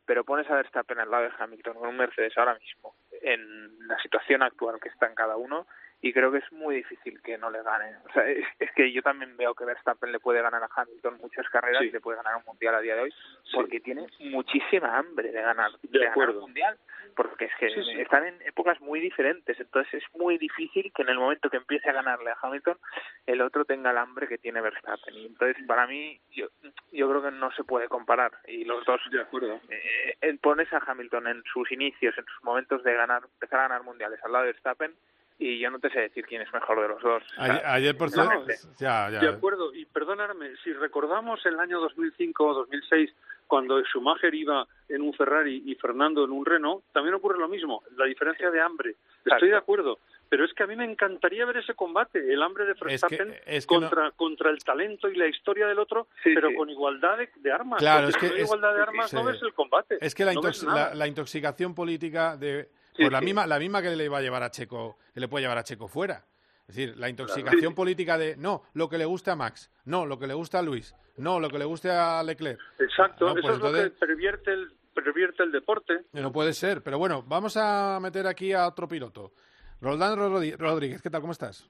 pero 0.05 0.25
pones 0.25 0.51
a 0.51 0.57
Verstappen 0.57 0.99
al 0.99 1.11
lado 1.11 1.25
de 1.25 1.33
Hamilton 1.39 1.75
con 1.75 1.89
un 1.89 1.97
Mercedes 1.97 2.37
ahora 2.37 2.59
mismo 2.59 2.97
en 3.23 3.87
la 3.87 3.99
situación 3.99 4.43
actual 4.43 4.81
que 4.81 4.89
está 4.89 5.07
en 5.07 5.15
cada 5.15 5.37
uno 5.37 5.67
y 6.03 6.13
creo 6.13 6.31
que 6.31 6.39
es 6.39 6.53
muy 6.53 6.77
difícil 6.77 7.21
que 7.23 7.39
no 7.39 7.51
le 7.51 7.63
gane. 7.63 7.97
O 8.09 8.13
sea, 8.13 8.29
es, 8.29 8.45
es 8.59 8.71
que 8.73 8.93
yo 8.93 9.03
también 9.03 9.37
veo 9.37 9.55
que 9.55 9.65
Verstappen 9.65 10.13
le 10.13 10.21
puede 10.21 10.43
ganar 10.43 10.63
a 10.63 10.69
Hamilton 10.75 11.19
muchas 11.19 11.49
carreras 11.49 11.83
Sí. 11.83 11.89
y 11.89 11.93
le 11.93 12.01
puede 12.01 12.17
ganar 12.19 12.37
un 12.37 12.45
mundial 12.47 12.75
a 12.75 12.81
día 12.81 12.95
de 12.97 13.03
hoy 13.03 13.15
porque 13.53 13.81
tiene 13.81 14.07
muchísima 14.21 14.97
hambre 14.99 15.33
de 15.33 15.41
ganar, 15.43 15.71
De 15.83 15.99
ganar 15.99 16.11
acuerdo. 16.13 16.35
un 16.39 16.41
mundial 16.43 16.77
porque 17.17 17.47
es 17.47 17.53
que 17.59 17.71
Sí, 17.71 18.01
están 18.01 18.27
en 18.27 18.41
épocas 18.43 18.79
muy 18.81 19.01
diferentes 19.01 19.59
entonces 19.59 19.95
es 19.95 20.15
muy 20.15 20.37
difícil 20.39 20.93
que 20.95 21.03
en 21.03 21.09
el 21.09 21.19
momento 21.19 21.49
que 21.49 21.57
empiece 21.57 21.89
a 21.89 21.93
ganarle 21.95 22.31
a 22.31 22.37
Hamilton 22.43 22.79
el 23.27 23.41
otro 23.41 23.65
tenga 23.65 23.91
el 23.91 23.97
hambre 23.99 24.29
que 24.29 24.37
tiene 24.39 24.61
Verstappen 24.61 25.15
y 25.15 25.27
entonces 25.27 25.57
para 25.67 25.87
mí 25.87 26.21
yo 26.31 26.49
yo 26.93 27.09
creo 27.09 27.23
que 27.23 27.31
no 27.31 27.51
se 27.53 27.65
puede 27.65 27.89
comparar 27.89 28.33
y 28.47 28.65
los 28.65 28.85
dos 28.85 29.01
De 29.11 29.23
acuerdo. 29.23 29.61
eh, 29.71 30.17
eh, 30.21 30.39
pones 30.43 30.71
a 30.75 30.83
Hamilton 30.87 31.27
en 31.29 31.43
sus 31.45 31.73
inicios, 31.73 32.17
en 32.19 32.25
sus 32.27 32.45
momentos 32.45 32.83
de 32.85 32.93
ganar, 32.95 33.23
empezar 33.25 33.61
a 33.61 33.69
ganar 33.69 33.83
mundiales 33.83 34.23
al 34.23 34.33
lado 34.33 34.45
de 34.45 34.53
Verstappen 34.53 34.95
y 35.39 35.59
yo 35.59 35.71
no 35.71 35.79
te 35.79 35.91
sé 35.91 36.01
decir 36.01 36.25
quién 36.27 36.43
es 36.43 36.53
mejor 36.53 36.81
de 36.81 36.89
los 36.89 37.03
dos. 37.03 37.23
O 37.23 37.35
sea, 37.45 37.45
Ayer, 37.55 37.67
ayer, 37.67 37.97
por 37.97 38.17
No, 38.17 38.23
cierto, 38.47 38.47
ya, 38.79 39.11
ya. 39.11 39.21
De 39.21 39.29
acuerdo, 39.29 39.75
y 39.75 39.85
perdonadme, 39.85 40.51
si 40.65 40.73
recordamos 40.73 41.45
el 41.47 41.59
año 41.61 41.81
2005 41.81 42.47
o 42.47 42.55
2006, 42.55 43.11
cuando 43.47 43.81
Schumacher 43.85 44.35
iba 44.35 44.67
en 44.89 45.03
un 45.03 45.13
Ferrari 45.15 45.63
y 45.67 45.75
Fernando 45.77 46.25
en 46.25 46.31
un 46.33 46.45
Renault, 46.45 46.85
también 46.93 47.15
ocurre 47.15 47.39
lo 47.39 47.49
mismo, 47.49 47.83
la 47.97 48.07
diferencia 48.07 48.51
de 48.51 48.61
hambre. 48.61 48.97
Estoy 49.25 49.51
de 49.51 49.57
acuerdo, 49.57 49.99
pero 50.29 50.45
es 50.45 50.53
que 50.55 50.65
a 50.65 50.67
mí 50.67 50.75
me 50.75 50.85
encantaría 50.85 51.45
ver 51.47 51.59
ese 51.59 51.75
combate, 51.75 52.19
el 52.33 52.43
hambre 52.43 52.65
de 52.65 52.75
Verstappen 52.75 53.35
es 53.47 53.67
que 53.67 53.75
no- 53.75 53.81
contra, 53.83 54.11
contra 54.13 54.51
el 54.51 54.59
talento 54.65 55.09
y 55.09 55.17
la 55.17 55.29
historia 55.29 55.67
del 55.69 55.79
otro, 55.79 56.09
pero 56.25 56.49
con 56.57 56.71
igualdad 56.71 57.19
de, 57.19 57.29
de 57.37 57.53
armas. 57.53 57.79
Claro, 57.79 58.09
porque 58.11 58.11
es 58.11 58.17
que 58.17 58.27
si 58.27 58.33
no 58.33 58.37
hay 58.37 58.43
es- 58.43 58.47
igualdad 58.49 58.75
de 58.75 58.83
armas 58.83 59.13
no 59.13 59.21
sí. 59.21 59.27
ves 59.27 59.43
el 59.43 59.53
combate. 59.55 59.99
Es 60.01 60.15
que 60.15 60.25
la, 60.25 60.33
no 60.33 60.43
ves 60.43 60.63
intox- 60.65 60.67
nada. 60.67 60.89
la, 60.89 60.95
la 60.95 61.07
intoxicación 61.07 61.75
política 61.75 62.37
de 62.37 62.69
Sí, 62.97 63.03
pues 63.03 63.13
la 63.13 63.19
sí. 63.21 63.25
misma 63.27 63.47
la 63.47 63.59
misma 63.59 63.83
que 63.83 63.95
le 63.95 64.09
va 64.09 64.19
a 64.19 64.23
llevar 64.23 64.43
a 64.43 64.51
Checo, 64.51 64.97
que 65.15 65.21
le 65.21 65.29
puede 65.29 65.43
llevar 65.45 65.59
a 65.59 65.65
Checo 65.65 65.89
fuera. 65.89 66.25
Es 66.69 66.75
decir, 66.75 66.97
la 66.97 67.09
intoxicación 67.09 67.75
política 67.77 68.19
de 68.19 68.37
no, 68.37 68.65
lo 68.75 68.89
que 68.89 68.99
le 68.99 69.05
guste 69.05 69.31
a 69.31 69.37
Max, 69.37 69.71
no, 69.85 70.05
lo 70.05 70.19
que 70.19 70.27
le 70.27 70.35
gusta 70.35 70.59
a 70.59 70.63
Luis, 70.63 70.95
no, 71.17 71.39
lo 71.39 71.49
que 71.49 71.59
le 71.59 71.65
guste 71.65 71.91
a 71.91 72.21
Leclerc. 72.25 72.59
Exacto, 72.81 73.27
No, 73.27 73.33
eso 73.39 73.41
pues 73.43 73.55
es 73.57 73.63
lo 73.63 73.73
que 73.73 73.91
pervierte 73.91 74.53
el, 74.53 74.73
pervierte 74.93 75.45
el 75.45 75.53
deporte. 75.53 76.07
No 76.13 76.33
puede 76.33 76.53
ser, 76.53 76.83
pero 76.83 76.99
bueno, 76.99 77.23
vamos 77.23 77.57
a 77.57 78.01
meter 78.01 78.27
aquí 78.27 78.53
a 78.53 78.67
otro 78.67 78.89
piloto. 78.89 79.33
Roldán 79.81 80.17
Rodríguez, 80.59 81.01
¿qué 81.03 81.11
tal? 81.11 81.21
¿Cómo 81.21 81.33
estás? 81.33 81.69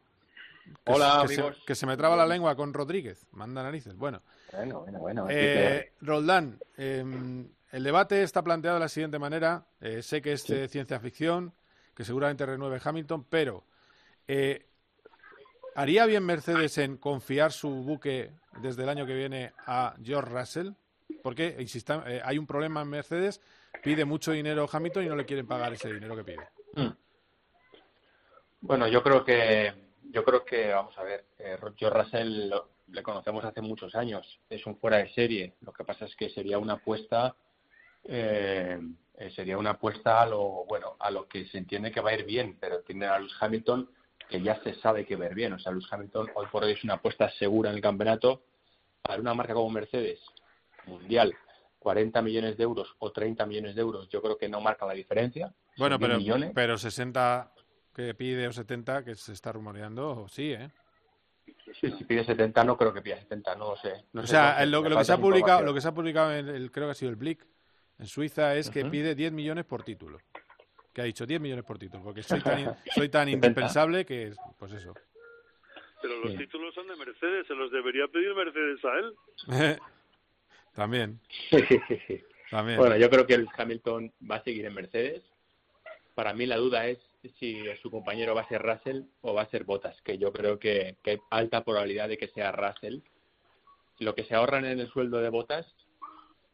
Que 0.85 0.93
Hola, 0.93 1.21
se- 1.23 1.29
que 1.29 1.35
se, 1.35 1.41
amigos. 1.43 1.63
que 1.67 1.75
se 1.75 1.87
me 1.87 1.97
traba 1.97 2.17
la 2.17 2.27
lengua 2.27 2.57
con 2.57 2.73
Rodríguez. 2.73 3.27
Manda 3.33 3.63
narices. 3.63 3.95
Bueno, 3.97 4.23
Bueno, 4.53 4.81
bueno, 4.81 4.99
bueno. 5.01 5.27
Eh, 5.29 5.93
Roldán, 6.01 6.59
eh, 6.79 7.05
el 7.73 7.83
debate 7.85 8.23
está 8.23 8.43
planteado 8.43 8.77
de 8.77 8.81
la 8.81 8.89
siguiente 8.89 9.19
manera. 9.19 9.67
Eh, 9.81 10.03
sé 10.03 10.23
que 10.23 10.33
es 10.33 10.47
de 10.47 10.69
ciencia 10.69 11.01
ficción, 11.01 11.53
que 11.95 12.05
seguramente 12.05 12.47
renueve 12.47 12.81
Hamilton, 12.83 13.25
pero 13.25 13.65
eh, 14.29 14.67
¿haría 15.75 16.07
bien 16.07 16.25
Mercedes 16.25 16.79
en 16.79 16.97
confiar 16.97 17.53
su 17.53 17.69
buque 17.71 18.33
desde 18.61 18.83
el 18.83 18.89
año 18.89 19.07
que 19.07 19.15
viene 19.15 19.53
a 19.67 19.95
George 20.03 20.31
Russell? 20.31 20.71
Porque, 21.23 21.57
insista, 21.59 22.05
eh, 22.07 22.21
hay 22.25 22.39
un 22.39 22.47
problema 22.47 22.83
en 22.83 22.89
Mercedes, 22.89 23.41
pide 23.83 24.05
mucho 24.05 24.33
dinero 24.33 24.69
Hamilton 24.71 25.05
y 25.05 25.09
no 25.09 25.17
le 25.17 25.25
quieren 25.27 25.47
pagar 25.47 25.73
ese 25.73 25.93
dinero 25.93 26.17
que 26.17 26.25
pide. 26.25 26.49
Mm. 26.75 26.93
Bueno, 28.61 28.89
yo 28.89 29.03
creo 29.03 29.25
que 29.25 29.73
yo 30.11 30.25
creo 30.25 30.45
que 30.45 30.69
vamos 30.73 30.97
a 30.99 31.03
ver, 31.03 31.27
eh, 31.39 31.57
George 31.77 31.91
Russell 31.91 32.49
lo- 32.49 32.71
le 32.89 33.03
conocemos 33.03 33.45
hace 33.45 33.61
muchos 33.61 33.95
años, 33.97 34.41
es 34.49 34.65
un 34.67 34.77
fuera 34.79 34.99
de 34.99 35.09
serie. 35.09 35.55
Lo 35.61 35.73
que 35.73 35.85
pasa 35.85 36.05
es 36.05 36.15
que 36.15 36.31
sería 36.31 36.59
una 36.59 36.75
apuesta 36.75 37.35
eh, 38.09 38.79
eh, 39.19 39.31
sería 39.31 39.59
una 39.59 39.71
apuesta 39.71 40.23
a 40.23 40.27
lo 40.27 40.65
bueno 40.67 40.97
a 40.99 41.11
lo 41.11 41.27
que 41.27 41.47
se 41.47 41.59
entiende 41.59 41.91
que 41.91 42.01
va 42.01 42.11
a 42.11 42.15
ir 42.15 42.25
bien, 42.25 42.57
pero 42.61 42.81
tiene 42.81 43.07
a 43.07 43.19
Lewis 43.19 43.35
Hamilton 43.41 43.91
que 44.29 44.43
ya 44.43 44.61
se 44.63 44.75
sabe 44.81 45.07
que 45.07 45.17
va 45.17 45.25
a 45.25 45.29
ir 45.29 45.35
bien. 45.35 45.53
O 45.53 45.59
sea, 45.59 45.73
Lewis 45.73 45.87
Hamilton 45.91 46.31
hoy 46.35 46.47
por 46.51 46.65
hoy 46.65 46.73
es 46.73 46.85
una 46.85 46.95
apuesta 46.95 47.31
segura 47.39 47.71
en 47.71 47.77
el 47.77 47.83
campeonato 47.83 48.43
para 49.03 49.21
una 49.21 49.35
marca 49.35 49.55
como 49.55 49.71
Mercedes 49.71 50.21
mundial. 50.87 51.35
40 51.79 52.21
millones 52.21 52.57
de 52.57 52.65
euros 52.65 52.97
o 52.99 53.13
30 53.13 53.47
millones 53.47 53.77
de 53.77 53.81
euros, 53.81 54.09
yo 54.09 54.21
creo 54.21 54.37
que 54.37 54.49
no 54.49 54.61
marca 54.61 54.85
la 54.87 54.95
diferencia. 54.95 55.55
Bueno, 55.77 55.99
10 55.99 56.09
pero, 56.09 56.19
millones. 56.19 56.51
pero 56.53 56.79
60 56.79 57.53
que 57.95 58.13
pide 58.15 58.49
o 58.49 58.53
70 58.53 59.05
que 59.05 59.15
se 59.15 59.33
está 59.33 59.53
rumoreando, 59.53 60.27
sí, 60.29 60.53
¿eh? 60.53 60.69
Sí, 61.81 61.93
si 61.97 62.05
pide 62.05 62.25
70, 62.25 62.65
no 62.65 62.77
creo 62.77 62.93
que 62.93 63.03
pida 63.03 63.19
70, 63.21 63.55
no 63.55 63.71
lo 63.71 63.77
sé. 63.77 64.05
No 64.13 64.23
o 64.23 64.27
sea, 64.27 64.59
sé, 64.59 64.67
lo, 64.67 64.83
lo 64.83 64.99
que 64.99 65.05
se 65.05 65.13
ha 65.13 65.19
publicado, 65.19 65.63
lo 65.63 65.73
que 65.73 65.81
se 65.81 65.89
ha 65.89 65.95
publicado 65.95 66.35
en 66.35 66.49
el, 66.49 66.73
creo 66.73 66.89
que 66.89 66.93
ha 66.93 66.95
sido 66.95 67.11
el 67.11 67.17
Blick 67.17 67.47
en 67.99 68.07
Suiza 68.07 68.55
es 68.55 68.71
que 68.71 68.85
pide 68.85 69.15
10 69.15 69.33
millones 69.33 69.65
por 69.65 69.83
título. 69.83 70.19
Que 70.93 71.03
ha 71.03 71.05
dicho 71.05 71.27
10 71.27 71.41
millones 71.41 71.65
por 71.65 71.79
título, 71.79 72.03
porque 72.03 72.23
soy 72.23 72.41
tan, 72.41 72.77
soy 72.95 73.09
tan 73.09 73.27
70. 73.27 73.31
indispensable 73.31 74.05
que, 74.05 74.33
pues 74.59 74.73
eso. 74.73 74.95
Pero 76.03 76.21
los 76.21 76.37
títulos 76.37 76.75
son 76.75 76.89
de 76.89 76.97
Mercedes, 76.97 77.47
se 77.47 77.55
los 77.55 77.71
debería 77.71 78.07
pedir 78.09 78.35
Mercedes 78.35 78.85
a 78.85 78.99
él. 78.99 79.79
También. 80.75 81.21
También. 82.51 82.79
Bueno, 82.79 82.97
yo 82.97 83.11
creo 83.11 83.27
que 83.27 83.35
el 83.35 83.49
Hamilton 83.57 84.13
va 84.31 84.37
a 84.37 84.45
seguir 84.45 84.67
en 84.67 84.75
Mercedes. 84.75 85.23
Para 86.15 86.33
mí 86.33 86.47
la 86.47 86.57
duda 86.57 86.87
es 86.87 86.99
si 87.39 87.65
su 87.83 87.91
compañero 87.91 88.35
va 88.35 88.43
a 88.43 88.49
ser 88.49 88.63
Russell 88.63 89.03
o 89.23 89.35
va 89.35 89.43
a 89.43 89.51
ser 89.51 89.65
Bottas, 89.65 90.01
que 90.03 90.17
yo 90.17 90.33
creo 90.33 90.59
que, 90.59 90.97
que 91.03 91.11
hay 91.13 91.19
alta 91.31 91.65
probabilidad 91.65 92.09
de 92.09 92.19
que 92.19 92.29
sea 92.29 92.53
Russell. 92.53 93.01
Lo 93.99 94.15
que 94.15 94.25
se 94.25 94.35
ahorran 94.35 94.65
en 94.65 94.79
el 94.79 94.89
sueldo 94.89 95.19
de 95.19 95.31
Bottas 95.31 95.67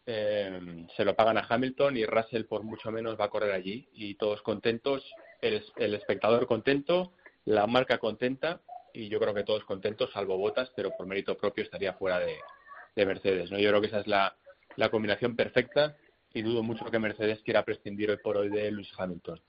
eh, 0.07 0.87
se 0.97 1.05
lo 1.05 1.15
pagan 1.15 1.39
a 1.39 1.47
Hamilton 1.49 1.97
y 1.97 2.05
Russell 2.05 2.45
por 2.45 2.63
mucho 2.63 2.91
menos 2.91 3.19
va 3.19 3.27
a 3.27 3.31
correr 3.31 3.53
allí 3.53 3.89
y 3.93 4.15
todos 4.15 4.43
contentos, 4.43 5.05
el, 5.41 5.65
el 5.77 5.95
espectador 5.95 6.47
contento, 6.47 7.13
la 7.45 7.67
marca 7.67 7.99
contenta 7.99 8.61
y 8.93 9.09
yo 9.09 9.19
creo 9.19 9.35
que 9.35 9.45
todos 9.45 9.65
contentos 9.65 10.11
salvo 10.13 10.37
Bottas, 10.37 10.71
pero 10.75 10.91
por 10.97 11.07
mérito 11.07 11.37
propio 11.37 11.65
estaría 11.65 11.95
fuera 11.95 12.19
de, 12.19 12.37
de 12.95 13.07
Mercedes. 13.07 13.51
¿no? 13.51 13.59
Yo 13.59 13.71
creo 13.71 13.81
que 13.81 13.87
esa 13.87 14.01
es 14.01 14.07
la, 14.07 14.37
la 14.77 14.91
combinación 14.91 15.37
perfecta 15.37 15.97
y 16.35 16.43
dudo 16.43 16.63
mucho 16.63 16.85
que 16.87 16.99
Mercedes 16.99 17.41
quiera 17.43 17.65
prescindir 17.65 18.11
hoy 18.11 18.19
por 18.19 18.37
hoy 18.37 18.49
de 18.49 18.71
Lewis 18.71 18.93
Hamilton. 18.97 19.41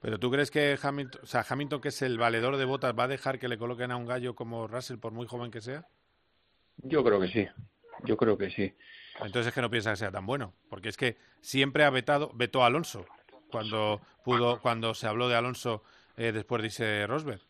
Pero 0.00 0.18
tú 0.18 0.30
crees 0.30 0.50
que 0.50 0.78
Hamilton, 0.80 1.20
o 1.22 1.26
sea, 1.26 1.44
Hamilton, 1.48 1.80
que 1.80 1.88
es 1.88 2.02
el 2.02 2.18
valedor 2.18 2.56
de 2.58 2.66
botas, 2.66 2.94
va 2.98 3.04
a 3.04 3.08
dejar 3.08 3.38
que 3.38 3.48
le 3.48 3.56
coloquen 3.56 3.90
a 3.90 3.96
un 3.96 4.04
gallo 4.04 4.34
como 4.34 4.66
Russell, 4.66 4.98
por 4.98 5.12
muy 5.12 5.26
joven 5.26 5.50
que 5.50 5.62
sea? 5.62 5.86
Yo 6.76 7.02
creo 7.02 7.20
que 7.20 7.28
sí. 7.28 7.48
Yo 8.04 8.16
creo 8.16 8.36
que 8.36 8.50
sí. 8.50 8.74
Entonces 9.20 9.48
es 9.48 9.54
que 9.54 9.62
no 9.62 9.70
piensa 9.70 9.90
que 9.90 9.96
sea 9.96 10.10
tan 10.10 10.26
bueno, 10.26 10.54
porque 10.68 10.88
es 10.88 10.96
que 10.96 11.16
siempre 11.40 11.84
ha 11.84 11.90
vetado, 11.90 12.30
vetó 12.34 12.62
a 12.62 12.66
Alonso 12.66 13.06
cuando 13.50 14.00
pudo, 14.24 14.60
cuando 14.60 14.94
se 14.94 15.06
habló 15.06 15.28
de 15.28 15.36
Alonso 15.36 15.82
eh, 16.16 16.32
después 16.32 16.62
de 16.62 16.68
ese 16.68 17.06
Rosberg. 17.06 17.40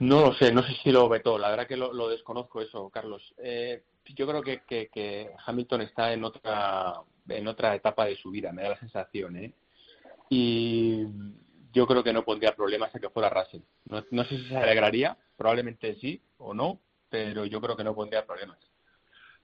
No 0.00 0.20
lo 0.20 0.34
sé, 0.34 0.52
no 0.52 0.62
sé 0.62 0.74
si 0.82 0.92
lo 0.92 1.08
vetó. 1.08 1.38
La 1.38 1.50
verdad 1.50 1.66
que 1.66 1.76
lo, 1.76 1.92
lo 1.92 2.08
desconozco 2.08 2.60
eso, 2.60 2.88
Carlos. 2.90 3.34
Eh, 3.38 3.82
yo 4.14 4.26
creo 4.26 4.42
que, 4.42 4.62
que, 4.64 5.30
Hamilton 5.46 5.82
está 5.82 6.12
en 6.12 6.24
otra 6.24 6.94
en 7.28 7.46
otra 7.46 7.74
etapa 7.74 8.06
de 8.06 8.16
su 8.16 8.30
vida, 8.30 8.52
me 8.52 8.62
da 8.62 8.70
la 8.70 8.78
sensación, 8.78 9.36
¿eh? 9.36 9.52
Y 10.30 11.04
yo 11.72 11.86
creo 11.86 12.02
que 12.02 12.12
no 12.12 12.24
pondría 12.24 12.56
problemas 12.56 12.94
a 12.94 13.00
que 13.00 13.10
fuera 13.10 13.28
Russell. 13.28 13.60
No 14.10 14.24
sé 14.24 14.38
si 14.38 14.48
se 14.48 14.56
alegraría, 14.56 15.16
probablemente 15.36 15.94
sí 15.96 16.22
o 16.38 16.54
no, 16.54 16.80
pero 17.10 17.44
yo 17.44 17.60
creo 17.60 17.76
que 17.76 17.84
no 17.84 17.94
pondría 17.94 18.24
problemas. 18.24 18.58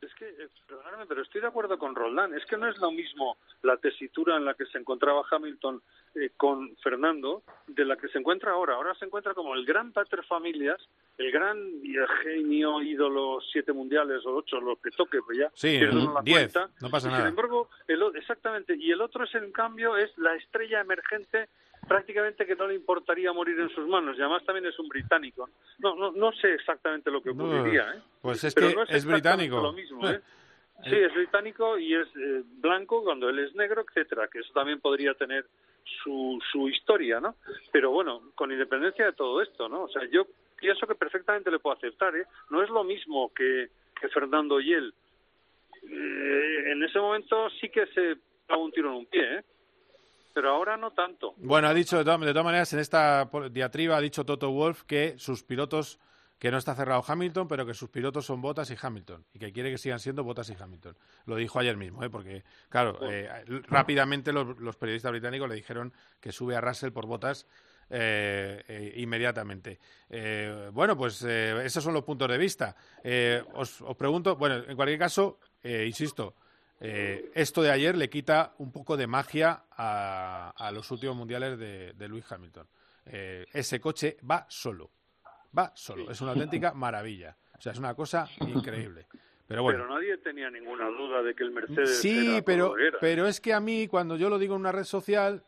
Es 0.04 0.14
que, 0.14 0.28
eh, 0.28 0.48
perdóname, 0.68 1.06
pero 1.06 1.22
estoy 1.22 1.40
de 1.40 1.46
acuerdo 1.46 1.78
con 1.78 1.94
Roldán. 1.94 2.34
Es 2.34 2.44
que 2.46 2.56
no 2.56 2.68
es 2.68 2.78
lo 2.78 2.90
mismo 2.90 3.36
la 3.62 3.76
tesitura 3.76 4.36
en 4.36 4.44
la 4.44 4.54
que 4.54 4.66
se 4.66 4.78
encontraba 4.78 5.22
Hamilton 5.30 5.82
eh, 6.14 6.30
con 6.36 6.76
Fernando 6.76 7.42
de 7.66 7.84
la 7.84 7.96
que 7.96 8.08
se 8.08 8.18
encuentra 8.18 8.52
ahora. 8.52 8.74
Ahora 8.74 8.94
se 8.94 9.06
encuentra 9.06 9.34
como 9.34 9.54
el 9.54 9.64
gran 9.64 9.92
pater 9.92 10.24
familias, 10.24 10.80
el 11.16 11.32
gran 11.32 11.58
genio, 12.22 12.82
ídolo, 12.82 13.40
siete 13.52 13.72
mundiales 13.72 14.24
o 14.26 14.34
ocho, 14.36 14.60
lo 14.60 14.76
que 14.76 14.90
toque, 14.90 15.18
pues 15.24 15.38
ya. 15.38 15.50
Sí, 15.54 15.80
la 15.80 16.20
diez, 16.22 16.52
cuenta. 16.52 16.70
no 16.80 16.90
pasa 16.90 17.08
nada. 17.08 17.20
Sin 17.20 17.28
embargo, 17.30 17.68
el, 17.88 18.02
exactamente. 18.16 18.76
Y 18.76 18.90
el 18.90 19.00
otro 19.00 19.24
es, 19.24 19.34
en 19.34 19.52
cambio, 19.52 19.96
es 19.96 20.16
la 20.18 20.34
estrella 20.34 20.80
emergente 20.80 21.48
prácticamente 21.86 22.46
que 22.46 22.56
no 22.56 22.66
le 22.66 22.74
importaría 22.74 23.32
morir 23.32 23.58
en 23.60 23.68
sus 23.70 23.86
manos. 23.86 24.16
Y 24.16 24.20
además 24.20 24.44
también 24.44 24.66
es 24.66 24.78
un 24.78 24.88
británico. 24.88 25.48
No, 25.78 25.94
no, 25.94 26.12
no 26.12 26.32
sé 26.32 26.54
exactamente 26.54 27.10
lo 27.10 27.22
que 27.22 27.30
ocurriría, 27.30 27.94
¿eh? 27.94 28.02
Pues 28.20 28.44
es 28.44 28.54
Pero 28.54 28.68
que 28.68 28.74
no 28.74 28.82
es, 28.84 29.04
británico. 29.04 29.60
Lo 29.60 29.72
mismo, 29.72 30.08
¿eh? 30.08 30.20
Sí, 30.82 30.96
es 30.96 31.14
británico 31.14 31.78
y 31.78 31.94
es 31.94 32.08
eh, 32.16 32.42
blanco 32.58 33.02
cuando 33.04 33.30
él 33.30 33.38
es 33.38 33.54
negro, 33.54 33.84
etcétera, 33.88 34.28
que 34.28 34.40
eso 34.40 34.52
también 34.52 34.80
podría 34.80 35.14
tener 35.14 35.46
su, 36.02 36.38
su 36.50 36.68
historia, 36.68 37.20
¿no? 37.20 37.36
Pero 37.72 37.90
bueno, 37.90 38.32
con 38.34 38.52
independencia 38.52 39.06
de 39.06 39.12
todo 39.12 39.40
esto, 39.40 39.68
¿no? 39.68 39.84
O 39.84 39.88
sea, 39.88 40.02
yo 40.10 40.26
pienso 40.56 40.86
que 40.86 40.94
perfectamente 40.94 41.50
le 41.50 41.58
puedo 41.58 41.76
aceptar, 41.76 42.14
¿eh? 42.16 42.26
No 42.50 42.62
es 42.62 42.68
lo 42.68 42.84
mismo 42.84 43.32
que, 43.32 43.70
que 43.98 44.08
Fernando 44.08 44.60
y 44.60 44.74
él. 44.74 44.92
Eh, 45.82 46.72
en 46.72 46.82
ese 46.82 46.98
momento 46.98 47.48
sí 47.60 47.68
que 47.68 47.86
se 47.86 48.16
daba 48.48 48.62
un 48.62 48.72
tiro 48.72 48.90
en 48.90 48.96
un 48.96 49.06
pie, 49.06 49.38
¿eh? 49.38 49.44
Pero 50.34 50.50
ahora 50.50 50.76
no 50.76 50.90
tanto. 50.90 51.34
Bueno, 51.36 51.68
ha 51.68 51.74
dicho, 51.74 51.96
de 51.96 52.04
todas, 52.04 52.20
de 52.20 52.32
todas 52.32 52.44
maneras, 52.44 52.72
en 52.72 52.80
esta 52.80 53.30
diatriba 53.52 53.96
ha 53.96 54.00
dicho 54.00 54.24
Toto 54.24 54.50
Wolf 54.50 54.82
que 54.82 55.14
sus 55.16 55.44
pilotos, 55.44 56.00
que 56.40 56.50
no 56.50 56.58
está 56.58 56.74
cerrado 56.74 57.04
Hamilton, 57.06 57.46
pero 57.46 57.64
que 57.64 57.72
sus 57.72 57.88
pilotos 57.88 58.26
son 58.26 58.42
Bottas 58.42 58.68
y 58.70 58.76
Hamilton, 58.80 59.24
y 59.32 59.38
que 59.38 59.52
quiere 59.52 59.70
que 59.70 59.78
sigan 59.78 60.00
siendo 60.00 60.24
Bottas 60.24 60.50
y 60.50 60.56
Hamilton. 60.60 60.96
Lo 61.26 61.36
dijo 61.36 61.60
ayer 61.60 61.76
mismo, 61.76 62.02
¿eh? 62.02 62.10
porque, 62.10 62.42
claro, 62.68 62.98
eh, 63.08 63.28
rápidamente 63.68 64.32
los, 64.32 64.58
los 64.58 64.76
periodistas 64.76 65.12
británicos 65.12 65.48
le 65.48 65.54
dijeron 65.54 65.92
que 66.20 66.32
sube 66.32 66.56
a 66.56 66.60
Russell 66.60 66.90
por 66.90 67.06
Bottas 67.06 67.46
eh, 67.90 68.60
eh, 68.66 68.92
inmediatamente. 68.96 69.78
Eh, 70.10 70.68
bueno, 70.72 70.96
pues 70.96 71.22
esos 71.22 71.84
son 71.84 71.94
los 71.94 72.02
puntos 72.02 72.28
de 72.28 72.38
vista. 72.38 72.74
Eh, 73.04 73.40
os, 73.54 73.80
os 73.82 73.96
pregunto, 73.96 74.34
bueno, 74.34 74.56
en 74.66 74.74
cualquier 74.74 74.98
caso, 74.98 75.38
eh, 75.62 75.84
insisto, 75.86 76.34
eh, 76.80 77.30
esto 77.34 77.62
de 77.62 77.70
ayer 77.70 77.96
le 77.96 78.10
quita 78.10 78.54
un 78.58 78.72
poco 78.72 78.96
de 78.96 79.06
magia 79.06 79.64
a, 79.70 80.52
a 80.56 80.70
los 80.72 80.90
últimos 80.90 81.16
mundiales 81.16 81.58
de, 81.58 81.92
de 81.94 82.08
Lewis 82.08 82.30
Hamilton. 82.30 82.66
Eh, 83.06 83.46
ese 83.52 83.80
coche 83.80 84.16
va 84.28 84.46
solo, 84.48 84.90
va 85.56 85.72
solo, 85.74 86.10
es 86.10 86.20
una 86.20 86.32
auténtica 86.32 86.72
maravilla. 86.74 87.36
O 87.56 87.60
sea, 87.60 87.72
es 87.72 87.78
una 87.78 87.94
cosa 87.94 88.28
increíble. 88.40 89.06
Pero 89.46 89.62
bueno, 89.62 89.80
Pero 89.82 89.94
nadie 89.94 90.16
tenía 90.18 90.50
ninguna 90.50 90.86
duda 90.88 91.22
de 91.22 91.34
que 91.34 91.44
el 91.44 91.50
Mercedes 91.50 92.00
sí, 92.00 92.36
era 92.36 92.44
pero, 92.44 92.78
era. 92.78 92.98
pero 92.98 93.26
es 93.26 93.40
que 93.40 93.52
a 93.52 93.60
mí 93.60 93.86
cuando 93.88 94.16
yo 94.16 94.30
lo 94.30 94.38
digo 94.38 94.54
en 94.54 94.60
una 94.60 94.72
red 94.72 94.84
social 94.84 95.44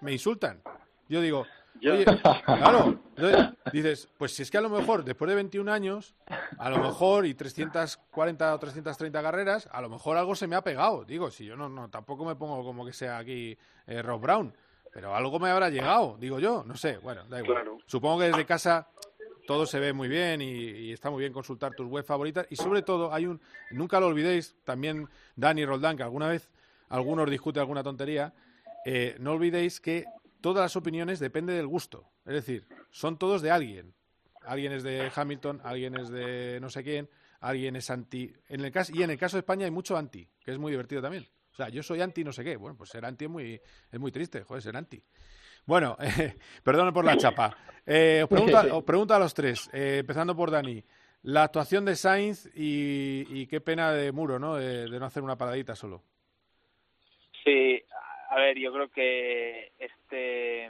me 0.00 0.12
insultan. 0.12 0.62
Yo 1.08 1.20
digo, 1.20 1.46
oye, 1.82 2.04
claro, 2.44 2.98
entonces 3.14 3.46
dices, 3.72 4.08
pues 4.16 4.32
si 4.34 4.42
es 4.42 4.50
que 4.50 4.58
a 4.58 4.62
lo 4.62 4.70
mejor 4.70 5.04
después 5.04 5.28
de 5.28 5.34
21 5.34 5.70
años, 5.70 6.14
a 6.58 6.70
lo 6.70 6.78
mejor 6.78 7.26
y 7.26 7.34
340 7.34 8.54
o 8.54 8.58
330 8.58 9.22
carreras, 9.22 9.68
a 9.72 9.80
lo 9.80 9.88
mejor 9.88 10.16
algo 10.16 10.34
se 10.34 10.46
me 10.46 10.56
ha 10.56 10.62
pegado. 10.62 11.04
Digo, 11.04 11.30
si 11.30 11.44
yo 11.44 11.56
no, 11.56 11.68
no 11.68 11.88
tampoco 11.88 12.24
me 12.24 12.36
pongo 12.36 12.64
como 12.64 12.84
que 12.84 12.92
sea 12.92 13.18
aquí 13.18 13.56
eh, 13.86 14.02
Rob 14.02 14.20
Brown, 14.20 14.54
pero 14.92 15.14
algo 15.14 15.38
me 15.38 15.50
habrá 15.50 15.70
llegado, 15.70 16.16
digo 16.18 16.38
yo, 16.38 16.64
no 16.64 16.76
sé, 16.76 16.98
bueno, 16.98 17.24
da 17.24 17.40
igual. 17.40 17.62
Claro. 17.62 17.78
Supongo 17.86 18.20
que 18.20 18.26
desde 18.26 18.46
casa 18.46 18.88
todo 19.46 19.66
se 19.66 19.78
ve 19.78 19.92
muy 19.92 20.08
bien 20.08 20.42
y, 20.42 20.50
y 20.50 20.92
está 20.92 21.10
muy 21.10 21.20
bien 21.20 21.32
consultar 21.32 21.74
tus 21.74 21.86
web 21.86 22.04
favoritas 22.04 22.46
y 22.50 22.56
sobre 22.56 22.82
todo 22.82 23.12
hay 23.12 23.26
un, 23.26 23.40
nunca 23.70 24.00
lo 24.00 24.06
olvidéis, 24.06 24.56
también 24.64 25.08
Dani 25.36 25.64
Roldán, 25.64 25.96
que 25.96 26.02
alguna 26.02 26.28
vez 26.28 26.50
algunos 26.88 27.30
discute 27.30 27.60
alguna 27.60 27.82
tontería, 27.82 28.34
eh, 28.84 29.16
no 29.18 29.32
olvidéis 29.32 29.80
que 29.80 30.04
todas 30.40 30.62
las 30.62 30.76
opiniones 30.76 31.18
dependen 31.18 31.56
del 31.56 31.66
gusto, 31.66 32.08
es 32.24 32.34
decir, 32.34 32.66
son 32.90 33.18
todos 33.18 33.42
de 33.42 33.50
alguien. 33.50 33.94
Alguien 34.46 34.72
es 34.72 34.82
de 34.82 35.10
Hamilton, 35.14 35.60
alguien 35.64 35.96
es 35.98 36.08
de 36.08 36.58
no 36.60 36.70
sé 36.70 36.82
quién, 36.82 37.08
alguien 37.40 37.76
es 37.76 37.90
anti. 37.90 38.32
En 38.48 38.64
el 38.64 38.70
caso, 38.70 38.92
y 38.94 39.02
en 39.02 39.10
el 39.10 39.18
caso 39.18 39.36
de 39.36 39.40
España 39.40 39.64
hay 39.64 39.70
mucho 39.70 39.96
anti, 39.96 40.26
que 40.44 40.52
es 40.52 40.58
muy 40.58 40.70
divertido 40.72 41.02
también. 41.02 41.26
O 41.52 41.54
sea, 41.56 41.68
yo 41.68 41.82
soy 41.82 42.00
anti 42.02 42.22
no 42.22 42.32
sé 42.32 42.44
qué. 42.44 42.56
Bueno, 42.56 42.76
pues 42.76 42.90
ser 42.90 43.04
anti 43.04 43.24
es 43.24 43.30
muy, 43.30 43.60
es 43.90 44.00
muy 44.00 44.12
triste, 44.12 44.42
joder, 44.42 44.62
ser 44.62 44.76
anti. 44.76 45.02
Bueno, 45.64 45.96
eh, 46.00 46.36
perdón 46.62 46.92
por 46.92 47.04
la 47.04 47.16
chapa. 47.16 47.56
Eh, 47.84 48.20
os, 48.22 48.28
pregunto, 48.28 48.56
a- 48.58 48.62
os 48.76 48.84
pregunto 48.84 49.14
a 49.14 49.18
los 49.18 49.34
tres, 49.34 49.68
eh, 49.72 49.98
empezando 50.00 50.36
por 50.36 50.50
Dani. 50.50 50.82
La 51.22 51.42
actuación 51.44 51.84
de 51.84 51.96
Sainz 51.96 52.46
y, 52.54 53.26
y 53.30 53.46
qué 53.48 53.60
pena 53.60 53.90
de 53.92 54.12
Muro, 54.12 54.38
¿no? 54.38 54.54
De, 54.54 54.88
de 54.88 55.00
no 55.00 55.06
hacer 55.06 55.22
una 55.24 55.36
paradita 55.36 55.74
solo. 55.74 56.04
Sí, 57.44 57.82
a 58.30 58.36
ver, 58.36 58.58
yo 58.58 58.72
creo 58.72 58.88
que 58.90 59.72
este 59.78 60.66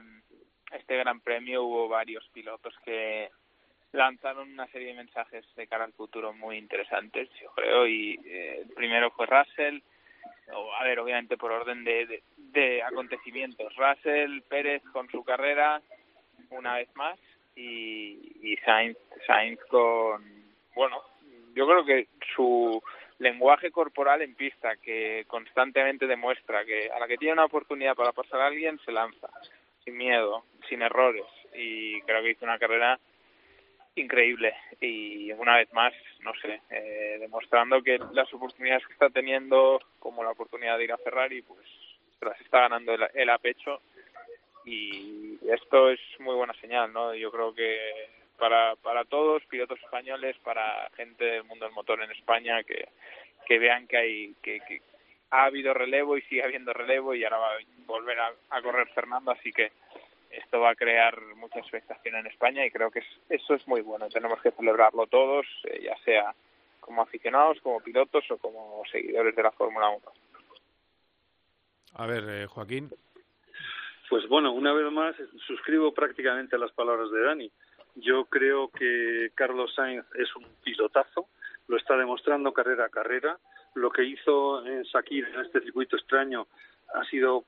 este 0.73 0.97
Gran 0.97 1.21
Premio 1.21 1.65
hubo 1.65 1.89
varios 1.89 2.25
pilotos 2.33 2.75
que 2.85 3.31
lanzaron 3.97 4.53
una 4.53 4.67
serie 4.69 4.89
de 4.89 4.95
mensajes 4.95 5.45
de 5.57 5.67
cara 5.67 5.85
al 5.85 5.93
futuro 5.93 6.33
muy 6.33 6.59
interesantes, 6.59 7.29
yo 7.41 7.51
creo, 7.53 7.87
y 7.87 8.21
eh, 8.25 8.65
primero 8.75 9.11
fue 9.11 9.27
Russell, 9.27 9.81
o, 10.55 10.73
a 10.75 10.85
ver, 10.85 11.01
obviamente 11.01 11.37
por 11.37 11.51
orden 11.51 11.83
de, 11.83 12.07
de, 12.07 12.23
de 12.37 12.83
acontecimientos, 12.83 13.75
Russell, 13.75 14.43
Pérez 14.43 14.83
con 14.93 15.11
su 15.11 15.25
carrera 15.25 15.81
una 16.51 16.77
vez 16.77 16.89
más 16.95 17.19
y, 17.57 18.33
y 18.43 18.57
Sainz, 18.65 18.99
Sainz 19.27 19.59
con, 19.65 20.23
bueno, 20.75 21.03
yo 21.55 21.67
creo 21.67 21.85
que 21.85 22.07
su 22.35 22.83
lenguaje 23.19 23.71
corporal 23.71 24.23
en 24.23 24.35
pista 24.35 24.77
que 24.77 25.25
constantemente 25.27 26.07
demuestra 26.07 26.65
que 26.65 26.91
a 26.91 26.99
la 26.99 27.09
que 27.09 27.17
tiene 27.17 27.33
una 27.33 27.47
oportunidad 27.47 27.95
para 27.95 28.13
pasar 28.13 28.41
a 28.41 28.47
alguien 28.47 28.79
se 28.85 28.93
lanza 28.93 29.29
sin 29.85 29.97
miedo, 29.97 30.45
sin 30.69 30.83
errores 30.83 31.25
y 31.55 32.01
creo 32.03 32.23
que 32.23 32.31
hizo 32.31 32.45
una 32.45 32.59
carrera 32.59 32.99
increíble 33.97 34.55
y 34.81 35.33
una 35.33 35.57
vez 35.57 35.73
más, 35.73 35.93
no 36.21 36.33
sé, 36.35 36.61
eh, 36.71 37.17
demostrando 37.19 37.83
que 37.83 37.99
las 38.13 38.33
oportunidades 38.33 38.87
que 38.87 38.93
está 38.93 39.11
teniendo, 39.11 39.81
como 39.99 40.23
la 40.23 40.31
oportunidad 40.31 40.79
de 40.79 40.85
ir 40.85 40.93
a 40.93 40.99
Ferrari, 40.99 41.43
pues 41.43 41.67
se 42.19 42.25
las 42.25 42.41
está 42.41 42.61
ganando 42.61 42.95
el, 42.95 43.07
el 43.15 43.31
a 43.31 43.41
y 44.65 45.39
esto 45.49 45.91
es 45.91 46.01
muy 46.19 46.35
buena 46.35 46.53
señal, 46.55 46.93
¿no? 46.93 47.15
Yo 47.15 47.31
creo 47.31 47.55
que 47.55 47.79
para, 48.37 48.75
para 48.77 49.05
todos, 49.05 49.45
pilotos 49.47 49.81
españoles, 49.81 50.37
para 50.43 50.91
gente 50.97 51.25
del 51.25 51.45
mundo 51.45 51.65
del 51.65 51.75
motor 51.75 52.03
en 52.03 52.11
España, 52.11 52.63
que, 52.65 52.89
que 53.47 53.59
vean 53.59 53.87
que 53.87 53.97
hay 53.97 54.35
que, 54.43 54.61
que 54.61 54.83
ha 55.31 55.45
habido 55.45 55.73
relevo 55.73 56.17
y 56.17 56.23
sigue 56.23 56.43
habiendo 56.43 56.73
relevo 56.73 57.15
y 57.15 57.25
ahora 57.25 57.39
va 57.39 57.53
a 57.53 57.59
volver 57.87 58.19
a 58.21 58.63
correr 58.63 58.89
Fernando, 58.89 59.31
así 59.31 59.53
que 59.53 59.71
esto 60.31 60.61
va 60.61 60.71
a 60.71 60.75
crear 60.75 61.21
mucha 61.37 61.59
expectación 61.61 62.17
en 62.17 62.27
España 62.27 62.65
y 62.65 62.71
creo 62.71 62.91
que 62.91 63.01
es- 63.01 63.21
eso 63.29 63.55
es 63.55 63.67
muy 63.67 63.81
bueno. 63.81 64.09
Tenemos 64.09 64.41
que 64.43 64.51
celebrarlo 64.53 65.07
todos, 65.07 65.47
eh, 65.65 65.83
ya 65.85 65.97
sea 66.05 66.35
como 66.81 67.03
aficionados, 67.03 67.61
como 67.63 67.81
pilotos 67.81 68.31
o 68.31 68.39
como 68.39 68.83
seguidores 68.91 69.35
de 69.35 69.43
la 69.43 69.51
Fórmula 69.53 69.89
1. 69.89 70.13
A 71.95 72.07
ver, 72.07 72.25
eh, 72.29 72.47
Joaquín. 72.47 72.91
Pues 74.09 74.29
bueno, 74.29 74.53
una 74.53 74.73
vez 74.73 74.91
más 74.93 75.17
suscribo 75.47 75.93
prácticamente 75.93 76.59
las 76.59 76.71
palabras 76.73 77.11
de 77.11 77.23
Dani. 77.23 77.51
Yo 77.97 78.27
creo 78.27 78.69
que 78.69 79.31
Carlos 79.35 79.75
Sainz 79.75 80.05
es 80.15 80.35
un 80.37 80.47
pilotazo, 80.63 81.29
lo 81.67 81.77
está 81.77 81.97
demostrando 81.97 82.53
carrera 82.53 82.85
a 82.85 82.91
carrera. 82.91 83.39
Lo 83.75 83.91
que 83.91 84.05
hizo 84.05 84.65
en 84.65 84.85
Sakir 84.85 85.27
en 85.27 85.41
este 85.41 85.61
circuito 85.63 85.97
extraño 85.97 86.47
ha 86.95 87.05
sido 87.07 87.45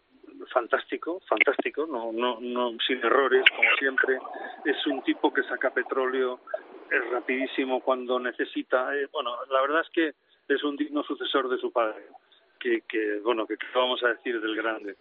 fantástico, 0.53 1.21
fantástico, 1.29 1.87
no, 1.87 2.13
no, 2.13 2.39
no, 2.41 2.77
sin 2.87 2.99
errores, 2.99 3.45
como 3.55 3.71
siempre. 3.79 4.19
Es 4.65 4.87
un 4.87 5.03
tipo 5.03 5.33
que 5.33 5.43
saca 5.43 5.71
petróleo, 5.71 6.41
es 6.91 7.11
rapidísimo 7.11 7.81
cuando 7.81 8.19
necesita. 8.19 8.95
Eh, 8.97 9.09
bueno, 9.13 9.37
la 9.51 9.61
verdad 9.63 9.83
es 9.83 9.91
que 9.91 10.15
es 10.55 10.63
un 10.65 10.77
digno 10.77 11.03
sucesor 11.03 11.49
de 11.49 11.59
su 11.59 11.73
padre, 11.73 12.07
que, 12.59 12.83
que 12.89 13.21
bueno, 13.21 13.47
que 13.47 13.57
vamos 13.75 14.03
a 14.05 14.09
decir 14.09 14.41
del 14.41 14.57
grande. 14.57 14.97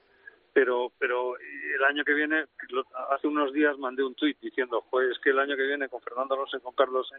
Pero, 0.53 0.91
pero 0.97 1.37
el 1.37 1.83
año 1.83 2.03
que 2.03 2.13
viene, 2.13 2.45
hace 3.11 3.27
unos 3.27 3.53
días 3.53 3.77
mandé 3.77 4.03
un 4.03 4.15
tuit 4.15 4.39
diciendo, 4.39 4.83
pues 4.89 5.11
es 5.11 5.19
que 5.19 5.29
el 5.29 5.39
año 5.39 5.55
que 5.55 5.67
viene 5.67 5.87
con 5.87 6.01
Fernando 6.01 6.33
Alonso 6.33 6.57
y 6.57 6.61
con 6.61 6.73
Carlos 6.73 7.11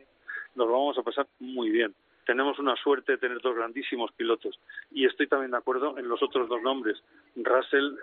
nos 0.56 0.66
lo 0.66 0.72
vamos 0.72 0.98
a 0.98 1.02
pasar 1.02 1.26
muy 1.38 1.70
bien 1.70 1.94
tenemos 2.28 2.58
una 2.58 2.76
suerte 2.76 3.12
de 3.12 3.18
tener 3.18 3.40
dos 3.40 3.56
grandísimos 3.56 4.12
pilotos. 4.12 4.60
Y 4.90 5.06
estoy 5.06 5.28
también 5.28 5.50
de 5.50 5.56
acuerdo 5.56 5.96
en 5.96 6.06
los 6.06 6.22
otros 6.22 6.46
dos 6.46 6.60
nombres. 6.60 7.02
Russell 7.34 7.94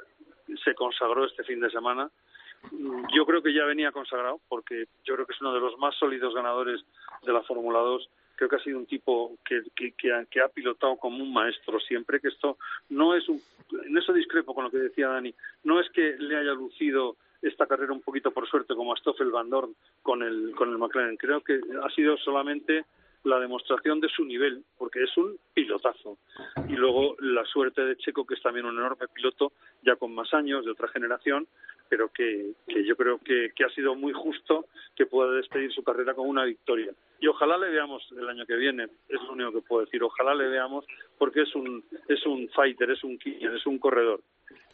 se 0.64 0.74
consagró 0.74 1.26
este 1.26 1.44
fin 1.44 1.60
de 1.60 1.70
semana. 1.70 2.10
Yo 3.14 3.24
creo 3.28 3.44
que 3.44 3.54
ya 3.54 3.66
venía 3.66 3.92
consagrado 3.92 4.40
porque 4.50 4.88
yo 5.04 5.14
creo 5.14 5.28
que 5.28 5.34
es 5.34 5.42
uno 5.42 5.54
de 5.54 5.60
los 5.60 5.78
más 5.78 5.94
sólidos 5.98 6.34
ganadores 6.34 6.84
de 7.22 7.34
la 7.34 7.44
Fórmula 7.44 7.78
2 7.78 8.10
creo 8.36 8.50
que 8.50 8.56
ha 8.58 8.64
sido 8.64 8.80
un 8.80 8.88
tipo 8.88 9.38
que, 9.46 9.62
que, 9.76 9.92
que, 9.92 10.12
ha, 10.12 10.26
que, 10.26 10.42
ha, 10.42 10.50
pilotado 10.50 10.98
como 10.98 11.24
un 11.24 11.32
maestro 11.32 11.80
siempre, 11.80 12.20
que 12.20 12.28
esto 12.28 12.58
no 12.90 13.16
es 13.16 13.30
un... 13.30 13.40
En 13.86 13.98
eso 13.98 14.12
discrepo 14.12 14.54
con 14.54 14.66
lo 14.66 14.72
que 14.72 14.78
decía 14.78 15.08
Dani, 15.08 15.34
no 15.64 15.80
es 15.80 15.90
que 15.92 16.18
le 16.18 16.36
haya 16.36 16.52
lucido 16.52 17.16
esta 17.42 17.66
carrera 17.66 17.94
un 17.94 18.02
poquito 18.02 18.32
por 18.32 18.46
suerte 18.50 18.76
como 18.76 18.92
a 18.92 18.98
Stoffel 18.98 19.32
Van 19.32 19.50
Dorn 19.50 19.74
con 20.02 20.22
el, 20.22 20.52
con 20.54 20.70
el 20.70 20.78
McLaren, 20.78 21.16
creo 21.16 21.40
que 21.40 21.62
ha 21.82 21.90
sido 21.92 22.18
solamente 22.18 22.84
la 23.26 23.40
demostración 23.40 24.00
de 24.00 24.10
su 24.10 24.24
nivel, 24.24 24.64
porque 24.78 25.04
es 25.04 25.18
un 25.18 25.38
pilotazo. 25.54 26.18
Y 26.70 26.74
luego 26.74 27.16
la 27.20 27.44
suerte 27.46 27.84
de 27.84 27.98
Checo, 27.98 28.26
que 28.26 28.36
es 28.36 28.42
también 28.42 28.66
un 28.66 28.78
enorme 28.78 29.08
piloto, 29.14 29.52
ya 29.84 29.96
con 29.96 30.14
más 30.14 30.34
años, 30.34 30.64
de 30.64 30.72
otra 30.72 30.88
generación, 30.88 31.48
pero 31.90 32.10
que, 32.10 32.54
que 32.68 32.86
yo 32.86 32.96
creo 32.96 33.20
que, 33.20 33.52
que, 33.56 33.64
ha 33.64 33.70
sido 33.70 33.96
muy 33.96 34.14
justo 34.14 34.68
que 34.96 35.06
pueda 35.06 35.32
despedir 35.32 35.72
su 35.74 35.84
carrera 35.84 36.14
con 36.14 36.28
una 36.28 36.44
victoria. 36.44 36.92
Y 37.20 37.28
ojalá 37.28 37.58
le 37.58 37.70
veamos 37.70 38.08
el 38.18 38.28
año 38.30 38.46
que 38.46 38.56
viene, 38.56 38.86
es 39.10 39.22
lo 39.22 39.34
único 39.34 39.54
que 39.54 39.62
puedo 39.62 39.86
decir, 39.86 40.02
ojalá 40.04 40.34
le 40.34 40.48
veamos, 40.48 40.86
porque 41.18 41.42
es 41.42 41.56
un, 41.56 41.84
es 42.08 42.26
un 42.26 42.50
fighter, 42.50 42.92
es 42.92 43.04
un 43.04 43.18
Killian, 43.18 43.56
es 43.56 43.66
un 43.66 43.80
corredor. 43.80 44.22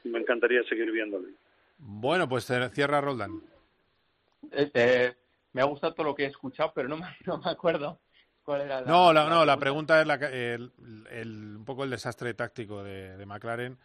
Y 0.04 0.10
me 0.10 0.20
encantaría 0.20 0.64
seguir 0.64 0.92
viéndole. 0.92 1.30
Bueno, 1.78 2.28
pues 2.28 2.52
cierra 2.74 3.02
Roldán. 3.02 3.42
Eh, 4.52 4.72
eh, 4.74 5.14
me 5.54 5.62
ha 5.62 5.66
gustado 5.66 5.94
todo 5.94 6.08
lo 6.08 6.16
que 6.16 6.24
he 6.24 6.28
escuchado, 6.28 6.72
pero 6.74 6.88
no 6.88 6.98
me, 6.98 7.06
no 7.26 7.38
me 7.38 7.50
acuerdo 7.50 8.00
no, 8.86 9.14
la, 9.14 9.30
no, 9.30 9.46
la 9.46 9.58
pregunta 9.58 10.02
es 10.02 10.08
la, 10.08 10.16
el, 10.16 10.72
el, 11.10 11.56
un 11.58 11.66
poco 11.66 11.84
el 11.84 11.90
desastre 11.90 12.34
táctico 12.34 12.84
de, 12.84 13.18
de 13.18 13.26
McLaren 13.26 13.78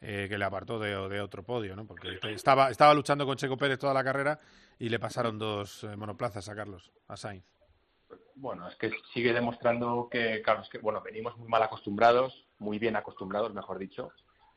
eh, 0.00 0.26
que 0.28 0.38
le 0.38 0.44
apartó 0.44 0.78
de, 0.78 1.08
de, 1.08 1.20
otro 1.20 1.42
podio, 1.42 1.76
¿no? 1.76 1.86
Porque 1.86 2.18
estaba, 2.30 2.70
estaba 2.70 2.94
luchando 2.94 3.26
con 3.26 3.36
Checo 3.36 3.56
Pérez 3.56 3.78
toda 3.78 3.92
la 3.92 4.02
carrera 4.02 4.38
y 4.78 4.88
le 4.88 4.98
pasaron 4.98 5.38
dos 5.38 5.84
eh, 5.84 5.94
monoplazas 5.96 6.48
a 6.48 6.54
Carlos, 6.54 6.90
a 7.08 7.16
Sainz. 7.16 7.44
Bueno, 8.34 8.66
es 8.68 8.76
que 8.76 8.90
sigue 9.12 9.32
demostrando 9.32 10.08
que, 10.10 10.40
Carlos, 10.40 10.68
que 10.70 10.78
bueno, 10.78 11.02
venimos 11.02 11.36
muy 11.36 11.48
mal 11.48 11.62
acostumbrados, 11.62 12.46
muy 12.58 12.78
bien 12.78 12.96
acostumbrados, 12.96 13.52
mejor 13.52 13.78
dicho, 13.78 14.12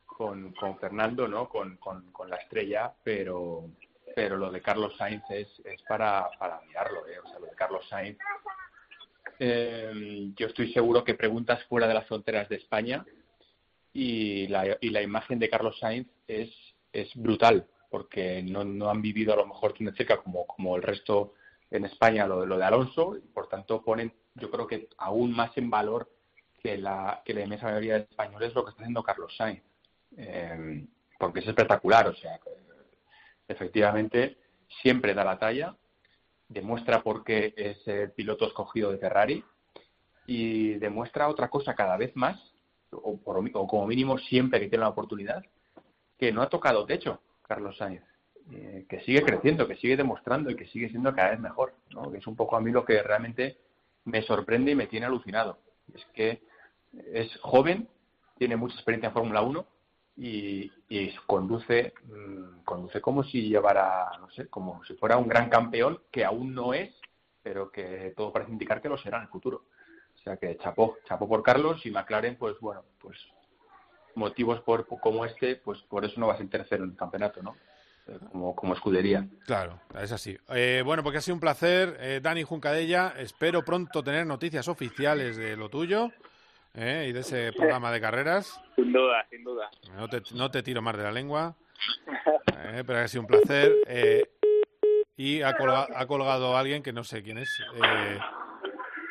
con, 0.06 0.52
con 0.54 0.78
Fernando, 0.78 1.28
¿no? 1.28 1.48
Con, 1.48 1.76
con, 1.76 2.10
con 2.10 2.30
la 2.30 2.36
estrella, 2.36 2.94
pero 3.02 3.68
pero 4.14 4.36
lo 4.36 4.50
de 4.50 4.62
Carlos 4.62 4.96
Sainz 4.96 5.24
es, 5.30 5.48
es 5.64 5.82
para, 5.82 6.30
para 6.38 6.60
mirarlo, 6.60 7.06
¿eh? 7.08 7.18
O 7.22 7.28
sea, 7.28 7.38
lo 7.38 7.46
de 7.46 7.54
Carlos 7.56 7.86
Sainz 7.88 8.16
eh, 9.38 10.32
yo 10.36 10.46
estoy 10.46 10.72
seguro 10.72 11.04
que 11.04 11.14
preguntas 11.14 11.62
fuera 11.64 11.86
de 11.86 11.94
las 11.94 12.06
fronteras 12.06 12.48
de 12.48 12.56
España 12.56 13.04
y 13.92 14.46
la, 14.48 14.76
y 14.80 14.90
la 14.90 15.02
imagen 15.02 15.38
de 15.38 15.48
Carlos 15.48 15.78
Sainz 15.78 16.08
es, 16.26 16.50
brutal, 17.14 17.66
porque 17.90 18.42
no, 18.42 18.64
no 18.64 18.90
han 18.90 19.02
vivido 19.02 19.32
a 19.32 19.36
lo 19.36 19.46
mejor 19.46 19.72
tan 19.74 19.94
cerca 19.94 20.18
como, 20.22 20.46
como 20.46 20.76
el 20.76 20.82
resto 20.82 21.34
en 21.70 21.84
España 21.84 22.26
lo, 22.26 22.46
lo 22.46 22.56
de 22.56 22.64
Alonso, 22.64 23.16
y 23.16 23.20
por 23.20 23.48
tanto 23.48 23.82
ponen, 23.82 24.12
yo 24.34 24.50
creo 24.50 24.66
que 24.66 24.88
aún 24.98 25.32
más 25.32 25.56
en 25.56 25.70
valor 25.70 26.10
que 26.62 26.78
la, 26.78 27.22
que 27.24 27.34
la 27.34 27.42
inmensa 27.42 27.66
mayoría 27.66 27.94
de 27.94 28.00
españoles 28.00 28.54
lo 28.54 28.64
que 28.64 28.70
está 28.70 28.82
haciendo 28.82 29.02
Carlos 29.02 29.36
Sainz, 29.36 29.62
eh, 30.16 30.86
porque 31.18 31.40
es 31.40 31.48
espectacular, 31.48 32.08
o 32.08 32.14
sea, 32.14 32.38
efectivamente 33.48 34.38
siempre 34.82 35.14
da 35.14 35.24
la 35.24 35.38
talla 35.38 35.76
demuestra 36.54 37.02
por 37.02 37.24
qué 37.24 37.52
es 37.56 37.86
el 37.86 38.12
piloto 38.12 38.46
escogido 38.46 38.90
de 38.90 38.98
Ferrari 38.98 39.44
y 40.26 40.74
demuestra 40.74 41.28
otra 41.28 41.50
cosa 41.50 41.74
cada 41.74 41.96
vez 41.96 42.14
más, 42.16 42.40
o, 42.90 43.18
por, 43.18 43.44
o 43.52 43.66
como 43.66 43.86
mínimo 43.86 44.16
siempre 44.16 44.60
que 44.60 44.68
tiene 44.68 44.84
la 44.84 44.90
oportunidad, 44.90 45.44
que 46.18 46.32
no 46.32 46.40
ha 46.40 46.48
tocado 46.48 46.86
techo 46.86 47.20
Carlos 47.42 47.76
Sainz, 47.76 48.02
eh, 48.52 48.86
que 48.88 49.00
sigue 49.00 49.22
creciendo, 49.22 49.66
que 49.66 49.76
sigue 49.76 49.96
demostrando 49.96 50.50
y 50.50 50.56
que 50.56 50.66
sigue 50.66 50.88
siendo 50.88 51.14
cada 51.14 51.30
vez 51.30 51.40
mejor, 51.40 51.74
que 52.10 52.18
es 52.18 52.26
un 52.26 52.36
poco 52.36 52.56
a 52.56 52.60
mí 52.60 52.70
lo 52.70 52.84
que 52.84 53.02
realmente 53.02 53.58
me 54.04 54.22
sorprende 54.22 54.70
y 54.70 54.74
me 54.74 54.86
tiene 54.86 55.06
alucinado. 55.06 55.58
Es 55.92 56.04
que 56.14 56.42
es 57.12 57.36
joven, 57.40 57.88
tiene 58.38 58.56
mucha 58.56 58.74
experiencia 58.76 59.08
en 59.08 59.14
Fórmula 59.14 59.42
1 59.42 59.66
y, 60.16 60.70
y 60.88 61.14
conduce 61.26 61.94
mm, 62.04 62.62
conduce 62.64 63.00
como 63.00 63.24
si 63.24 63.48
llevara 63.48 64.10
no 64.20 64.30
sé 64.30 64.48
como 64.48 64.84
si 64.84 64.94
fuera 64.94 65.16
un 65.16 65.28
gran 65.28 65.48
campeón 65.48 66.00
que 66.10 66.24
aún 66.24 66.54
no 66.54 66.72
es 66.72 66.94
pero 67.42 67.70
que 67.70 68.12
todo 68.16 68.32
parece 68.32 68.52
indicar 68.52 68.80
que 68.80 68.88
lo 68.88 68.96
será 68.96 69.18
en 69.18 69.24
el 69.24 69.28
futuro 69.28 69.64
o 70.14 70.18
sea 70.22 70.36
que 70.36 70.56
chapó 70.58 70.98
chapó 71.04 71.28
por 71.28 71.42
Carlos 71.42 71.84
y 71.84 71.90
McLaren 71.90 72.36
pues 72.36 72.58
bueno 72.60 72.84
pues 73.00 73.18
motivos 74.14 74.60
por 74.60 74.86
como 74.86 75.24
este 75.24 75.56
pues 75.56 75.80
por 75.82 76.04
eso 76.04 76.20
no 76.20 76.28
va 76.28 76.34
a 76.34 76.38
ser 76.38 76.48
tercero 76.48 76.84
en 76.84 76.90
el 76.90 76.96
campeonato 76.96 77.42
no 77.42 77.56
eh, 78.06 78.18
como, 78.30 78.54
como 78.54 78.74
escudería. 78.74 79.26
Claro, 79.46 79.80
es 79.98 80.12
así. 80.12 80.36
Eh, 80.50 80.82
bueno, 80.84 81.02
porque 81.02 81.18
ha 81.18 81.22
sido 81.22 81.36
un 81.36 81.40
placer, 81.40 81.96
eh, 82.00 82.20
Dani 82.22 82.42
Juncadella. 82.42 83.14
Espero 83.16 83.64
pronto 83.64 84.04
tener 84.04 84.26
noticias 84.26 84.68
oficiales 84.68 85.38
de 85.38 85.56
lo 85.56 85.70
tuyo. 85.70 86.10
¿Eh? 86.74 87.06
y 87.08 87.12
de 87.12 87.20
ese 87.20 87.52
programa 87.52 87.90
de 87.90 88.00
carreras. 88.00 88.60
Sin 88.76 88.92
duda, 88.92 89.26
sin 89.30 89.44
duda. 89.44 89.70
No 89.96 90.08
te, 90.08 90.22
no 90.34 90.50
te 90.50 90.62
tiro 90.62 90.82
más 90.82 90.96
de 90.96 91.02
la 91.02 91.12
lengua, 91.12 91.56
¿eh? 92.64 92.82
pero 92.86 92.98
ha 92.98 93.08
sido 93.08 93.22
un 93.22 93.26
placer. 93.28 93.72
Eh, 93.86 94.28
y 95.16 95.42
ha, 95.42 95.56
colga, 95.56 95.86
ha 95.94 96.06
colgado 96.06 96.56
alguien 96.56 96.82
que 96.82 96.92
no 96.92 97.04
sé 97.04 97.22
quién 97.22 97.38
es. 97.38 97.48
Eh, 97.82 98.18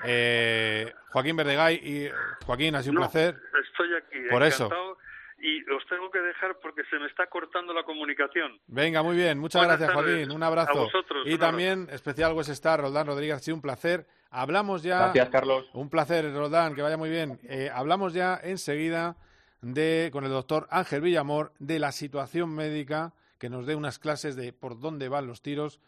eh, 0.06 0.94
Joaquín 1.12 1.36
Verdegay. 1.38 1.76
Y, 1.76 2.10
Joaquín, 2.46 2.76
ha 2.76 2.82
sido 2.82 2.92
un 2.92 2.96
No, 2.96 3.02
placer. 3.02 3.36
Estoy 3.70 3.88
aquí, 3.96 4.30
Por 4.30 4.44
eso. 4.44 4.66
encantado. 4.66 4.98
Y 5.46 5.62
os 5.72 5.86
tengo 5.90 6.10
que 6.10 6.20
dejar 6.20 6.58
porque 6.62 6.84
se 6.90 6.98
me 6.98 7.06
está 7.08 7.28
cortando 7.28 7.74
la 7.74 7.84
comunicación. 7.84 8.60
Venga, 8.68 9.04
muy 9.04 9.18
bien. 9.18 9.40
Muchas 9.40 9.62
Buenas 9.62 9.78
gracias, 9.78 9.96
tardes. 9.98 10.16
Joaquín. 10.16 10.36
Un 10.36 10.44
abrazo. 10.44 10.72
A 10.72 10.84
vosotros, 10.84 11.24
y 11.26 11.38
también 11.38 11.88
especial 11.92 12.34
West 12.34 12.50
Star, 12.50 12.80
Roldán 12.80 13.08
Rodríguez. 13.08 13.36
Ha 13.36 13.40
sido 13.40 13.56
un 13.56 13.62
placer. 13.62 14.06
Hablamos 14.34 14.82
ya. 14.82 14.98
Gracias, 14.98 15.30
Carlos. 15.30 15.66
Un 15.74 15.90
placer, 15.90 16.34
Roldán. 16.34 16.74
Que 16.74 16.82
vaya 16.82 16.98
muy 16.98 17.10
bien. 17.10 17.40
Eh, 17.44 17.70
hablamos 17.74 18.14
ya 18.14 18.40
enseguida 18.44 19.16
de, 19.62 20.10
con 20.12 20.26
el 20.26 20.32
doctor 20.32 20.68
Ángel 20.72 21.02
Villamor 21.02 21.54
de 21.60 21.78
la 21.78 21.92
situación 21.92 22.50
médica 22.50 23.14
que 23.38 23.50
nos 23.50 23.68
dé 23.68 23.76
unas 23.76 24.00
clases 24.00 24.36
de 24.36 24.52
por 24.52 24.80
dónde 24.80 25.08
van 25.08 25.28
los 25.28 25.44
tiros 25.44 25.80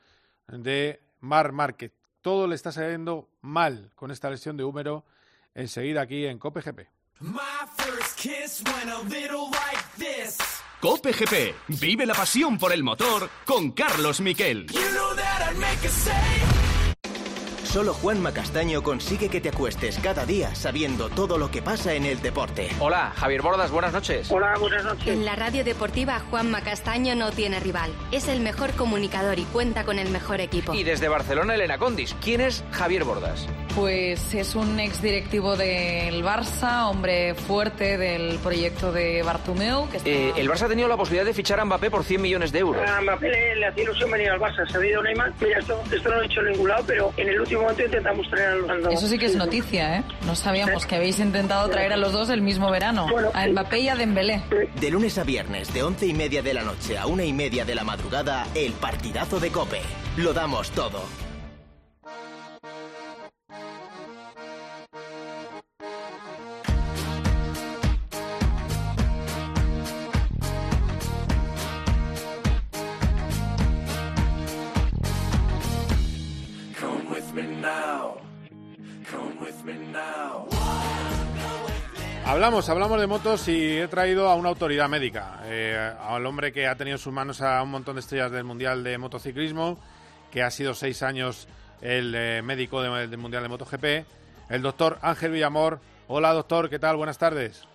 de 0.47 1.01
Mar 1.21 1.53
Márquez. 1.53 1.91
Todo 2.21 2.45
le 2.47 2.53
está 2.53 2.71
saliendo 2.71 3.29
mal 3.41 3.91
con 3.95 4.11
esta 4.11 4.29
lesión 4.29 4.57
de 4.57 4.63
húmero. 4.63 5.05
Enseguida 5.55 6.01
aquí 6.01 6.27
en 6.27 6.37
Cope 6.37 6.61
GP. 6.61 6.87
Cope 10.81 11.13
GP. 11.13 11.55
Vive 11.79 12.05
la 12.05 12.13
pasión 12.13 12.59
por 12.59 12.71
el 12.71 12.83
motor 12.83 13.27
con 13.43 13.71
Carlos 13.71 14.21
Miquel. 14.21 14.67
Solo 17.75 17.93
Juanma 17.93 18.31
Castaño 18.31 18.81
consigue 18.81 19.27
que 19.27 19.41
te 19.41 19.49
acuestes 19.49 19.99
cada 20.01 20.25
día 20.25 20.55
sabiendo 20.55 21.09
todo 21.09 21.37
lo 21.37 21.51
que 21.51 21.61
pasa 21.61 21.93
en 21.93 22.05
el 22.05 22.21
deporte. 22.21 22.69
Hola, 22.79 23.11
Javier 23.17 23.41
Bordas, 23.41 23.69
buenas 23.69 23.91
noches. 23.91 24.31
Hola, 24.31 24.57
buenas 24.57 24.85
noches. 24.85 25.05
En 25.05 25.25
la 25.25 25.35
radio 25.35 25.65
deportiva, 25.65 26.21
Juanma 26.29 26.61
Castaño 26.61 27.15
no 27.15 27.31
tiene 27.31 27.59
rival. 27.59 27.91
Es 28.13 28.29
el 28.29 28.39
mejor 28.39 28.71
comunicador 28.75 29.39
y 29.39 29.43
cuenta 29.43 29.83
con 29.83 29.99
el 29.99 30.09
mejor 30.09 30.39
equipo. 30.39 30.73
Y 30.73 30.83
desde 30.83 31.09
Barcelona, 31.09 31.55
Elena 31.55 31.77
Condis. 31.77 32.15
¿Quién 32.23 32.39
es 32.39 32.63
Javier 32.71 33.03
Bordas? 33.03 33.45
Pues 33.75 34.33
es 34.33 34.55
un 34.55 34.79
ex 34.79 35.01
directivo 35.01 35.57
del 35.57 36.23
Barça, 36.23 36.89
hombre 36.89 37.35
fuerte 37.35 37.97
del 37.97 38.39
proyecto 38.39 38.93
de 38.93 39.21
Bartomeu. 39.21 39.89
Que 39.89 39.97
está... 39.97 40.09
Eh, 40.09 40.33
el 40.37 40.49
Barça 40.49 40.63
ha 40.63 40.67
tenido 40.69 40.87
la 40.87 40.95
posibilidad 40.95 41.25
de 41.25 41.33
fichar 41.33 41.59
a 41.59 41.65
Mbappé 41.65 41.91
por 41.91 42.05
100 42.05 42.21
millones 42.21 42.53
de 42.53 42.59
euros. 42.59 42.89
A 42.89 43.01
Mbappé 43.01 43.29
le, 43.29 43.55
le 43.57 43.65
hacía 43.67 43.83
ilusión 43.83 44.09
venir 44.11 44.29
al 44.29 44.39
Barça, 44.39 44.65
se 44.71 44.77
ha 44.77 44.85
ido 44.85 45.03
Neymar. 45.03 45.33
Mira, 45.41 45.59
esto, 45.59 45.77
esto 45.93 46.09
no 46.09 46.15
lo 46.15 46.21
he 46.21 46.25
hecho 46.25 46.39
en 46.39 46.51
ningún 46.51 46.69
lado, 46.69 46.83
pero 46.87 47.13
en 47.17 47.27
el 47.27 47.41
último 47.41 47.61
momento 47.63 47.83
intentamos 47.83 48.29
traer 48.29 48.47
a 48.47 48.55
los 48.55 48.83
dos. 48.83 48.93
Eso 48.93 49.07
sí 49.07 49.17
que 49.17 49.25
es 49.25 49.35
noticia, 49.35 49.97
¿eh? 49.97 50.03
No 50.25 50.35
sabíamos 50.35 50.85
que 50.85 50.95
habéis 50.95 51.19
intentado 51.19 51.67
traer 51.69 51.91
a 51.91 51.97
los 51.97 52.13
dos 52.13 52.29
el 52.29 52.41
mismo 52.41 52.71
verano. 52.71 53.07
A 53.33 53.45
Mbappé 53.45 53.79
y 53.79 53.89
a 53.89 53.95
Dembélé. 53.95 54.41
De 54.79 54.89
lunes 54.89 55.17
a 55.17 55.25
viernes, 55.25 55.73
de 55.73 55.83
once 55.83 56.05
y 56.05 56.13
media 56.13 56.41
de 56.41 56.53
la 56.53 56.63
noche 56.63 56.97
a 56.97 57.07
una 57.07 57.25
y 57.25 57.33
media 57.33 57.65
de 57.65 57.75
la 57.75 57.83
madrugada, 57.83 58.47
el 58.55 58.71
partidazo 58.71 59.41
de 59.41 59.51
Cope. 59.51 59.81
Lo 60.15 60.31
damos 60.31 60.71
todo. 60.71 61.24
Hablamos, 82.45 82.69
hablamos 82.69 83.01
de 83.01 83.07
motos 83.07 83.47
y 83.47 83.79
he 83.79 83.87
traído 83.87 84.29
a 84.29 84.35
una 84.35 84.49
autoridad 84.49 84.87
médica, 84.87 85.39
eh, 85.45 85.75
al 85.99 86.23
hombre 86.27 86.51
que 86.51 86.67
ha 86.67 86.75
tenido 86.75 86.93
en 86.93 86.99
sus 86.99 87.11
manos 87.11 87.41
a 87.41 87.63
un 87.63 87.71
montón 87.71 87.95
de 87.95 88.01
estrellas 88.01 88.31
del 88.31 88.43
Mundial 88.43 88.83
de 88.83 88.99
Motociclismo, 88.99 89.79
que 90.31 90.43
ha 90.43 90.51
sido 90.51 90.75
seis 90.75 91.01
años 91.01 91.47
el 91.81 92.13
eh, 92.13 92.43
médico 92.43 92.83
de- 92.83 93.07
del 93.07 93.17
Mundial 93.17 93.41
de 93.41 93.49
MotoGP, 93.49 94.05
el 94.51 94.61
doctor 94.61 94.99
Ángel 95.01 95.31
Villamor. 95.31 95.79
Hola 96.07 96.33
doctor, 96.33 96.69
¿qué 96.69 96.77
tal? 96.77 96.97
Buenas 96.97 97.17
tardes. 97.17 97.67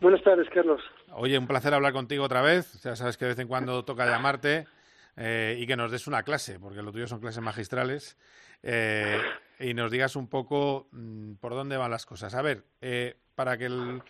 Buenas 0.00 0.22
tardes, 0.22 0.46
Carlos. 0.54 0.80
Oye, 1.14 1.36
un 1.36 1.48
placer 1.48 1.74
hablar 1.74 1.92
contigo 1.92 2.22
otra 2.22 2.40
vez. 2.40 2.80
Ya 2.84 2.94
sabes 2.94 3.16
que 3.16 3.24
de 3.24 3.30
vez 3.32 3.38
en 3.40 3.48
cuando 3.48 3.84
toca 3.84 4.06
llamarte 4.06 4.68
eh, 5.16 5.56
y 5.58 5.66
que 5.66 5.74
nos 5.74 5.90
des 5.90 6.06
una 6.06 6.22
clase, 6.22 6.60
porque 6.60 6.82
lo 6.82 6.92
tuyo 6.92 7.08
son 7.08 7.18
clases 7.18 7.42
magistrales, 7.42 8.16
y 8.62 9.74
nos 9.74 9.90
digas 9.90 10.14
un 10.14 10.28
poco 10.28 10.86
mm, 10.92 11.32
por 11.40 11.52
dónde 11.54 11.76
van 11.76 11.90
las 11.90 12.06
cosas. 12.06 12.32
A 12.36 12.42
ver, 12.42 12.62
eh, 12.80 13.16
para 13.34 13.56
que 13.58 13.66
el- 13.66 14.02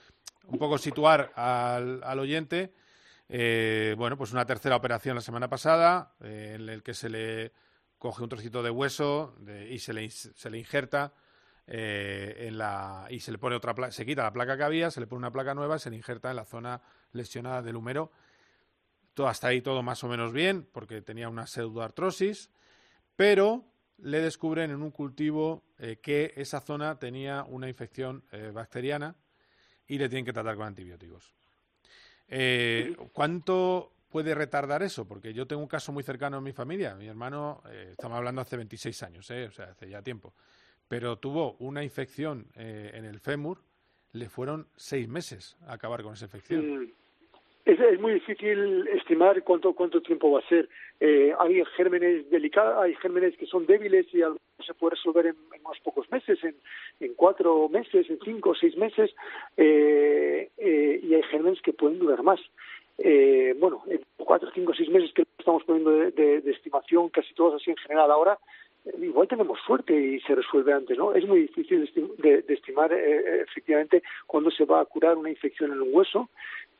un 0.46 0.58
poco 0.58 0.76
situar 0.78 1.32
al, 1.36 2.18
oyente, 2.18 2.72
eh, 3.28 3.94
bueno, 3.96 4.16
pues 4.18 4.32
una 4.32 4.44
tercera 4.44 4.76
operación 4.76 5.14
la 5.16 5.22
semana 5.22 5.48
pasada, 5.48 6.14
eh, 6.20 6.52
en 6.56 6.68
el 6.68 6.82
que 6.82 6.94
se 6.94 7.08
le 7.08 7.52
coge 7.98 8.22
un 8.22 8.28
trocito 8.28 8.62
de 8.62 8.70
hueso 8.70 9.34
de- 9.38 9.72
y 9.72 9.78
se 9.78 9.92
le, 9.94 10.10
se 10.10 10.50
le 10.50 10.58
injerta 10.58 11.14
eh, 11.66 12.48
en 12.48 12.58
la 12.58 13.06
y 13.08 13.20
se 13.20 13.32
le 13.32 13.38
pone 13.38 13.56
otra 13.56 13.74
pla- 13.74 13.90
se 13.90 14.04
quita 14.04 14.22
la 14.24 14.32
placa 14.34 14.54
que 14.58 14.64
había, 14.64 14.90
se 14.90 15.00
le 15.00 15.06
pone 15.06 15.20
una 15.20 15.32
placa 15.32 15.54
nueva, 15.54 15.78
se 15.78 15.88
le 15.88 15.96
injerta 15.96 16.28
en 16.28 16.36
la 16.36 16.44
zona 16.44 16.82
lesionada 17.12 17.62
del 17.62 17.76
húmero. 17.76 18.12
Todo 19.14 19.28
hasta 19.28 19.48
ahí 19.48 19.62
todo 19.62 19.82
más 19.82 20.04
o 20.04 20.08
menos 20.08 20.34
bien, 20.34 20.68
porque 20.72 21.00
tenía 21.00 21.30
una 21.30 21.46
pseudoartrosis, 21.46 22.50
pero 23.16 23.64
le 23.98 24.20
descubren 24.20 24.70
en 24.70 24.82
un 24.82 24.90
cultivo 24.90 25.64
eh, 25.78 25.98
que 26.02 26.32
esa 26.36 26.60
zona 26.60 26.98
tenía 26.98 27.44
una 27.44 27.68
infección 27.68 28.24
eh, 28.32 28.50
bacteriana 28.52 29.14
y 29.86 29.98
le 29.98 30.08
tienen 30.08 30.24
que 30.24 30.32
tratar 30.32 30.56
con 30.56 30.66
antibióticos. 30.66 31.34
Eh, 32.28 32.96
¿Cuánto 33.12 33.92
puede 34.08 34.34
retardar 34.34 34.82
eso? 34.82 35.06
Porque 35.06 35.32
yo 35.32 35.46
tengo 35.46 35.62
un 35.62 35.68
caso 35.68 35.92
muy 35.92 36.02
cercano 36.02 36.38
en 36.38 36.44
mi 36.44 36.52
familia. 36.52 36.94
Mi 36.94 37.06
hermano, 37.06 37.62
eh, 37.70 37.90
estamos 37.92 38.16
hablando 38.16 38.40
hace 38.40 38.56
26 38.56 39.02
años, 39.02 39.30
o 39.30 39.50
sea, 39.52 39.70
hace 39.70 39.88
ya 39.88 40.02
tiempo, 40.02 40.34
pero 40.88 41.18
tuvo 41.18 41.56
una 41.58 41.82
infección 41.82 42.46
en 42.54 43.04
el 43.04 43.20
fémur, 43.20 43.62
le 44.12 44.28
fueron 44.28 44.68
seis 44.76 45.08
meses 45.08 45.56
a 45.66 45.74
acabar 45.74 46.02
con 46.02 46.14
esa 46.14 46.26
infección. 46.26 46.94
Es, 47.64 47.80
es 47.80 47.98
muy 47.98 48.12
difícil 48.14 48.86
estimar 48.88 49.42
cuánto 49.42 49.72
cuánto 49.72 50.02
tiempo 50.02 50.30
va 50.30 50.40
a 50.40 50.48
ser. 50.48 50.68
Eh, 51.00 51.32
hay 51.38 51.64
gérmenes 51.76 52.28
delicados, 52.30 52.76
hay 52.82 52.94
gérmenes 52.96 53.36
que 53.38 53.46
son 53.46 53.64
débiles 53.64 54.06
y 54.12 54.20
se 54.66 54.74
puede 54.74 54.96
resolver 54.96 55.26
en, 55.26 55.36
unos 55.64 55.80
pocos 55.80 56.10
meses, 56.10 56.38
en, 56.44 57.14
cuatro 57.14 57.68
meses, 57.70 58.08
en 58.10 58.18
cinco 58.22 58.50
o 58.50 58.54
seis 58.54 58.76
meses, 58.76 59.14
eh, 59.56 60.50
eh, 60.58 61.00
y 61.02 61.14
hay 61.14 61.22
gérmenes 61.22 61.62
que 61.62 61.72
pueden 61.72 61.98
durar 61.98 62.22
más. 62.22 62.40
Eh, 62.98 63.54
bueno, 63.58 63.82
en 63.88 64.00
cuatro, 64.18 64.50
cinco, 64.54 64.74
seis 64.76 64.90
meses 64.90 65.12
que 65.14 65.24
estamos 65.38 65.64
poniendo 65.64 65.90
de, 65.90 66.10
de- 66.10 66.40
de 66.42 66.50
estimación, 66.52 67.08
casi 67.08 67.32
todos 67.34 67.54
así 67.60 67.70
en 67.70 67.76
general 67.78 68.10
ahora, 68.10 68.38
igual 69.00 69.26
tenemos 69.26 69.58
suerte 69.66 69.98
y 69.98 70.20
se 70.20 70.34
resuelve 70.34 70.72
antes, 70.74 70.96
¿no? 70.98 71.14
Es 71.14 71.26
muy 71.26 71.40
difícil 71.40 71.90
de- 72.18 72.42
de 72.42 72.54
estimar 72.54 72.92
eh, 72.92 73.40
efectivamente 73.40 74.02
cuándo 74.26 74.50
se 74.50 74.66
va 74.66 74.80
a 74.80 74.84
curar 74.84 75.16
una 75.16 75.30
infección 75.30 75.72
en 75.72 75.80
un 75.80 75.88
hueso, 75.92 76.28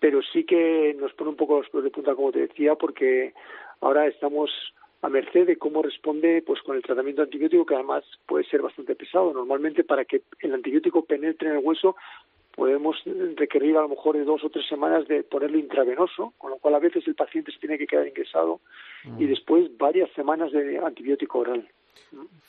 pero 0.04 0.20
sí 0.20 0.44
que 0.44 0.94
nos 1.00 1.14
pone 1.14 1.30
un 1.30 1.36
poco 1.36 1.56
los 1.56 1.70
pelos 1.70 1.84
de 1.84 1.90
punta, 1.90 2.14
como 2.14 2.30
te 2.30 2.40
decía, 2.40 2.74
porque 2.74 3.32
ahora 3.80 4.06
estamos 4.06 4.50
a 5.00 5.08
merced 5.08 5.46
de 5.46 5.56
cómo 5.56 5.80
responde 5.80 6.42
pues 6.46 6.60
con 6.60 6.76
el 6.76 6.82
tratamiento 6.82 7.22
antibiótico, 7.22 7.64
que 7.64 7.74
además 7.74 8.04
puede 8.26 8.44
ser 8.44 8.60
bastante 8.60 8.96
pesado. 8.96 9.32
Normalmente 9.32 9.82
para 9.82 10.04
que 10.04 10.20
el 10.40 10.52
antibiótico 10.52 11.06
penetre 11.06 11.48
en 11.48 11.56
el 11.56 11.64
hueso 11.64 11.96
podemos 12.54 13.02
requerir 13.36 13.78
a 13.78 13.80
lo 13.80 13.88
mejor 13.88 14.18
de 14.18 14.24
dos 14.24 14.44
o 14.44 14.50
tres 14.50 14.66
semanas 14.68 15.08
de 15.08 15.22
ponerlo 15.22 15.56
intravenoso, 15.56 16.34
con 16.36 16.50
lo 16.50 16.58
cual 16.58 16.74
a 16.74 16.80
veces 16.80 17.08
el 17.08 17.14
paciente 17.14 17.50
se 17.52 17.58
tiene 17.58 17.78
que 17.78 17.86
quedar 17.86 18.06
ingresado 18.06 18.60
y 19.18 19.24
después 19.24 19.74
varias 19.78 20.10
semanas 20.10 20.52
de 20.52 20.80
antibiótico 20.80 21.38
oral. 21.38 21.66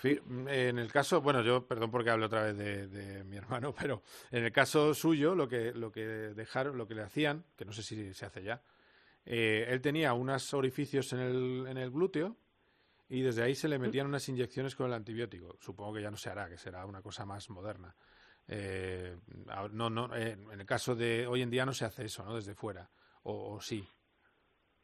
En 0.03 0.79
el 0.79 0.91
caso, 0.91 1.21
bueno, 1.21 1.41
yo 1.41 1.65
perdón 1.67 1.91
porque 1.91 2.09
hablo 2.09 2.27
otra 2.27 2.43
vez 2.43 2.57
de, 2.57 2.87
de 2.87 3.23
mi 3.23 3.37
hermano, 3.37 3.73
pero 3.79 4.03
en 4.31 4.43
el 4.43 4.51
caso 4.51 4.93
suyo, 4.93 5.35
lo 5.35 5.47
que 5.47 5.73
lo 5.73 5.91
que 5.91 6.05
dejaron, 6.05 6.77
lo 6.77 6.87
que 6.87 6.95
le 6.95 7.03
hacían, 7.03 7.43
que 7.55 7.65
no 7.65 7.71
sé 7.71 7.83
si 7.83 8.13
se 8.13 8.25
hace 8.25 8.43
ya, 8.43 8.61
eh, 9.25 9.65
él 9.69 9.81
tenía 9.81 10.13
unos 10.13 10.53
orificios 10.53 11.11
en 11.13 11.19
el, 11.19 11.65
en 11.67 11.77
el 11.77 11.89
glúteo 11.89 12.37
y 13.09 13.21
desde 13.21 13.43
ahí 13.43 13.55
se 13.55 13.67
le 13.67 13.79
metían 13.79 14.07
unas 14.07 14.27
inyecciones 14.29 14.75
con 14.75 14.87
el 14.87 14.93
antibiótico. 14.93 15.57
Supongo 15.59 15.93
que 15.93 16.01
ya 16.01 16.11
no 16.11 16.17
se 16.17 16.29
hará, 16.29 16.49
que 16.49 16.57
será 16.57 16.85
una 16.85 17.01
cosa 17.01 17.25
más 17.25 17.49
moderna. 17.49 17.95
Eh, 18.47 19.17
no, 19.71 19.89
no, 19.89 20.15
eh, 20.15 20.37
en 20.51 20.59
el 20.59 20.65
caso 20.65 20.95
de 20.95 21.25
hoy 21.25 21.41
en 21.41 21.49
día 21.49 21.65
no 21.65 21.73
se 21.73 21.85
hace 21.85 22.05
eso, 22.05 22.23
¿no? 22.23 22.35
Desde 22.35 22.53
fuera, 22.53 22.89
o, 23.23 23.55
o 23.55 23.61
sí. 23.61 23.87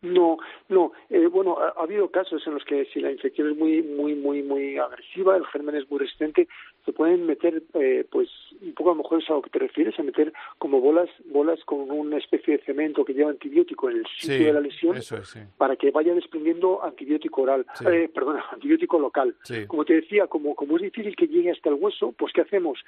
No, 0.01 0.37
no. 0.69 0.93
Eh, 1.11 1.27
bueno, 1.27 1.57
ha, 1.59 1.79
ha 1.79 1.83
habido 1.83 2.09
casos 2.09 2.41
en 2.47 2.55
los 2.55 2.65
que 2.65 2.85
si 2.85 2.99
la 2.99 3.11
infección 3.11 3.51
es 3.51 3.57
muy, 3.57 3.83
muy, 3.83 4.15
muy, 4.15 4.41
muy 4.41 4.77
agresiva, 4.77 5.37
el 5.37 5.45
germen 5.45 5.75
es 5.75 5.89
muy 5.91 5.99
resistente, 5.99 6.47
se 6.85 6.91
pueden 6.91 7.27
meter, 7.27 7.61
eh, 7.75 8.03
pues, 8.09 8.27
un 8.61 8.73
poco 8.73 8.89
a 8.91 8.93
lo 8.95 9.03
mejor 9.03 9.21
es 9.21 9.29
a 9.29 9.33
lo 9.33 9.43
que 9.43 9.51
te 9.51 9.59
refieres, 9.59 9.99
a 9.99 10.03
meter 10.03 10.33
como 10.57 10.81
bolas, 10.81 11.09
bolas 11.25 11.63
con 11.65 11.91
una 11.91 12.17
especie 12.17 12.57
de 12.57 12.63
cemento 12.63 13.05
que 13.05 13.13
lleva 13.13 13.29
antibiótico 13.29 13.91
en 13.91 13.97
el 13.97 14.05
sitio 14.07 14.37
Sí, 14.37 14.43
de 14.43 14.53
la 14.53 14.59
lesión 14.61 14.97
eso 14.97 15.17
es, 15.17 15.27
sí. 15.29 15.39
para 15.57 15.75
que 15.75 15.91
vaya 15.91 16.15
desprendiendo 16.15 16.83
antibiótico 16.83 17.43
oral, 17.43 17.65
Sí. 17.75 17.85
eh, 17.87 18.09
perdona, 18.11 18.43
antibiótico 18.51 18.97
local. 18.97 19.35
Como 19.67 19.85
te 19.85 19.93
decía, 19.93 20.25
como, 20.25 20.55
como 20.55 20.77
es 20.77 20.81
difícil 20.81 21.15
que 21.15 21.27
llegue 21.27 21.51
hasta 21.51 21.69
el 21.69 21.75
hueso, 21.75 22.11
pues 22.17 22.33
¿qué 22.33 22.41
hacemos? 22.41 22.79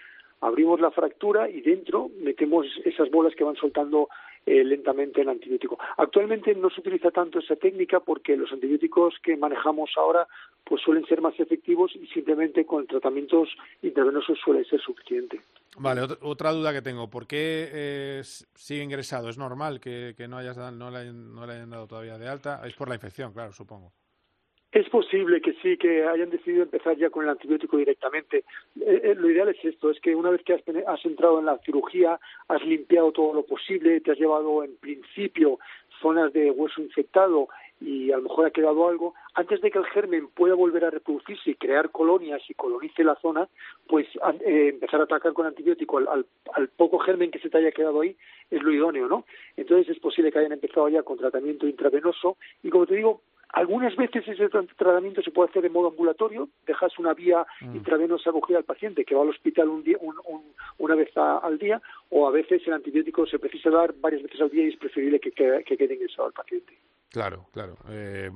Abrimos 0.42 0.82
la 0.82 0.90
fractura 0.92 1.48
y 1.50 1.62
dentro 1.62 2.10
metemos 2.22 2.66
esas 2.86 3.10
bolas 3.12 3.36
que 3.36 3.44
van 3.44 3.56
soltando 3.56 4.10
eh, 4.46 4.64
lentamente 4.64 5.22
el 5.22 5.30
antibiótico. 5.30 5.78
Actualmente 5.98 6.54
no 6.56 6.70
se 6.70 6.82
utiliza 6.82 7.12
tanto 7.12 7.40
esa 7.40 7.56
técnica 7.56 8.00
porque 8.00 8.36
los 8.36 8.52
antibióticos 8.52 9.16
que 9.24 9.38
manejamos 9.38 9.92
ahora 9.98 10.28
pues 10.64 10.82
suelen 10.82 11.06
ser 11.06 11.22
más 11.22 11.38
efectivos 11.40 11.96
y 11.96 12.08
simplemente 12.08 12.66
con 12.66 12.88
tratamientos 12.88 13.50
intravenosos 13.82 14.40
suele 14.40 14.64
ser 14.66 14.80
suficiente. 14.82 15.42
Vale, 15.78 16.02
ot- 16.02 16.18
otra 16.22 16.52
duda 16.52 16.72
que 16.72 16.82
tengo. 16.82 17.10
¿Por 17.10 17.26
qué 17.28 17.70
eh, 17.74 18.22
sigue 18.24 18.84
ingresado? 18.84 19.30
¿Es 19.30 19.38
normal 19.38 19.80
que, 19.80 20.16
no, 20.30 20.38
hayas 20.38 20.56
no, 20.58 20.72
no 20.72 20.92
le 20.92 21.54
hayan 21.54 21.70
dado 21.70 21.88
todavía 21.88 22.18
de 22.18 22.28
alta? 22.28 22.62
Es 22.66 22.76
por 22.76 22.88
la 22.90 22.96
infección, 22.96 23.34
claro, 23.34 23.52
supongo. 23.52 23.92
Es 24.74 24.90
posible 24.90 25.40
que 25.40 25.54
sí, 25.62 25.78
que 25.78 26.04
hayan 26.04 26.32
decidido 26.32 26.64
empezar 26.64 26.98
ya 26.98 27.12
con 27.12 27.24
el 27.24 27.30
antibiótico 27.30 27.78
directamente. 27.78 28.38
Eh, 28.82 29.02
eh, 29.04 29.16
lo 29.16 29.30
ideal 29.30 29.50
es 29.50 29.64
esto, 29.64 29.92
es 29.92 30.00
que 30.00 30.16
una 30.16 30.32
vez 30.32 30.42
que 30.44 30.54
has, 30.54 30.64
has 30.88 31.06
entrado 31.06 31.38
en 31.40 31.46
la 31.46 31.60
cirugía, 31.60 32.20
has 32.48 32.64
limpiado 32.66 33.12
todo 33.12 33.34
lo 33.36 33.44
posible, 33.44 34.02
te 34.02 34.12
has 34.12 34.18
llevado 34.18 34.64
en 34.64 34.76
principio 34.78 35.60
zonas 36.02 36.34
de 36.34 36.50
hueso 36.50 36.82
infectado 36.82 37.50
y 37.80 38.12
a 38.12 38.18
lo 38.18 38.24
mejor 38.24 38.48
ha 38.48 38.52
quedado 38.52 38.88
algo, 38.88 39.14
antes 39.36 39.62
de 39.62 39.70
que 39.70 39.78
el 39.78 39.86
germen 39.86 40.28
pueda 40.30 40.56
volver 40.56 40.86
a 40.86 40.90
reproducirse 40.90 41.52
y 41.52 41.56
crear 41.56 41.92
colonias 41.92 42.42
y 42.50 42.54
colonice 42.56 43.04
la 43.04 43.16
zona, 43.16 43.48
pues 43.88 44.08
eh, 44.46 44.70
empezar 44.74 45.02
a 45.02 45.04
atacar 45.04 45.34
con 45.34 45.46
antibiótico 45.46 46.00
al, 46.00 46.08
al- 46.08 46.26
al 46.54 46.68
poco 46.70 46.98
germen 46.98 47.30
que 47.30 47.40
se 47.40 47.50
te 47.50 47.58
haya 47.60 47.72
quedado 47.72 48.02
ahí 48.02 48.16
es 48.50 48.64
lo 48.64 48.72
idóneo, 48.72 49.08
¿no? 49.08 49.26
Entonces 49.56 49.90
es 49.96 50.00
posible 50.02 50.32
que 50.32 50.40
hayan 50.40 50.54
empezado 50.54 50.90
ya 50.90 51.04
con 51.04 51.18
tratamiento 51.18 51.68
intravenoso 51.68 52.38
y 52.64 52.70
como 52.70 52.86
te 52.88 52.96
digo, 52.96 53.22
algunas 53.54 53.96
veces 53.96 54.28
ese 54.28 54.50
tra- 54.50 54.68
tratamiento 54.76 55.22
se 55.22 55.32
puede 55.32 55.50
hacer 55.50 55.62
de 55.64 55.70
modo 55.70 55.88
ambulatorio, 55.90 56.50
dejas 56.68 56.98
una 57.00 57.14
vía 57.14 57.46
intravenosa 57.62 58.30
acogida 58.32 58.58
al 58.58 58.64
paciente 58.66 59.06
que 59.06 59.16
va 59.16 59.22
al 59.22 59.30
hospital 59.30 59.70
un 59.70 59.84
día, 59.84 59.98
un- 60.02 60.16
un- 60.28 60.54
una 60.80 60.96
vez 60.96 61.16
a- 61.18 61.38
al 61.38 61.58
día, 61.58 61.82
o 62.10 62.28
a 62.28 62.32
veces 62.32 62.62
el 62.68 62.74
antibiótico 62.74 63.26
se 63.26 63.40
precisa 63.40 63.70
dar 63.70 63.94
varias 63.94 64.24
veces 64.24 64.42
al 64.42 64.50
día 64.50 64.66
y 64.66 64.70
es 64.70 64.78
preferible 64.78 65.20
que, 65.20 65.32
quede- 65.32 65.64
que 65.64 65.78
quede 65.78 65.94
ingresado 65.96 66.28
al 66.28 66.34
paciente. 66.34 66.78
Claro, 67.10 67.46
claro. 67.54 67.76
Eh, 67.90 68.32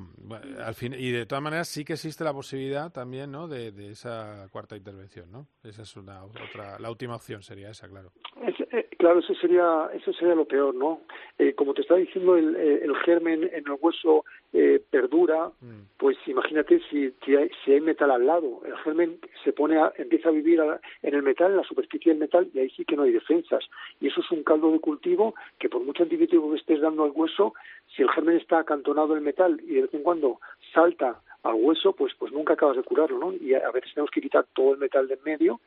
al 0.63 0.75
fin, 0.75 0.93
y 0.95 1.09
de 1.11 1.25
todas 1.25 1.43
maneras 1.43 1.67
sí 1.67 1.83
que 1.83 1.93
existe 1.93 2.23
la 2.23 2.31
posibilidad 2.31 2.91
también, 2.91 3.31
¿no? 3.31 3.47
De, 3.47 3.71
de 3.71 3.89
esa 3.89 4.47
cuarta 4.51 4.77
intervención, 4.77 5.31
¿no? 5.31 5.47
Esa 5.63 5.81
es 5.81 5.95
una 5.97 6.23
otra, 6.23 6.77
la 6.79 6.91
última 6.91 7.15
opción 7.15 7.41
sería 7.41 7.71
esa, 7.71 7.87
claro. 7.89 8.11
Eh, 8.71 8.87
claro, 8.99 9.19
eso 9.19 9.33
sería, 9.33 9.89
eso 9.95 10.13
sería 10.13 10.35
lo 10.35 10.45
peor, 10.45 10.75
¿no? 10.75 11.01
Eh, 11.39 11.55
como 11.55 11.73
te 11.73 11.81
estaba 11.81 11.99
diciendo, 11.99 12.37
el, 12.37 12.55
el 12.55 12.95
germen 12.97 13.45
en 13.45 13.65
el 13.65 13.77
hueso 13.81 14.25
perdura, 14.89 15.51
pues 15.97 16.17
imagínate 16.25 16.79
si, 16.89 17.11
si 17.23 17.35
hay, 17.35 17.49
si, 17.63 17.73
hay, 17.73 17.81
metal 17.81 18.09
al 18.11 18.25
lado, 18.25 18.61
el 18.65 18.75
germen 18.77 19.19
se 19.43 19.53
pone, 19.53 19.77
a, 19.77 19.91
empieza 19.97 20.29
a 20.29 20.31
vivir 20.31 20.59
en 21.03 21.13
el 21.13 21.21
metal, 21.21 21.51
en 21.51 21.57
la 21.57 21.63
superficie 21.63 22.11
del 22.11 22.19
metal, 22.19 22.49
y 22.53 22.59
ahí 22.59 22.69
sí 22.71 22.85
que 22.85 22.95
no 22.95 23.03
hay 23.03 23.11
defensas. 23.11 23.63
Y 23.99 24.07
eso 24.07 24.21
es 24.21 24.31
un 24.31 24.43
caldo 24.43 24.71
de 24.71 24.79
cultivo 24.79 25.35
que 25.59 25.69
por 25.69 25.83
mucho 25.83 26.03
antibiótico 26.03 26.49
que 26.51 26.57
estés 26.57 26.81
dando 26.81 27.03
al 27.03 27.11
hueso, 27.13 27.53
si 27.95 28.01
el 28.01 28.09
germen 28.09 28.37
está 28.37 28.59
acantonado 28.59 29.11
en 29.11 29.19
el 29.19 29.23
metal 29.23 29.59
y 29.63 29.75
de 29.75 29.81
vez 29.83 29.93
en 29.93 30.03
cuando 30.03 30.39
salta 30.73 31.21
al 31.43 31.55
hueso, 31.55 31.93
pues, 31.93 32.13
pues 32.17 32.31
nunca 32.31 32.53
acabas 32.53 32.77
de 32.77 32.83
curarlo, 32.83 33.19
¿no? 33.19 33.33
Y 33.33 33.53
a 33.53 33.71
veces 33.71 33.93
tenemos 33.93 34.11
que 34.11 34.21
quitar 34.21 34.45
todo 34.53 34.73
el 34.73 34.79
metal 34.79 35.07
de 35.07 35.15
en 35.15 35.23
medio 35.23 35.59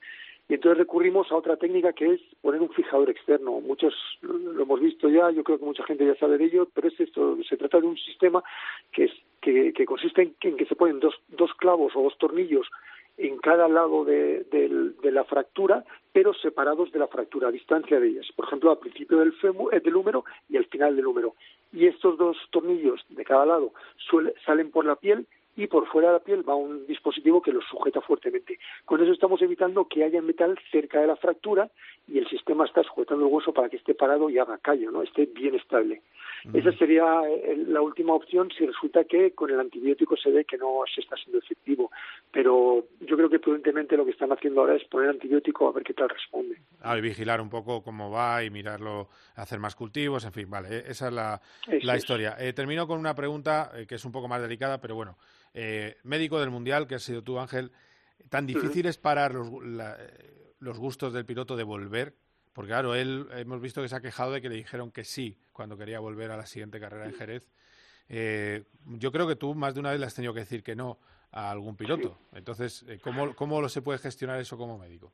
y 0.51 0.55
entonces 0.55 0.79
recurrimos 0.79 1.31
a 1.31 1.37
otra 1.37 1.57
técnica 1.57 1.93
que 1.93 2.15
es 2.15 2.21
poner 2.43 2.61
un 2.61 2.71
fijador 2.71 3.09
externo. 3.09 3.61
Muchos 3.61 3.95
lo 4.21 4.61
hemos 4.61 4.81
visto 4.81 5.09
ya, 5.09 5.31
yo 5.31 5.45
creo 5.45 5.61
que 5.61 5.65
mucha 5.65 5.85
gente 5.85 6.05
ya 6.05 6.17
sabe 6.17 6.39
de 6.39 6.47
ello, 6.47 6.69
pero 6.75 6.89
es 6.89 6.99
esto, 6.99 7.37
se 7.49 7.57
trata 7.57 7.81
de 7.81 7.87
un 7.87 7.97
sistema 7.97 8.43
que, 8.91 9.05
es, 9.05 9.13
que, 9.41 9.73
que 9.73 9.87
consiste 9.87 10.23
en, 10.23 10.35
en, 10.41 10.57
que 10.57 10.67
se 10.67 10.75
ponen 10.75 10.99
dos, 10.99 11.15
dos 11.29 11.55
clavos 11.55 11.95
o 11.95 12.03
dos 12.03 12.19
tornillos 12.19 12.67
en 13.17 13.39
cada 13.39 13.69
lado 13.69 14.05
de, 14.05 14.43
de, 14.51 14.91
de, 15.01 15.13
la 15.13 15.23
fractura, 15.23 15.85
pero 16.13 16.35
separados 16.35 16.91
de 16.91 16.99
la 16.99 17.07
fractura, 17.07 17.47
a 17.47 17.53
distancia 17.53 18.01
de 18.01 18.09
ellas. 18.09 18.27
Por 18.35 18.47
ejemplo, 18.47 18.73
al 18.73 18.79
principio 18.79 19.19
del, 19.19 19.33
fémur, 19.35 19.81
del 19.81 19.95
húmero 19.95 20.25
y 20.49 20.57
al 20.57 20.65
final 20.65 20.97
del 20.97 21.07
húmero. 21.07 21.37
Y 21.73 21.87
estos 21.87 22.19
dos 22.19 22.37
tornillos 22.51 23.05
de 23.09 23.25
cada 23.25 23.47
lado 23.47 23.73
suele, 23.99 24.35
salen 24.45 24.73
por 24.73 24.85
la 24.85 24.97
piel 24.97 25.29
y 25.61 25.67
por 25.67 25.87
fuera 25.89 26.09
de 26.09 26.15
la 26.15 26.25
piel 26.25 26.49
va 26.49 26.55
un 26.55 26.87
dispositivo 26.87 27.43
que 27.43 27.53
los 27.53 27.65
sujeta 27.67 28.01
fuertemente. 28.01 28.59
Con 28.87 29.03
eso 29.03 29.13
estamos 29.13 29.43
evitando 29.43 29.87
que 29.87 30.05
haya 30.05 30.23
metal 30.23 30.59
cerca 30.73 31.01
de 31.01 31.07
la 31.07 31.17
fractura 31.17 31.71
y 32.09 32.17
el 32.17 32.27
sistema 32.29 32.65
está 32.65 32.83
sujetando 32.83 33.27
el 33.27 33.33
hueso 33.33 33.53
para 33.53 33.69
que 33.69 33.77
esté 33.77 33.95
parado 33.95 34.31
y 34.31 34.39
haga 34.39 34.57
callo, 34.57 34.91
¿no? 34.91 35.03
esté 35.03 35.27
bien 35.27 35.55
estable. 35.55 36.01
Esa 36.55 36.73
sería 36.73 37.05
eh, 37.29 37.55
la 37.69 37.83
última 37.83 38.15
opción 38.15 38.49
si 38.57 38.65
resulta 38.65 39.05
que 39.05 39.33
con 39.33 39.51
el 39.51 39.61
antibiótico 39.61 40.17
se 40.17 40.31
ve 40.31 40.47
que 40.47 40.57
no 40.57 40.83
se 40.93 41.03
está 41.03 41.15
siendo 41.17 41.39
efectivo. 41.39 41.91
Pero 42.33 42.87
yo 43.01 43.17
creo 43.17 43.29
que 43.29 43.39
prudentemente 43.39 43.95
lo 43.97 44.07
que 44.07 44.13
están 44.13 44.33
haciendo 44.33 44.63
ahora 44.63 44.77
es 44.77 44.85
poner 44.85 45.11
antibiótico 45.11 45.69
a 45.69 45.73
ver 45.73 45.85
qué 45.85 45.93
tal 45.93 46.09
responde. 46.09 46.57
Ah, 46.81 46.97
y 46.97 47.03
vigilar 47.03 47.43
un 47.43 47.51
poco 47.51 47.83
cómo 47.83 48.11
va 48.11 48.43
y 48.43 48.49
mirarlo, 48.49 49.09
hacer 49.37 49.59
más 49.59 49.75
cultivos, 49.75 50.25
en 50.25 50.33
fin, 50.33 50.49
vale, 50.49 50.79
eh, 50.79 50.85
esa 50.87 51.09
es 51.09 51.13
la, 51.13 51.41
la 51.83 51.97
historia. 51.97 52.37
Eh, 52.39 52.55
termino 52.55 52.87
con 52.87 52.99
una 52.99 53.15
pregunta 53.15 53.71
que 53.87 53.97
es 53.97 54.05
un 54.07 54.13
poco 54.13 54.27
más 54.27 54.41
delicada, 54.41 54.81
pero 54.81 54.95
bueno. 54.95 55.17
Eh, 55.55 55.97
médico 56.05 56.39
del 56.41 56.51
Mundial, 56.51 56.87
que 56.87 56.95
has 56.95 57.03
sido 57.03 57.23
tú, 57.23 57.39
Ángel, 57.39 57.73
¿tan 58.29 58.47
difícil 58.47 58.87
es 58.87 58.99
parar 58.99 59.35
los, 59.35 59.51
la, 59.65 59.97
los 60.59 60.79
gustos 60.79 61.13
del 61.13 61.27
piloto 61.27 61.57
de 61.57 61.65
volver? 61.65 62.15
Porque 62.53 62.71
claro, 62.71 62.95
él 62.95 63.27
hemos 63.33 63.61
visto 63.61 63.83
que 63.83 63.89
se 63.89 63.97
ha 63.97 64.01
quejado 64.01 64.33
de 64.33 64.41
que 64.41 64.49
le 64.49 64.57
dijeron 64.57 64.91
que 64.91 65.05
sí 65.05 65.39
cuando 65.53 65.77
quería 65.77 66.01
volver 66.01 66.31
a 66.31 66.37
la 66.37 66.47
siguiente 66.47 66.81
carrera 66.81 67.07
en 67.07 67.15
Jerez. 67.15 67.51
Eh, 68.09 68.65
yo 68.87 69.13
creo 69.13 69.29
que 69.29 69.37
tú 69.37 69.55
más 69.55 69.75
de 69.75 69.81
una 69.81 69.91
vez 69.91 70.01
le 70.01 70.07
has 70.07 70.15
tenido 70.15 70.35
que 70.35 70.41
decir 70.41 70.63
que 70.63 70.75
no 70.75 70.99
a 71.33 71.51
algún 71.51 71.77
piloto. 71.77 72.19
Entonces, 72.35 72.85
eh, 72.89 72.99
¿cómo, 73.03 73.35
¿cómo 73.35 73.69
se 73.69 73.83
puede 73.83 73.99
gestionar 73.99 74.41
eso 74.41 74.59
como 74.59 74.79
médico? 74.79 75.13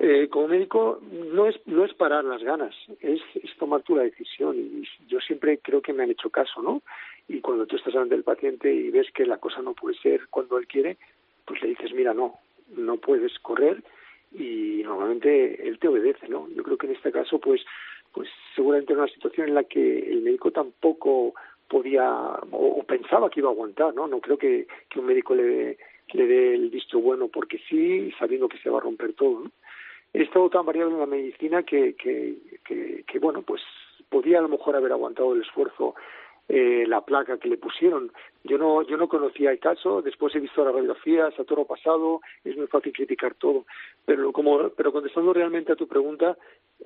Eh, 0.00 0.28
como 0.28 0.48
médico 0.48 1.00
no 1.02 1.46
es 1.46 1.54
no 1.66 1.84
es 1.84 1.94
parar 1.94 2.24
las 2.24 2.42
ganas, 2.42 2.74
es, 3.00 3.20
es 3.34 3.56
tomar 3.58 3.82
tú 3.82 3.94
la 3.94 4.02
decisión 4.02 4.56
y 4.56 4.88
yo 5.06 5.20
siempre 5.20 5.58
creo 5.58 5.82
que 5.82 5.92
me 5.92 6.02
han 6.02 6.10
hecho 6.10 6.30
caso, 6.30 6.62
¿no? 6.62 6.82
Y 7.28 7.40
cuando 7.40 7.66
tú 7.66 7.76
estás 7.76 7.94
ante 7.94 8.14
el 8.14 8.24
paciente 8.24 8.72
y 8.72 8.90
ves 8.90 9.10
que 9.12 9.26
la 9.26 9.38
cosa 9.38 9.62
no 9.62 9.74
puede 9.74 9.96
ser 9.98 10.28
cuando 10.28 10.58
él 10.58 10.66
quiere, 10.66 10.96
pues 11.44 11.62
le 11.62 11.70
dices, 11.70 11.92
mira, 11.92 12.14
no, 12.14 12.38
no 12.76 12.96
puedes 12.98 13.38
correr 13.40 13.82
y 14.32 14.82
normalmente 14.84 15.66
él 15.66 15.78
te 15.78 15.88
obedece, 15.88 16.28
¿no? 16.28 16.48
Yo 16.54 16.62
creo 16.62 16.76
que 16.76 16.86
en 16.86 16.94
este 16.94 17.12
caso, 17.12 17.38
pues, 17.38 17.62
pues 18.12 18.28
seguramente 18.54 18.92
era 18.92 19.02
una 19.02 19.12
situación 19.12 19.48
en 19.48 19.54
la 19.54 19.64
que 19.64 19.98
el 19.98 20.22
médico 20.22 20.50
tampoco 20.50 21.34
podía 21.68 22.38
o, 22.50 22.82
pensaba 22.84 23.30
que 23.30 23.40
iba 23.40 23.48
a 23.48 23.52
aguantar, 23.52 23.94
¿no? 23.94 24.06
No 24.06 24.20
creo 24.20 24.36
que, 24.36 24.66
que 24.88 24.98
un 24.98 25.06
médico 25.06 25.34
le, 25.34 25.78
le 26.12 26.26
dé 26.26 26.54
el 26.54 26.70
visto 26.70 27.00
bueno 27.00 27.28
porque 27.28 27.58
sí, 27.68 28.12
sabiendo 28.18 28.48
que 28.48 28.58
se 28.58 28.70
va 28.70 28.78
a 28.78 28.82
romper 28.82 29.14
todo, 29.14 29.40
¿no? 29.40 29.50
He 30.14 30.22
estado 30.22 30.50
tan 30.50 30.66
variado 30.66 30.90
en 30.90 30.98
la 30.98 31.06
medicina 31.06 31.62
que, 31.62 31.94
que, 31.94 32.36
que, 33.06 33.18
bueno, 33.18 33.40
pues 33.40 33.62
podía 34.10 34.38
a 34.38 34.42
lo 34.42 34.48
mejor 34.48 34.76
haber 34.76 34.92
aguantado 34.92 35.34
el 35.34 35.40
esfuerzo 35.40 35.94
eh, 36.54 36.84
la 36.86 37.00
placa 37.00 37.38
que 37.38 37.48
le 37.48 37.56
pusieron. 37.56 38.12
Yo 38.44 38.58
no, 38.58 38.82
yo 38.82 38.98
no 38.98 39.08
conocía 39.08 39.52
el 39.52 39.58
caso, 39.58 40.02
después 40.02 40.34
he 40.34 40.40
visto 40.40 40.62
las 40.62 40.74
radiografías, 40.74 41.32
a 41.40 41.44
todo 41.44 41.64
pasado, 41.64 42.20
es 42.44 42.54
muy 42.58 42.66
fácil 42.66 42.92
criticar 42.92 43.32
todo. 43.36 43.64
Pero, 44.04 44.30
como, 44.32 44.68
pero 44.68 44.92
contestando 44.92 45.32
realmente 45.32 45.72
a 45.72 45.76
tu 45.76 45.88
pregunta, 45.88 46.36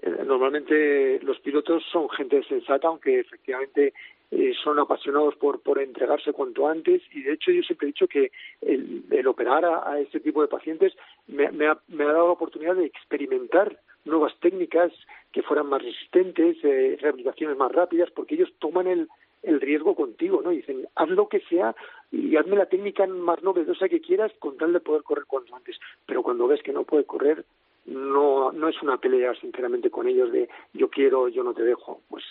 eh, 0.01 0.23
normalmente 0.25 1.19
los 1.25 1.41
pilotos 1.41 1.83
son 1.91 2.09
gente 2.11 2.45
sensata, 2.45 2.87
aunque 2.87 3.19
efectivamente 3.19 3.93
eh, 4.31 4.53
son 4.63 4.79
apasionados 4.79 5.35
por, 5.35 5.61
por 5.61 5.81
entregarse 5.81 6.33
cuanto 6.33 6.69
antes 6.69 7.03
y 7.13 7.23
de 7.23 7.33
hecho 7.33 7.51
yo 7.51 7.63
siempre 7.63 7.89
he 7.89 7.93
dicho 7.93 8.07
que 8.07 8.31
el, 8.61 9.03
el 9.11 9.27
operar 9.27 9.65
a, 9.65 9.91
a, 9.91 9.99
este 9.99 10.21
tipo 10.21 10.43
de 10.43 10.49
pacientes 10.49 10.93
me, 11.27 11.51
me, 11.51 11.67
ha, 11.67 11.79
me 11.89 12.05
ha 12.05 12.13
dado 12.13 12.27
la 12.27 12.33
oportunidad 12.35 12.77
de 12.77 12.87
experimentar 12.87 13.81
nuevas 14.05 14.33
técnicas 14.41 14.93
que 15.33 15.43
fueran 15.43 15.69
más 15.69 15.83
resistentes, 15.83 16.57
eh, 16.63 16.97
rehabilitaciones 17.01 17.57
más 17.57 17.73
rápidas, 17.73 18.11
porque 18.13 18.37
ellos 18.37 18.53
toman 18.59 18.87
el, 18.87 19.09
el 19.47 19.61
riesgo 19.61 19.95
contigo, 19.95 20.43
¿no? 20.43 20.51
dicen, 20.51 20.87
haz 20.97 21.09
lo 21.09 21.29
que 21.29 21.41
sea 21.41 21.75
y 22.11 22.37
hazme 22.37 22.57
la 22.57 22.67
técnica 22.67 23.07
más 23.07 23.43
novedosa 23.43 23.89
que 23.89 24.01
quieras 24.01 24.33
con 24.41 24.57
tal 24.57 24.73
de 24.73 24.81
poder 24.81 25.05
correr 25.05 25.25
cuanto 25.27 25.55
antes. 25.55 25.79
Pero 26.05 26.23
cuando 26.23 26.49
ves 26.49 26.63
que 26.63 26.73
no 26.73 26.85
puede 26.85 27.05
correr, 27.05 27.45
no, 27.87 28.51
no 28.51 28.69
es 28.69 28.83
una 28.83 28.99
pelea, 28.99 29.35
sinceramente, 29.37 29.91
con 29.91 30.09
ellos 30.09 30.33
de 30.33 30.49
yo 30.73 30.91
quiero, 30.91 31.29
yo 31.29 31.45
no 31.45 31.55
te 31.55 31.63
dejo. 31.63 32.01
Pues 32.09 32.25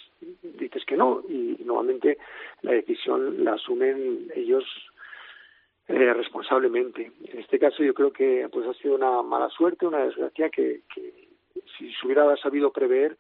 dices 0.43 0.83
que 0.85 0.97
no 0.97 1.23
y 1.29 1.57
nuevamente 1.63 2.17
la 2.61 2.73
decisión 2.73 3.43
la 3.43 3.53
asumen 3.53 4.31
ellos 4.35 4.65
eh, 5.87 6.13
responsablemente. 6.13 7.11
En 7.23 7.39
este 7.39 7.59
caso 7.59 7.83
yo 7.83 7.93
creo 7.93 8.11
que 8.11 8.49
pues 8.51 8.67
ha 8.67 8.73
sido 8.73 8.95
una 8.95 9.21
mala 9.21 9.49
suerte, 9.49 9.87
una 9.87 10.03
desgracia 10.03 10.49
que, 10.49 10.81
que 10.93 11.29
si 11.77 11.93
se 11.93 12.05
hubiera 12.05 12.35
sabido 12.37 12.71
prever, 12.71 13.17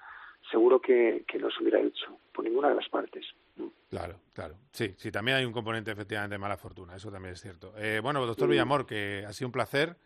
seguro 0.51 0.81
que, 0.81 1.23
que 1.27 1.39
no 1.39 1.49
se 1.49 1.63
hubiera 1.63 1.79
hecho 1.79 2.17
por 2.33 2.43
ninguna 2.43 2.69
de 2.69 2.75
las 2.75 2.89
partes. 2.89 3.25
Claro, 3.95 4.19
claro. 4.33 4.57
Sí, 4.73 4.93
sí, 4.97 5.09
también 5.09 5.37
hay 5.37 5.45
un 5.45 5.53
componente 5.53 5.89
efectivamente 5.89 6.33
de 6.33 6.39
mala 6.39 6.57
fortuna, 6.57 6.97
eso 6.97 7.09
también 7.09 7.33
es 7.33 7.41
cierto. 7.41 7.73
Eh, 7.77 8.01
bueno, 8.03 8.25
doctor 8.25 8.49
Villamor, 8.49 8.85
que 8.85 9.23
ha 9.25 9.31
sido 9.31 9.47
un 9.47 9.51
placer 9.53 9.97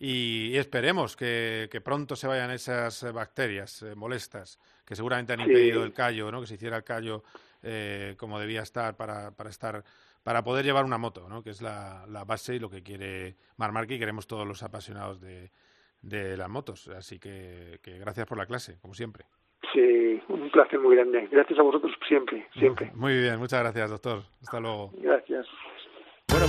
y, 0.00 0.48
y 0.48 0.56
esperemos 0.56 1.14
que, 1.14 1.68
que, 1.70 1.80
pronto 1.80 2.16
se 2.16 2.26
vayan 2.26 2.50
esas 2.50 3.12
bacterias 3.12 3.82
eh, 3.82 3.94
molestas 3.94 4.58
que 4.84 4.96
seguramente 4.96 5.32
han 5.32 5.40
impedido 5.42 5.80
sí. 5.80 5.86
el 5.86 5.92
callo, 5.92 6.32
¿no? 6.32 6.40
Que 6.40 6.48
se 6.48 6.54
hiciera 6.54 6.76
el 6.78 6.82
callo 6.82 7.22
eh, 7.62 8.16
como 8.18 8.40
debía 8.40 8.62
estar 8.62 8.96
para, 8.96 9.30
para 9.30 9.50
estar 9.50 9.84
para 10.24 10.42
poder 10.42 10.64
llevar 10.64 10.84
una 10.84 10.98
moto, 10.98 11.28
¿no? 11.28 11.44
Que 11.44 11.50
es 11.50 11.62
la, 11.62 12.06
la 12.08 12.24
base 12.24 12.56
y 12.56 12.58
lo 12.58 12.68
que 12.68 12.82
quiere 12.82 13.36
Mar 13.56 13.72
y 13.88 13.98
queremos 13.98 14.26
todos 14.26 14.46
los 14.46 14.64
apasionados 14.64 15.20
de, 15.20 15.52
de 16.02 16.36
las 16.36 16.48
motos. 16.48 16.88
Así 16.88 17.20
que, 17.20 17.78
que 17.80 17.96
gracias 17.98 18.26
por 18.26 18.36
la 18.36 18.46
clase, 18.46 18.78
como 18.80 18.92
siempre. 18.92 19.26
Sí, 19.72 20.20
un 20.28 20.50
placer 20.50 20.78
muy 20.78 20.96
grande. 20.96 21.28
Gracias 21.30 21.58
a 21.58 21.62
vosotros 21.62 21.92
siempre, 22.08 22.46
siempre. 22.58 22.90
Muy 22.94 23.16
bien, 23.16 23.38
muchas 23.38 23.60
gracias, 23.60 23.90
doctor. 23.90 24.22
Hasta 24.42 24.58
luego. 24.60 24.90
Gracias. 24.94 25.46
Bueno. 26.28 26.46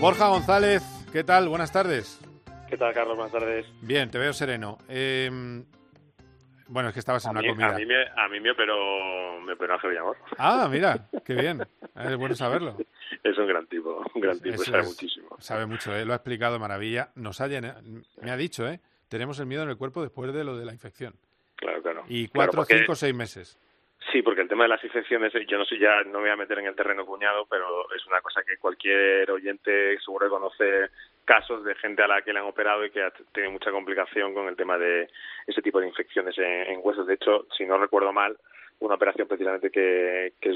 Borja 0.00 0.28
González, 0.28 0.82
¿qué 1.12 1.24
tal? 1.24 1.48
Buenas 1.48 1.72
tardes. 1.72 2.20
¿Qué 2.68 2.76
tal, 2.76 2.94
Carlos? 2.94 3.16
Buenas 3.16 3.32
tardes. 3.32 3.66
Bien, 3.82 4.08
te 4.10 4.18
veo 4.18 4.32
sereno. 4.32 4.78
Eh, 4.88 5.28
bueno, 6.68 6.90
es 6.90 6.94
que 6.94 7.00
estabas 7.00 7.24
en 7.24 7.30
a 7.30 7.32
una 7.32 7.40
mí, 7.42 7.48
comida. 7.48 7.68
A 7.74 7.78
mí, 7.78 7.84
me, 7.86 8.02
a 8.04 8.28
mí 8.28 8.40
me 8.40 8.50
operó, 8.52 9.40
me 9.40 9.54
operó 9.54 9.74
Ángel 9.74 9.90
Villamor. 9.90 10.16
Ah, 10.36 10.68
mira, 10.70 11.08
qué 11.24 11.34
bien. 11.34 11.66
Es 11.96 12.16
bueno 12.16 12.36
saberlo. 12.36 12.76
Es 13.24 13.36
un 13.38 13.48
gran 13.48 13.66
tipo, 13.66 14.04
un 14.14 14.20
gran 14.20 14.38
tipo, 14.38 14.54
Eso 14.54 14.64
sabe 14.70 14.82
es, 14.82 14.88
muchísimo. 14.88 15.28
Sabe 15.40 15.66
mucho, 15.66 15.94
¿eh? 15.96 16.04
lo 16.04 16.12
ha 16.12 16.16
explicado 16.16 16.52
de 16.52 16.58
maravilla. 16.60 17.10
Nos 17.16 17.40
ha 17.40 17.48
llenado, 17.48 17.80
me 18.22 18.30
ha 18.30 18.36
dicho, 18.36 18.68
¿eh? 18.68 18.80
Tenemos 19.08 19.40
el 19.40 19.46
miedo 19.46 19.64
en 19.64 19.70
el 19.70 19.76
cuerpo 19.76 20.02
después 20.02 20.32
de 20.32 20.44
lo 20.44 20.56
de 20.56 20.64
la 20.64 20.72
infección. 20.72 21.14
Claro, 21.56 21.82
claro. 21.82 22.04
Y 22.08 22.28
cuatro, 22.28 22.52
claro, 22.52 22.66
porque... 22.66 22.78
cinco, 22.78 22.94
seis 22.94 23.14
meses. 23.14 23.58
Sí, 24.10 24.22
porque 24.22 24.40
el 24.40 24.48
tema 24.48 24.64
de 24.64 24.70
las 24.70 24.82
infecciones, 24.82 25.32
yo 25.46 25.58
no 25.58 25.66
sé, 25.66 25.78
ya 25.78 26.02
no 26.04 26.20
me 26.20 26.20
voy 26.20 26.30
a 26.30 26.36
meter 26.36 26.58
en 26.58 26.66
el 26.66 26.74
terreno 26.74 27.04
cuñado, 27.04 27.46
pero 27.50 27.92
es 27.94 28.06
una 28.06 28.22
cosa 28.22 28.42
que 28.42 28.56
cualquier 28.56 29.30
oyente 29.30 29.98
seguro 30.00 30.26
que 30.26 30.30
conoce 30.30 30.88
casos 31.26 31.62
de 31.62 31.74
gente 31.74 32.02
a 32.02 32.08
la 32.08 32.22
que 32.22 32.32
le 32.32 32.38
han 32.38 32.46
operado 32.46 32.86
y 32.86 32.90
que 32.90 33.02
ha 33.02 33.10
tenido 33.32 33.52
mucha 33.52 33.70
complicación 33.70 34.32
con 34.32 34.48
el 34.48 34.56
tema 34.56 34.78
de 34.78 35.10
ese 35.46 35.60
tipo 35.60 35.78
de 35.78 35.88
infecciones 35.88 36.34
en, 36.38 36.80
huesos. 36.82 37.06
De 37.06 37.14
hecho, 37.14 37.46
si 37.54 37.66
no 37.66 37.76
recuerdo 37.76 38.10
mal, 38.14 38.34
una 38.80 38.94
operación 38.94 39.28
precisamente 39.28 39.70
que, 39.70 40.32
que 40.40 40.50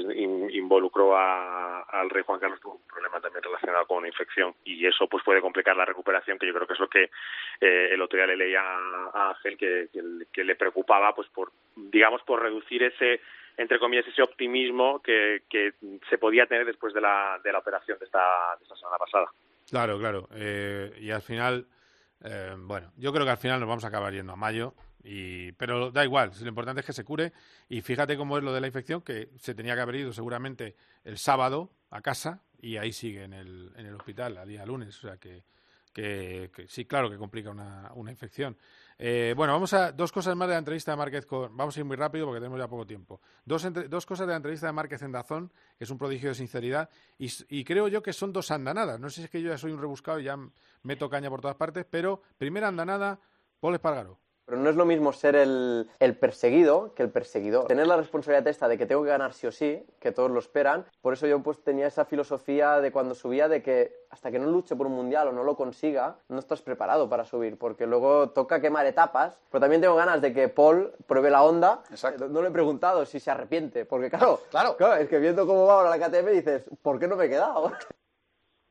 involucró 0.53 1.15
al 1.15 2.09
rey 2.09 2.23
Juan 2.25 2.39
Carlos 2.39 2.59
tuvo 2.59 2.75
un 2.75 2.87
problema 2.87 3.19
también 3.19 3.43
relacionado 3.43 3.85
con 3.85 3.97
una 3.97 4.07
infección 4.07 4.55
y 4.63 4.87
eso 4.87 5.07
pues 5.07 5.23
puede 5.23 5.41
complicar 5.41 5.75
la 5.75 5.85
recuperación 5.85 6.39
que 6.39 6.47
yo 6.47 6.53
creo 6.53 6.65
que 6.65 6.73
es 6.73 6.79
lo 6.79 6.87
que 6.87 7.03
eh, 7.59 7.89
el 7.91 8.01
otro 8.01 8.17
día 8.17 8.27
le 8.27 8.37
leía 8.37 8.61
a 8.63 9.29
Ángel 9.35 9.57
que, 9.57 9.89
que, 10.31 10.43
le 10.43 10.55
preocupaba 10.55 11.13
pues 11.13 11.27
por 11.29 11.51
digamos 11.75 12.21
por 12.23 12.41
reducir 12.41 12.83
ese 12.83 13.19
entre 13.57 13.79
comillas 13.79 14.07
ese 14.07 14.21
optimismo 14.21 15.01
que, 15.01 15.43
que 15.49 15.73
se 16.09 16.17
podía 16.17 16.45
tener 16.45 16.65
después 16.65 16.93
de 16.93 17.01
la, 17.01 17.39
de 17.43 17.51
la 17.51 17.59
operación 17.59 17.97
de 17.99 18.05
esta, 18.05 18.55
de 18.57 18.63
esta 18.63 18.75
semana 18.75 18.97
pasada. 18.97 19.27
Claro, 19.69 19.99
claro. 19.99 20.27
Eh, 20.33 20.97
y 20.99 21.11
al 21.11 21.21
final, 21.21 21.67
eh, 22.23 22.55
bueno, 22.57 22.91
yo 22.97 23.11
creo 23.11 23.25
que 23.25 23.31
al 23.31 23.37
final 23.37 23.59
nos 23.59 23.69
vamos 23.69 23.85
a 23.85 23.87
acabar 23.87 24.13
yendo 24.13 24.33
a 24.33 24.37
mayo. 24.37 24.73
Y, 25.05 25.51
pero 25.53 25.91
da 25.91 26.05
igual, 26.05 26.31
lo 26.41 26.47
importante 26.47 26.79
es 26.79 26.85
que 26.85 26.93
se 26.93 27.03
cure. 27.03 27.33
Y 27.67 27.81
fíjate 27.81 28.15
cómo 28.15 28.37
es 28.37 28.43
lo 28.43 28.53
de 28.53 28.61
la 28.61 28.67
infección, 28.67 29.01
que 29.01 29.29
se 29.37 29.53
tenía 29.53 29.75
que 29.75 29.81
haber 29.81 29.95
ido 29.95 30.13
seguramente 30.13 30.75
el 31.03 31.17
sábado 31.17 31.71
a 31.89 32.01
casa 32.01 32.41
y 32.61 32.77
ahí 32.77 32.93
sigue 32.93 33.23
en 33.23 33.33
el, 33.33 33.71
en 33.75 33.85
el 33.85 33.95
hospital 33.95 34.37
a 34.37 34.45
día 34.45 34.65
lunes. 34.65 34.97
O 35.03 35.07
sea 35.07 35.17
que, 35.17 35.43
que, 35.93 36.49
sí, 36.67 36.85
claro 36.85 37.09
que 37.09 37.17
complica 37.17 37.51
una, 37.51 37.91
una 37.95 38.11
infección. 38.11 38.57
Eh, 38.97 39.33
bueno, 39.35 39.53
vamos 39.53 39.73
a 39.73 39.91
dos 39.91 40.11
cosas 40.11 40.35
más 40.35 40.47
de 40.47 40.53
la 40.53 40.59
entrevista 40.59 40.91
de 40.91 40.97
Márquez. 40.97 41.25
Con, 41.25 41.55
vamos 41.55 41.75
a 41.75 41.79
ir 41.79 41.85
muy 41.85 41.95
rápido 41.95 42.25
porque 42.25 42.39
tenemos 42.39 42.59
ya 42.59 42.67
poco 42.67 42.85
tiempo. 42.85 43.21
Dos, 43.45 43.67
dos 43.89 44.05
cosas 44.05 44.27
de 44.27 44.33
la 44.33 44.37
entrevista 44.37 44.67
de 44.67 44.73
Márquez 44.73 45.01
en 45.01 45.11
Dazón, 45.11 45.51
que 45.77 45.83
es 45.83 45.89
un 45.89 45.97
prodigio 45.97 46.29
de 46.29 46.35
sinceridad, 46.35 46.89
y, 47.17 47.63
creo 47.63 47.87
yo 47.87 48.03
que 48.03 48.13
son 48.13 48.33
dos 48.33 48.51
andanadas. 48.51 48.99
No 48.99 49.09
sé 49.09 49.17
si 49.17 49.23
es 49.23 49.29
que 49.29 49.41
yo 49.41 49.49
ya 49.49 49.57
soy 49.57 49.71
un 49.71 49.79
rebuscado 49.79 50.19
y 50.19 50.25
ya 50.25 50.37
meto 50.83 51.09
caña 51.09 51.29
por 51.29 51.41
todas 51.41 51.57
partes, 51.57 51.85
pero 51.89 52.21
primera 52.37 52.67
andanada, 52.67 53.19
Paul 53.59 53.75
Espargaro. 53.75 54.19
Pero 54.45 54.57
no 54.57 54.69
es 54.69 54.75
lo 54.75 54.85
mismo 54.85 55.13
ser 55.13 55.35
el, 55.35 55.89
el, 55.99 56.17
perseguido 56.17 56.93
que 56.93 57.03
el 57.03 57.09
perseguidor. 57.09 57.67
Tener 57.67 57.87
la 57.87 57.97
responsabilidad 57.97 58.47
esta 58.47 58.67
de 58.67 58.77
que 58.77 58.85
tengo 58.85 59.03
que 59.03 59.09
ganar 59.09 59.33
sí 59.33 59.47
o 59.47 59.51
sí, 59.51 59.85
que 59.99 60.11
todos 60.11 60.29
lo 60.29 60.39
esperan. 60.39 60.85
Por 61.01 61.13
eso 61.13 61.27
yo 61.27 61.41
pues 61.41 61.63
tenía 61.63 61.87
esa 61.87 62.05
filosofía 62.05 62.81
de 62.81 62.91
cuando 62.91 63.15
subía 63.15 63.47
de 63.47 63.63
que 63.63 64.03
hasta 64.09 64.31
que 64.31 64.39
no 64.39 64.47
luche 64.47 64.75
por 64.75 64.87
un 64.87 64.93
mundial 64.93 65.29
o 65.29 65.31
no 65.31 65.43
lo 65.43 65.55
consiga, 65.55 66.17
no 66.27 66.39
estás 66.39 66.61
preparado 66.61 67.09
para 67.09 67.25
subir, 67.25 67.57
porque 67.57 67.87
luego 67.87 68.29
toca 68.29 68.61
quemar 68.61 68.85
etapas. 68.85 69.39
Pero 69.49 69.61
también 69.61 69.81
tengo 69.81 69.95
ganas 69.95 70.21
de 70.21 70.33
que 70.33 70.49
Paul 70.49 70.93
pruebe 71.07 71.31
la 71.31 71.43
onda. 71.43 71.81
Exacto. 71.89 72.27
No 72.27 72.41
le 72.41 72.49
he 72.49 72.51
preguntado 72.51 73.05
si 73.05 73.19
se 73.19 73.31
arrepiente, 73.31 73.85
porque 73.85 74.09
claro, 74.09 74.41
claro. 74.51 74.75
claro 74.77 74.95
es 74.95 75.09
que 75.09 75.19
viendo 75.19 75.47
cómo 75.47 75.65
va 75.65 75.75
ahora 75.75 75.97
la 75.97 76.09
KTM 76.09 76.31
dices, 76.31 76.63
¿por 76.81 76.99
qué 76.99 77.07
no 77.07 77.15
me 77.15 77.25
he 77.25 77.29
quedado? 77.29 77.71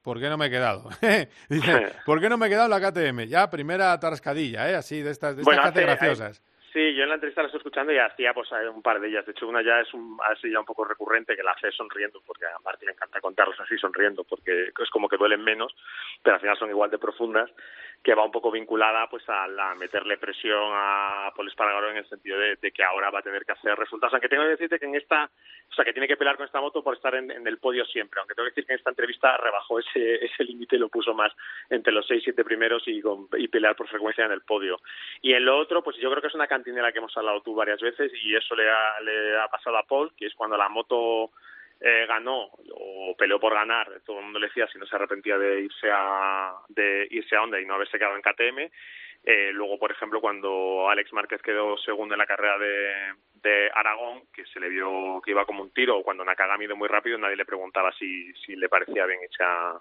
¿Por 0.02 0.20
qué 0.20 0.28
no 0.28 0.36
me 0.36 0.46
he 0.46 0.50
quedado? 0.50 0.88
Dice, 1.48 1.92
¿por 2.04 2.20
qué 2.20 2.28
no 2.28 2.36
me 2.36 2.46
he 2.46 2.50
quedado 2.50 2.74
en 2.74 2.82
la 2.82 2.90
KTM? 2.90 3.28
Ya, 3.28 3.48
primera 3.48 3.98
tarascadilla, 4.00 4.68
¿eh? 4.70 4.74
Así, 4.74 5.00
de 5.00 5.10
estas, 5.10 5.36
de 5.36 5.42
estas 5.42 5.74
graciosas. 5.74 6.42
Sí, 6.72 6.81
yo 6.94 7.02
en 7.02 7.08
la 7.08 7.14
entrevista 7.16 7.42
la 7.42 7.46
estoy 7.46 7.58
escuchando 7.58 7.92
y 7.92 7.98
hacía 7.98 8.34
pues 8.34 8.48
un 8.74 8.82
par 8.82 9.00
de 9.00 9.08
ellas. 9.08 9.26
De 9.26 9.32
hecho, 9.32 9.46
una 9.46 9.62
ya 9.62 9.80
es 9.80 9.92
un, 9.94 10.18
así 10.30 10.50
ya 10.50 10.60
un 10.60 10.66
poco 10.66 10.84
recurrente 10.84 11.36
que 11.36 11.42
la 11.42 11.52
hace 11.52 11.70
sonriendo, 11.72 12.20
porque 12.26 12.46
a 12.46 12.58
Martín 12.64 12.86
le 12.86 12.92
encanta 12.92 13.20
contarlos 13.20 13.58
así 13.60 13.76
sonriendo, 13.78 14.24
porque 14.24 14.72
es 14.76 14.90
como 14.90 15.08
que 15.08 15.16
duelen 15.16 15.42
menos, 15.42 15.74
pero 16.22 16.34
al 16.34 16.40
final 16.40 16.56
son 16.58 16.70
igual 16.70 16.90
de 16.90 16.98
profundas 16.98 17.50
que 18.02 18.14
va 18.14 18.24
un 18.24 18.32
poco 18.32 18.50
vinculada 18.50 19.08
pues 19.08 19.22
a, 19.28 19.46
la 19.46 19.74
meterle 19.76 20.18
presión 20.18 20.72
a 20.74 21.32
Paul 21.36 21.48
Espargaro 21.48 21.90
en 21.90 21.98
el 21.98 22.08
sentido 22.08 22.36
de, 22.38 22.72
que 22.72 22.82
ahora 22.82 23.10
va 23.10 23.20
a 23.20 23.22
tener 23.22 23.44
que 23.44 23.52
hacer 23.52 23.78
resultados. 23.78 24.12
Aunque 24.14 24.28
tengo 24.28 24.42
que 24.42 24.50
decirte 24.50 24.78
que 24.78 24.86
en 24.86 24.96
esta, 24.96 25.30
o 25.70 25.74
sea, 25.74 25.84
que 25.84 25.92
tiene 25.92 26.08
que 26.08 26.16
pelear 26.16 26.36
con 26.36 26.46
esta 26.46 26.60
moto 26.60 26.82
por 26.82 26.94
estar 26.94 27.14
en, 27.14 27.30
el 27.30 27.58
podio 27.58 27.84
siempre. 27.84 28.18
Aunque 28.18 28.34
tengo 28.34 28.46
que 28.46 28.50
decir 28.50 28.66
que 28.66 28.72
en 28.72 28.78
esta 28.78 28.90
entrevista 28.90 29.36
rebajó 29.36 29.78
ese, 29.78 30.24
ese 30.24 30.44
límite 30.44 30.76
y 30.76 30.78
lo 30.80 30.88
puso 30.88 31.14
más 31.14 31.32
entre 31.70 31.92
los 31.92 32.06
seis, 32.06 32.22
siete 32.24 32.44
primeros 32.44 32.82
y, 32.88 33.00
y 33.36 33.48
pelear 33.48 33.76
por 33.76 33.88
frecuencia 33.88 34.24
en 34.24 34.32
el 34.32 34.42
podio. 34.42 34.80
Y 35.20 35.34
en 35.34 35.44
lo 35.44 35.56
otro, 35.56 35.82
pues 35.82 35.96
yo 35.98 36.10
creo 36.10 36.20
que 36.20 36.28
es 36.28 36.34
una 36.34 36.48
cantinera 36.82 36.92
que 36.92 36.98
hemos 36.98 37.16
hablado 37.16 37.42
tú 37.42 37.54
varias 37.54 37.80
veces 37.80 38.12
y 38.22 38.34
eso 38.34 38.54
le 38.54 38.68
ha, 38.68 39.00
le 39.00 39.38
ha 39.38 39.48
pasado 39.48 39.76
a 39.76 39.84
Paul, 39.84 40.12
que 40.16 40.26
es 40.26 40.34
cuando 40.34 40.56
la 40.56 40.68
moto 40.68 41.30
eh, 41.80 42.06
ganó 42.06 42.50
o 42.74 43.14
peleó 43.16 43.38
por 43.38 43.54
ganar, 43.54 43.88
todo 44.04 44.18
el 44.18 44.24
mundo 44.24 44.38
le 44.38 44.48
decía 44.48 44.66
si 44.68 44.78
no 44.78 44.86
se 44.86 44.96
arrepentía 44.96 45.38
de 45.38 45.62
irse 45.62 45.88
a 45.90 46.54
de 46.68 47.08
irse 47.10 47.36
a 47.36 47.42
Honda 47.42 47.60
y 47.60 47.66
no 47.66 47.74
haberse 47.74 47.98
quedado 47.98 48.16
en 48.16 48.22
KTM. 48.22 48.70
Eh, 49.24 49.50
luego, 49.52 49.78
por 49.78 49.92
ejemplo, 49.92 50.20
cuando 50.20 50.90
Alex 50.90 51.12
Márquez 51.12 51.40
quedó 51.42 51.76
segundo 51.78 52.14
en 52.14 52.18
la 52.18 52.26
carrera 52.26 52.58
de, 52.58 53.14
de 53.42 53.70
Aragón, 53.74 54.22
que 54.32 54.44
se 54.46 54.58
le 54.58 54.68
vio 54.68 55.20
que 55.24 55.30
iba 55.30 55.44
como 55.44 55.62
un 55.62 55.72
tiro, 55.72 55.98
o 55.98 56.02
cuando 56.02 56.24
Nakagami 56.24 56.64
ido 56.64 56.76
muy 56.76 56.88
rápido, 56.88 57.18
nadie 57.18 57.36
le 57.36 57.44
preguntaba 57.44 57.92
si, 57.92 58.32
si 58.34 58.56
le 58.56 58.68
parecía 58.68 59.06
bien 59.06 59.20
hecha 59.22 59.80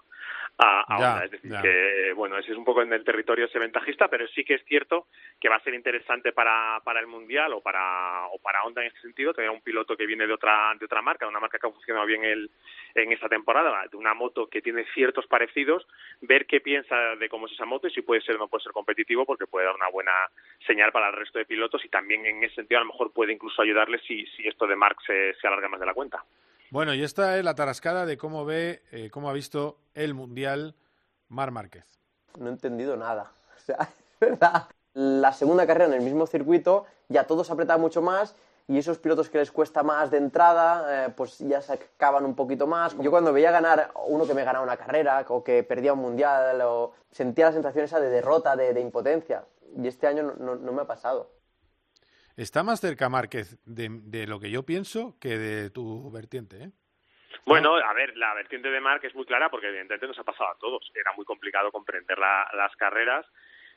a, 0.58 1.22
Es 1.24 1.30
decir, 1.30 1.50
que 1.62 2.12
bueno, 2.14 2.38
ese 2.38 2.52
es 2.52 2.58
un 2.58 2.64
poco 2.64 2.82
en 2.82 2.92
el 2.92 3.04
territorio 3.04 3.46
ese 3.46 3.58
ventajista, 3.58 4.08
pero 4.08 4.26
sí 4.28 4.44
que 4.44 4.54
es 4.54 4.64
cierto 4.64 5.06
que 5.40 5.48
va 5.48 5.56
a 5.56 5.62
ser 5.62 5.74
interesante 5.74 6.32
para, 6.32 6.80
para 6.84 7.00
el 7.00 7.06
Mundial 7.06 7.52
o 7.52 7.60
para, 7.60 8.26
o 8.26 8.38
para 8.38 8.62
Honda 8.62 8.82
en 8.82 8.88
este 8.88 9.00
sentido, 9.00 9.32
tener 9.32 9.50
un 9.50 9.62
piloto 9.62 9.96
que 9.96 10.06
viene 10.06 10.26
de 10.26 10.32
otra, 10.32 10.74
de 10.78 10.84
otra 10.84 11.02
marca, 11.02 11.24
de 11.24 11.30
una 11.30 11.40
marca 11.40 11.58
que 11.58 11.66
ha 11.66 11.70
funcionado 11.70 12.06
bien 12.06 12.24
el, 12.24 12.50
en 12.94 13.12
esta 13.12 13.28
temporada, 13.28 13.86
de 13.90 13.96
una 13.96 14.14
moto 14.14 14.48
que 14.48 14.62
tiene 14.62 14.84
ciertos 14.94 15.26
parecidos, 15.26 15.86
ver 16.20 16.46
qué 16.46 16.60
piensa 16.60 17.16
de 17.16 17.28
cómo 17.28 17.46
es 17.46 17.52
esa 17.52 17.64
moto 17.64 17.88
y 17.88 17.90
si 17.90 18.02
puede 18.02 18.20
ser 18.20 18.36
o 18.36 18.38
no 18.38 18.48
puede 18.48 18.62
ser 18.62 18.72
competitivo, 18.72 19.24
porque 19.32 19.46
puede 19.46 19.64
dar 19.64 19.74
una 19.74 19.88
buena 19.88 20.12
señal 20.66 20.92
para 20.92 21.08
el 21.08 21.16
resto 21.16 21.38
de 21.38 21.46
pilotos 21.46 21.82
y 21.84 21.88
también 21.88 22.26
en 22.26 22.44
ese 22.44 22.56
sentido 22.56 22.80
a 22.80 22.84
lo 22.84 22.92
mejor 22.92 23.12
puede 23.12 23.32
incluso 23.32 23.62
ayudarle 23.62 23.98
si, 24.06 24.26
si 24.36 24.46
esto 24.46 24.66
de 24.66 24.76
Mark 24.76 24.96
se, 25.06 25.34
se 25.40 25.46
alarga 25.46 25.68
más 25.68 25.80
de 25.80 25.86
la 25.86 25.94
cuenta. 25.94 26.22
Bueno, 26.70 26.92
y 26.92 27.02
esta 27.02 27.38
es 27.38 27.44
la 27.44 27.54
tarascada 27.54 28.04
de 28.04 28.18
cómo 28.18 28.44
ve, 28.44 28.82
eh, 28.92 29.08
cómo 29.10 29.30
ha 29.30 29.32
visto 29.32 29.78
el 29.94 30.12
Mundial 30.12 30.74
Mar 31.28 31.50
Márquez. 31.50 31.86
No 32.38 32.48
he 32.48 32.52
entendido 32.52 32.96
nada. 32.96 33.32
O 33.62 33.64
sea, 33.64 33.76
es 33.80 34.18
verdad. 34.18 34.68
La 34.94 35.32
segunda 35.32 35.66
carrera 35.68 35.86
en 35.86 35.92
el 35.92 36.00
mismo 36.00 36.26
circuito, 36.26 36.84
ya 37.08 37.28
todo 37.28 37.44
se 37.44 37.52
apretaba 37.52 37.78
mucho 37.78 38.02
más 38.02 38.34
y 38.68 38.78
esos 38.78 38.98
pilotos 38.98 39.28
que 39.28 39.38
les 39.38 39.50
cuesta 39.50 39.82
más 39.82 40.10
de 40.10 40.18
entrada, 40.18 41.06
eh, 41.06 41.12
pues 41.16 41.38
ya 41.40 41.60
se 41.60 41.74
acaban 41.74 42.24
un 42.24 42.34
poquito 42.34 42.66
más. 42.66 42.96
Yo 42.98 43.10
cuando 43.10 43.32
veía 43.32 43.50
ganar 43.50 43.90
uno 44.06 44.26
que 44.26 44.34
me 44.34 44.44
ganaba 44.44 44.64
una 44.64 44.76
carrera 44.76 45.24
o 45.28 45.42
que 45.42 45.62
perdía 45.62 45.92
un 45.92 46.00
mundial, 46.00 46.60
o 46.62 46.94
sentía 47.10 47.46
la 47.46 47.52
sensación 47.52 47.84
esa 47.84 48.00
de 48.00 48.08
derrota, 48.08 48.56
de, 48.56 48.80
impotencia. 48.80 49.44
Y 49.76 49.86
este 49.88 50.06
año 50.06 50.34
no, 50.38 50.56
me 50.56 50.82
ha 50.82 50.86
pasado. 50.86 51.30
Está 52.36 52.62
más 52.62 52.80
cerca 52.80 53.08
Márquez 53.08 53.58
de, 53.66 54.26
lo 54.26 54.40
que 54.40 54.50
yo 54.50 54.62
pienso 54.62 55.16
que 55.20 55.36
de 55.36 55.70
tu 55.70 56.10
vertiente, 56.10 56.64
¿eh? 56.64 56.70
Bueno, 57.44 57.74
a 57.74 57.92
ver, 57.92 58.16
la 58.16 58.34
vertiente 58.34 58.70
de 58.70 58.80
Marc 58.80 59.02
es 59.02 59.14
muy 59.16 59.24
clara 59.24 59.50
porque 59.50 59.66
evidentemente 59.66 60.06
nos 60.06 60.18
ha 60.18 60.22
pasado 60.22 60.50
a 60.50 60.58
todos. 60.58 60.90
Era 60.94 61.12
muy 61.14 61.24
complicado 61.24 61.72
comprender 61.72 62.16
las 62.18 62.76
carreras, 62.76 63.26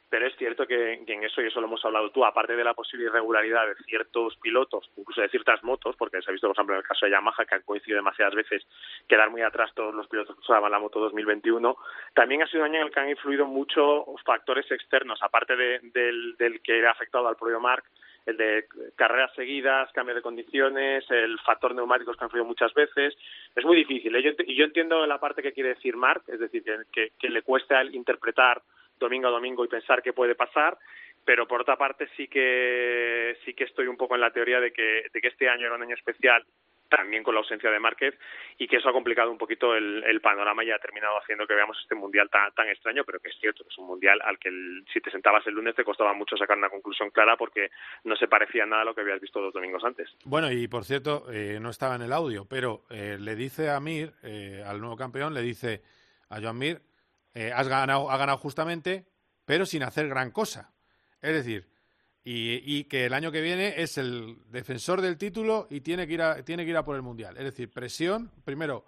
pero 0.10 0.28
es 0.28 0.36
cierto 0.38 0.68
que, 0.68 0.94
en 0.94 1.24
eso, 1.24 1.42
y 1.42 1.48
eso 1.48 1.60
lo 1.60 1.68
hemos 1.68 1.84
hablado 1.84 2.12
tú, 2.12 2.24
aparte 2.24 2.56
de 2.56 2.64
la 2.64 2.74
posible 2.74 3.06
irregularidad 3.06 3.68
de 3.68 3.76
ciertos 3.86 4.36
pilotos, 4.38 4.90
incluso 4.96 5.22
de 5.22 5.30
ciertas 5.30 5.64
motos, 5.64 5.96
porque 5.98 6.22
se 6.22 6.30
ha 6.30 6.34
visto, 6.34 6.48
por 6.48 6.56
ejemplo, 6.56 6.76
en 6.76 6.82
el 6.82 6.88
caso 6.88 7.06
de 7.06 7.12
Yamaha, 7.12 7.46
que 7.46 7.56
han 7.56 7.62
coincidido 7.64 7.98
demasiadas 7.98 8.36
veces 8.36 8.66
quedar 9.08 9.30
muy 9.30 9.42
atrás 9.42 9.72
todos 9.74 9.94
los 9.94 10.08
pilotos 10.08 10.36
que 10.36 10.42
usaban 10.42 10.72
la 10.72 10.80
moto 10.80 11.00
2021, 11.00 11.76
también 12.14 12.44
ha 12.44 12.48
sido 12.48 12.64
un 12.64 12.70
año 12.70 12.82
en 12.82 12.88
el 12.88 12.94
que 12.94 13.00
han 13.00 13.10
influido 13.10 13.46
mucho 13.46 14.06
factores 14.26 14.70
externos, 14.72 15.22
aparte 15.22 15.56
del, 15.56 16.36
del 16.38 16.62
que 16.62 16.86
ha 16.86 16.92
afectado 16.92 17.28
al 17.28 17.36
propio 17.36 17.60
Marc, 17.60 17.86
el 18.26 18.38
de 18.38 18.66
carreras 18.96 19.32
seguidas, 19.36 19.92
cambio 19.94 20.16
de 20.16 20.22
condiciones, 20.22 21.06
el 21.10 21.40
factor 21.40 21.76
neumáticos 21.76 22.18
que 22.18 22.24
han 22.24 22.28
influido 22.28 22.46
muchas 22.46 22.74
veces. 22.74 23.16
Es 23.56 23.66
muy 23.66 23.78
difícil. 23.78 24.16
¿eh? 24.16 24.36
Y 24.48 24.56
yo 24.56 24.66
entiendo 24.66 25.06
la 25.06 25.20
parte 25.20 25.44
que 25.44 25.54
quiere 25.54 25.70
decir 25.70 25.96
Marc, 25.96 26.28
es 26.28 26.40
decir, 26.40 26.64
que, 26.92 27.12
que, 27.20 27.30
le 27.30 27.44
cuesta 27.44 27.84
interpretar 27.84 28.62
domingo 29.00 29.28
a 29.28 29.32
domingo 29.32 29.66
y 29.66 29.68
pensar 29.68 30.02
qué 30.02 30.14
puede 30.14 30.36
pasar, 30.36 30.78
pero 31.24 31.48
por 31.48 31.62
otra 31.62 31.76
parte 31.76 32.08
sí 32.16 32.28
que 32.28 33.38
sí 33.44 33.54
que 33.54 33.66
estoy 33.66 33.88
un 33.88 33.98
poco 33.98 34.16
en 34.16 34.22
la 34.22 34.32
teoría 34.32 34.60
de 34.60 34.72
que, 34.72 35.06
de 35.12 35.22
que 35.22 35.28
este 35.28 35.50
año 35.50 35.66
era 35.66 35.76
un 35.76 35.82
año 35.82 35.96
especial 35.96 36.46
también 36.90 37.24
con 37.24 37.34
la 37.34 37.42
ausencia 37.42 37.70
de 37.72 37.80
Márquez 37.80 38.16
y 38.58 38.68
que 38.68 38.78
eso 38.78 38.90
ha 38.90 38.94
complicado 38.94 39.32
un 39.32 39.38
poquito 39.38 39.76
el, 39.76 40.22
panorama 40.22 40.64
y 40.64 40.72
ha 40.72 40.80
terminado 40.80 41.18
haciendo 41.20 41.46
que 41.46 41.54
veamos 41.54 41.78
este 41.82 41.94
mundial 41.94 42.30
tan, 42.32 42.52
tan 42.54 42.68
extraño, 42.68 43.04
pero 43.06 43.20
que 43.20 43.30
es 43.30 43.36
cierto 43.40 43.64
es 43.70 43.78
un 43.78 43.86
mundial 43.86 44.20
al 44.24 44.40
que 44.40 44.50
si 44.92 45.00
te 45.00 45.12
sentabas 45.12 45.46
el 45.46 45.54
lunes 45.54 45.76
te 45.76 45.84
costaba 45.84 46.14
mucho 46.14 46.36
sacar 46.36 46.58
una 46.58 46.70
conclusión 46.70 47.12
clara 47.12 47.38
porque 47.38 47.70
no 48.06 48.16
se 48.16 48.28
parecía 48.28 48.66
nada 48.66 48.82
a 48.82 48.86
lo 48.86 48.96
que 48.96 49.02
habías 49.02 49.22
visto 49.22 49.40
dos 49.40 49.54
domingos 49.54 49.84
antes. 49.84 50.10
Bueno, 50.26 50.52
y 50.52 50.68
por 50.68 50.84
cierto, 50.84 51.26
eh, 51.32 51.60
no 51.62 51.70
estaba 51.70 51.96
en 51.96 52.04
el 52.04 52.14
audio, 52.14 52.46
pero 52.50 52.86
eh, 52.90 53.18
le 53.20 53.36
dice 53.36 53.70
a 53.70 53.80
Mir, 53.80 54.14
eh, 54.24 54.64
al 54.66 54.80
nuevo 54.80 54.96
campeón, 54.96 55.34
le 55.34 55.42
dice 55.42 55.82
a 56.30 56.42
Joan 56.42 56.58
Mir, 56.58 56.82
has 57.36 57.68
ganado, 57.68 58.10
ha 58.10 58.18
ganado 58.18 58.38
justamente, 58.38 59.06
pero 59.46 59.66
sin 59.66 59.84
hacer 59.84 60.08
gran 60.08 60.32
cosa. 60.32 60.74
Es 61.22 61.34
decir, 61.34 61.68
y, 62.28 62.86
que 62.86 63.06
el 63.06 63.14
año 63.14 63.32
que 63.32 63.42
viene 63.42 63.76
es 63.78 63.98
el 63.98 64.38
defensor 64.48 65.02
del 65.02 65.18
título 65.18 65.68
y 65.70 65.82
tiene 65.82 66.08
que 66.08 66.14
ir 66.14 66.22
a, 66.24 66.44
tiene 66.44 66.64
que 66.64 66.72
ir 66.72 66.78
a 66.78 66.84
por 66.84 66.96
el 66.96 67.04
mundial. 67.04 67.38
Es 67.38 67.44
decir, 67.44 67.72
presión, 67.72 68.32
primero, 68.44 68.86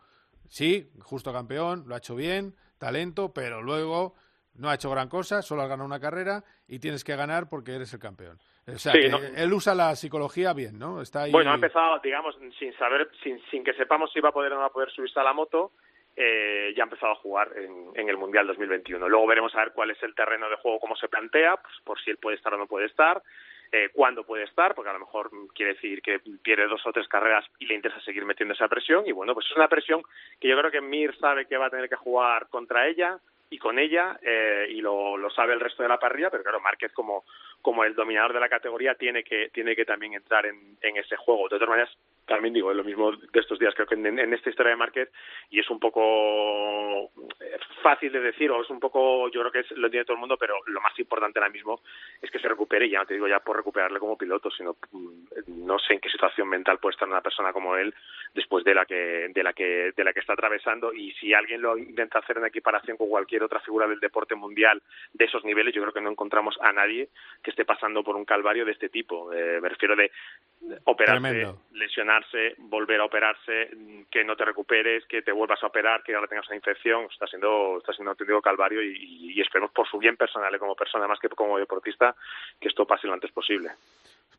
sí, 0.48 0.92
justo 1.00 1.32
campeón, 1.32 1.84
lo 1.88 1.94
ha 1.94 2.00
hecho 2.00 2.16
bien, 2.16 2.56
talento, 2.80 3.34
pero 3.34 3.62
luego 3.62 4.16
no 4.56 4.70
ha 4.70 4.76
hecho 4.76 4.90
gran 4.90 5.08
cosa, 5.08 5.44
solo 5.44 5.62
ha 5.62 5.68
ganado 5.68 5.86
una 5.86 6.00
carrera 6.00 6.44
y 6.68 6.80
tienes 6.80 7.04
que 7.04 7.16
ganar 7.16 7.48
porque 7.48 7.76
eres 7.76 7.94
el 7.94 8.00
campeón. 8.00 8.40
O 8.66 8.80
sea, 8.80 8.94
él 8.94 9.54
usa 9.54 9.76
la 9.76 9.96
psicología 9.96 10.52
bien, 10.54 10.78
¿no? 10.80 11.02
Está 11.02 11.28
Bueno, 11.28 11.52
ha 11.52 11.56
empezado, 11.56 12.00
digamos, 12.00 12.36
sin 12.58 12.76
saber, 12.78 13.10
sin, 13.24 13.40
sin 13.50 13.64
que 13.64 13.74
sepamos 13.76 14.12
si 14.12 14.20
va 14.20 14.30
a 14.30 14.34
poder 14.34 14.52
o 14.52 14.56
no 14.56 14.62
va 14.62 14.68
a 14.68 14.74
poder 14.74 14.90
subirse 14.92 15.20
a 15.20 15.24
la 15.24 15.34
moto 15.34 15.72
eh, 16.20 16.74
ya 16.76 16.82
ha 16.82 16.86
empezado 16.86 17.12
a 17.12 17.18
jugar 17.18 17.52
en, 17.56 17.92
en, 17.94 18.10
el 18.10 18.18
Mundial 18.18 18.48
2021. 18.48 19.08
Luego 19.08 19.28
veremos 19.28 19.54
a 19.54 19.60
ver 19.60 19.72
cuál 19.72 19.92
es 19.92 20.02
el 20.02 20.16
terreno 20.16 20.50
de 20.50 20.56
juego, 20.56 20.80
cómo 20.80 20.96
se 20.96 21.08
plantea, 21.08 21.58
pues, 21.58 21.76
por 21.84 22.02
si 22.02 22.10
él 22.10 22.18
puede 22.18 22.38
estar 22.38 22.52
o 22.56 22.58
no 22.58 22.66
puede 22.66 22.88
estar, 22.88 23.22
eh, 23.72 23.90
cuándo 23.94 24.24
puede 24.24 24.46
estar, 24.46 24.74
porque 24.74 24.90
a 24.90 24.94
lo 24.94 25.00
mejor 25.00 25.30
quiere 25.54 25.76
decir 25.76 26.02
que 26.02 26.20
pierde 26.42 26.68
dos 26.68 26.82
o 26.88 26.92
tres 26.92 27.08
carreras 27.08 27.46
y 27.60 27.68
le 27.68 27.76
interesa 27.76 28.02
seguir 28.02 28.26
metiendo 28.26 28.56
esa 28.56 28.68
presión. 28.68 29.06
Y 29.06 29.12
bueno, 29.12 29.36
pues 29.36 29.46
es 29.46 29.56
una 29.56 29.68
presión 29.68 30.02
que 30.40 30.48
yo 30.48 30.58
creo 30.58 30.72
que 30.72 30.82
Mir 30.82 31.16
sabe 31.20 31.46
que 31.46 31.58
va 31.58 31.68
a 31.68 31.70
tener 31.70 31.88
que 31.88 31.96
jugar 31.96 32.48
contra 32.50 32.88
ella 32.88 33.20
y 33.52 33.60
con 33.60 33.78
ella 33.78 34.20
eh, 34.24 34.68
y 34.72 34.82
lo, 34.82 35.18
lo 35.18 35.30
sabe 35.30 35.54
el 35.54 35.60
resto 35.60 35.84
de 35.84 35.90
la 35.90 36.00
parrilla, 36.00 36.32
pero 36.32 36.44
claro, 36.44 36.60
Márquez 36.60 36.92
como, 36.94 37.26
como 37.62 37.84
el 37.84 37.96
dominador 37.96 38.34
de 38.34 38.40
la 38.40 38.50
categoría 38.50 38.96
tiene 38.96 39.24
que, 39.24 39.50
tiene 39.50 39.76
que 39.76 39.86
también 39.86 40.14
entrar 40.14 40.46
en, 40.46 40.78
en 40.82 40.98
ese 40.98 41.16
juego. 41.18 41.50
De 41.50 41.56
otras 41.56 41.70
maneras, 41.70 41.98
también 42.28 42.54
digo, 42.54 42.74
lo 42.74 42.84
mismo 42.84 43.14
de 43.14 43.40
estos 43.40 43.58
días, 43.58 43.74
creo 43.74 43.88
que 43.88 43.96
en, 43.96 44.34
esta 44.34 44.50
historia 44.50 44.72
de 44.72 44.76
Márquez, 44.76 45.10
y 45.50 45.60
es 45.60 45.70
un 45.70 45.80
poco 45.80 47.06
eh, 47.40 47.58
fácil 47.82 48.12
de 48.12 48.20
decir, 48.20 48.52
o 48.52 48.62
es 48.62 48.70
un 48.70 48.82
poco, 48.82 49.30
yo 49.30 49.40
creo 49.42 49.52
que 49.52 49.60
es, 49.60 49.72
lo 49.72 49.88
entiende 49.88 50.06
todo 50.06 50.16
el 50.16 50.20
mundo, 50.20 50.38
pero 50.38 50.56
lo 50.68 50.82
más 50.82 50.98
importante 51.00 51.40
ahora 51.40 51.52
mismo 51.52 51.82
es 52.22 52.30
que 52.30 52.40
se 52.40 52.50
recupere, 52.50 52.86
y 52.86 52.92
ya 52.92 53.00
no 53.00 53.06
te 53.06 53.14
digo 53.14 53.30
ya 53.30 53.40
por 53.40 53.56
recuperarle 53.56 54.00
como 54.00 54.18
piloto, 54.18 54.52
sino 54.52 54.76
mm, 54.92 55.66
no 55.66 55.80
sé 55.80 55.94
en 55.94 56.02
qué 56.02 56.10
situación 56.10 56.50
mental 56.50 56.80
puede 56.80 56.94
estar 56.94 57.08
una 57.08 57.22
persona 57.22 57.54
como 57.54 57.78
él 57.78 57.96
después 58.34 58.66
de 58.66 58.76
la 58.76 58.86
que, 58.86 59.30
de 59.34 59.44
la 59.44 59.54
que, 59.54 59.94
de 59.96 60.04
la 60.04 60.12
que 60.12 60.20
está 60.20 60.34
atravesando, 60.34 60.94
y 60.94 61.14
si 61.14 61.34
alguien 61.34 61.62
lo 61.62 61.78
intenta 61.78 62.20
hacer 62.20 62.38
en 62.38 62.46
equiparación 62.46 62.98
con 62.98 63.08
cualquier 63.08 63.44
otra 63.44 63.62
figura 63.62 63.88
del 63.88 64.02
deporte 64.02 64.36
mundial 64.36 64.82
de 65.14 65.26
esos 65.26 65.46
niveles, 65.46 65.74
yo 65.74 65.82
creo 65.82 65.94
que 65.94 66.02
no 66.02 66.12
encontramos 66.12 66.58
a 66.62 66.74
nadie 66.74 67.08
que 67.48 67.52
esté 67.52 67.64
pasando 67.64 68.04
por 68.04 68.18
un 68.18 68.26
calvario 68.26 68.66
de 68.66 68.74
este 68.74 68.90
tipo. 68.90 69.32
Eh, 69.32 69.62
me 69.62 69.70
refiero 69.70 69.96
de 69.96 70.12
operarse, 70.84 71.22
Tremendo. 71.22 71.62
lesionarse, 71.72 72.56
volver 72.58 73.00
a 73.00 73.06
operarse, 73.06 73.70
que 74.12 74.26
no 74.26 74.36
te 74.36 74.44
recuperes, 74.44 75.06
que 75.06 75.22
te 75.22 75.32
vuelvas 75.32 75.64
a 75.64 75.68
operar, 75.68 76.04
que 76.04 76.14
ahora 76.14 76.28
tengas 76.28 76.46
una 76.48 76.58
infección, 76.58 77.06
está 77.10 77.26
siendo, 77.26 77.78
está 77.78 77.94
siendo 77.94 78.10
un 78.12 78.16
auténtico 78.16 78.42
calvario 78.42 78.84
y, 78.84 79.32
y 79.34 79.40
esperemos 79.40 79.72
por 79.72 79.88
su 79.88 79.98
bien 79.98 80.18
personal 80.18 80.54
y 80.54 80.60
como 80.60 80.76
persona 80.76 81.08
más 81.08 81.20
que 81.20 81.30
como 81.30 81.58
deportista 81.58 82.14
que 82.60 82.68
esto 82.68 82.86
pase 82.86 83.08
lo 83.08 83.14
antes 83.14 83.32
posible. 83.32 83.70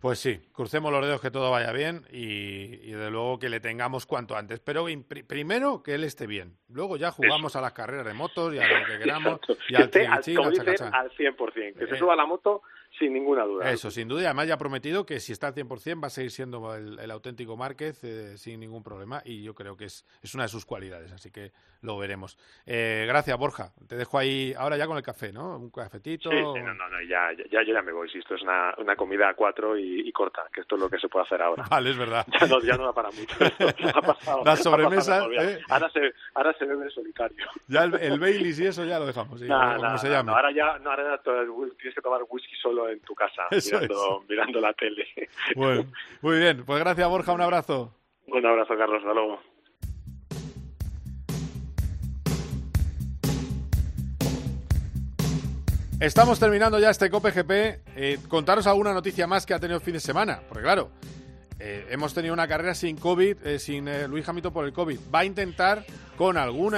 Pues 0.01 0.21
sí, 0.21 0.39
crucemos 0.53 0.93
los 0.93 1.05
dedos 1.05 1.21
que 1.21 1.31
todo 1.33 1.51
vaya 1.51 1.73
bien 1.73 2.03
y, 2.13 2.89
y 2.89 2.93
de 2.93 3.11
luego 3.11 3.39
que 3.41 3.49
le 3.49 3.59
tengamos 3.59 4.07
cuanto 4.07 4.37
antes. 4.37 4.61
Pero 4.61 4.85
pr 4.85 5.25
primero 5.27 5.83
que 5.83 5.95
él 5.95 6.05
esté 6.05 6.27
bien. 6.29 6.57
Luego 6.69 6.97
ya 6.97 7.11
jugamos 7.11 7.53
Eso. 7.53 7.59
a 7.59 7.63
las 7.63 7.73
carreras 7.73 8.07
de 8.07 8.15
motos 8.15 8.55
y 8.55 8.59
a 8.59 8.69
lo 8.69 8.87
que 8.87 8.99
queramos. 9.05 9.41
y 9.69 9.75
al, 9.75 9.91
que 9.91 10.03
esté, 10.03 10.07
al, 10.07 10.23
dice, 10.53 10.85
al 10.85 11.11
100%. 11.11 11.53
Que 11.53 11.85
eh, 11.85 11.89
se 11.89 11.97
suba 11.97 12.15
la 12.15 12.27
moto 12.27 12.63
sin 12.99 13.13
ninguna 13.13 13.45
duda. 13.45 13.71
Eso, 13.71 13.91
sin 13.91 14.09
duda. 14.09 14.27
Además 14.27 14.49
ya 14.49 14.55
ha 14.55 14.59
prometido 14.59 15.07
que 15.07 15.21
si 15.21 15.33
está 15.33 15.49
al 15.49 15.55
100% 15.55 16.03
va 16.03 16.09
a 16.09 16.11
seguir 16.11 16.31
siendo 16.31 16.75
el, 16.75 16.99
el 16.99 17.11
auténtico 17.11 17.57
Márquez 17.57 18.03
eh, 18.05 18.37
sin 18.37 18.61
ningún 18.61 18.83
problema. 18.83 19.23
Y 19.25 19.43
yo 19.43 19.55
creo 19.55 19.77
que 19.77 19.87
es, 19.87 20.07
es 20.23 20.35
una 20.35 20.45
de 20.45 20.49
sus 20.49 20.65
cualidades. 20.65 21.13
Así 21.13 21.31
que 21.31 21.53
lo 21.83 21.99
veremos. 21.99 22.39
Eh, 22.67 23.05
gracias, 23.07 23.39
Borja. 23.39 23.73
Te 23.89 23.97
dejo 23.97 24.19
ahí 24.19 24.53
ahora 24.57 24.77
ya 24.77 24.87
con 24.87 24.97
el 24.97 25.03
café, 25.03 25.33
¿no? 25.33 25.59
Un 25.59 25.71
cafetito. 25.71 26.31
Sí, 26.31 26.37
sí 26.37 26.43
no, 26.43 26.75
no, 26.75 26.89
no 26.89 27.03
ya, 27.03 27.33
ya, 27.51 27.63
yo 27.63 27.73
ya 27.75 27.83
me 27.83 27.93
voy. 27.93 28.09
Si 28.11 28.19
esto 28.19 28.35
es 28.35 28.43
una, 28.43 28.75
una 28.79 28.97
comida 28.97 29.29
a 29.29 29.35
cuatro 29.35 29.79
y, 29.79 30.09
y, 30.09 30.13
corta, 30.13 30.45
que 30.53 30.63
esto 30.63 30.75
es 30.75 30.81
lo 30.81 30.91
que 30.91 30.99
se 30.99 31.09
puede 31.09 31.27
hacer 31.27 31.41
ahora. 31.43 31.65
Vale, 31.71 31.91
es 31.91 31.99
verdad. 31.99 32.27
Ya 32.41 32.47
no, 32.47 32.61
ya 32.61 32.77
no 32.77 32.87
da 32.87 32.93
para 32.93 33.11
mucho. 33.11 33.37
ha 33.95 34.03
pasado, 34.03 34.43
La 34.45 34.57
sobremesa. 34.57 35.27
¿eh? 35.27 35.61
ahora, 35.69 35.89
se, 35.91 36.13
ahora 36.35 36.53
se 36.59 36.65
bebe 36.65 36.91
solitario. 36.91 37.47
Ya 37.69 37.85
el, 37.85 37.95
el 37.95 38.19
Baileys 38.19 38.59
y 38.61 38.67
eso 38.67 38.85
ya 38.85 38.99
lo 38.99 39.07
dejamos. 39.07 39.41
Sí, 39.41 39.47
nah, 39.49 39.77
como 39.77 39.89
nah, 39.89 39.99
se 39.99 40.09
llame. 40.09 40.31
No, 40.31 40.37
ahora 40.37 40.53
ya 40.53 40.79
no, 40.79 40.91
ahora 40.91 41.21
tienes 41.23 41.95
que 41.95 42.03
tomar 42.03 42.23
whisky 42.29 42.57
solo 42.57 42.88
en 42.91 43.01
tu 43.01 43.15
casa, 43.15 43.43
mirando, 43.51 44.21
es. 44.23 44.29
mirando 44.29 44.61
la 44.61 44.73
tele. 44.73 45.07
Bueno, 45.57 45.85
muy 46.23 46.39
bien. 46.39 46.65
Pues 46.65 46.81
gracias, 46.81 47.09
Borja. 47.09 47.33
Un 47.33 47.41
abrazo. 47.41 47.95
Un 48.27 48.45
abrazo, 48.45 48.77
Carlos. 48.77 48.99
Hasta 48.99 49.15
luego. 49.15 49.41
Estamos 56.01 56.39
terminando 56.39 56.79
ya 56.79 56.91
este 56.91 57.11
Cope 57.11 57.33
GP. 57.33 57.51
Eh, 57.97 58.19
contaros 58.29 58.69
alguna 58.69 58.93
noticia 58.93 59.27
más 59.27 59.45
que 59.45 59.55
ha 59.55 59.59
tenido 59.59 59.79
el 59.79 59.85
fin 59.85 59.95
de 59.95 60.01
semana. 60.01 60.41
Porque 60.49 60.63
claro, 60.63 60.91
eh, 61.59 61.87
hemos 61.91 62.15
tenido 62.15 62.33
una 62.33 62.47
carrera 62.47 62.75
sin 62.75 62.97
COVID, 62.97 63.45
eh, 63.45 63.59
sin 63.59 64.09
Luis 64.09 64.29
Hamilton 64.29 64.53
por 64.53 64.65
el 64.65 64.73
COVID. 64.73 64.99
Va 65.13 65.21
a 65.21 65.25
intentar, 65.25 65.85
con 66.17 66.37
algún 66.37 66.77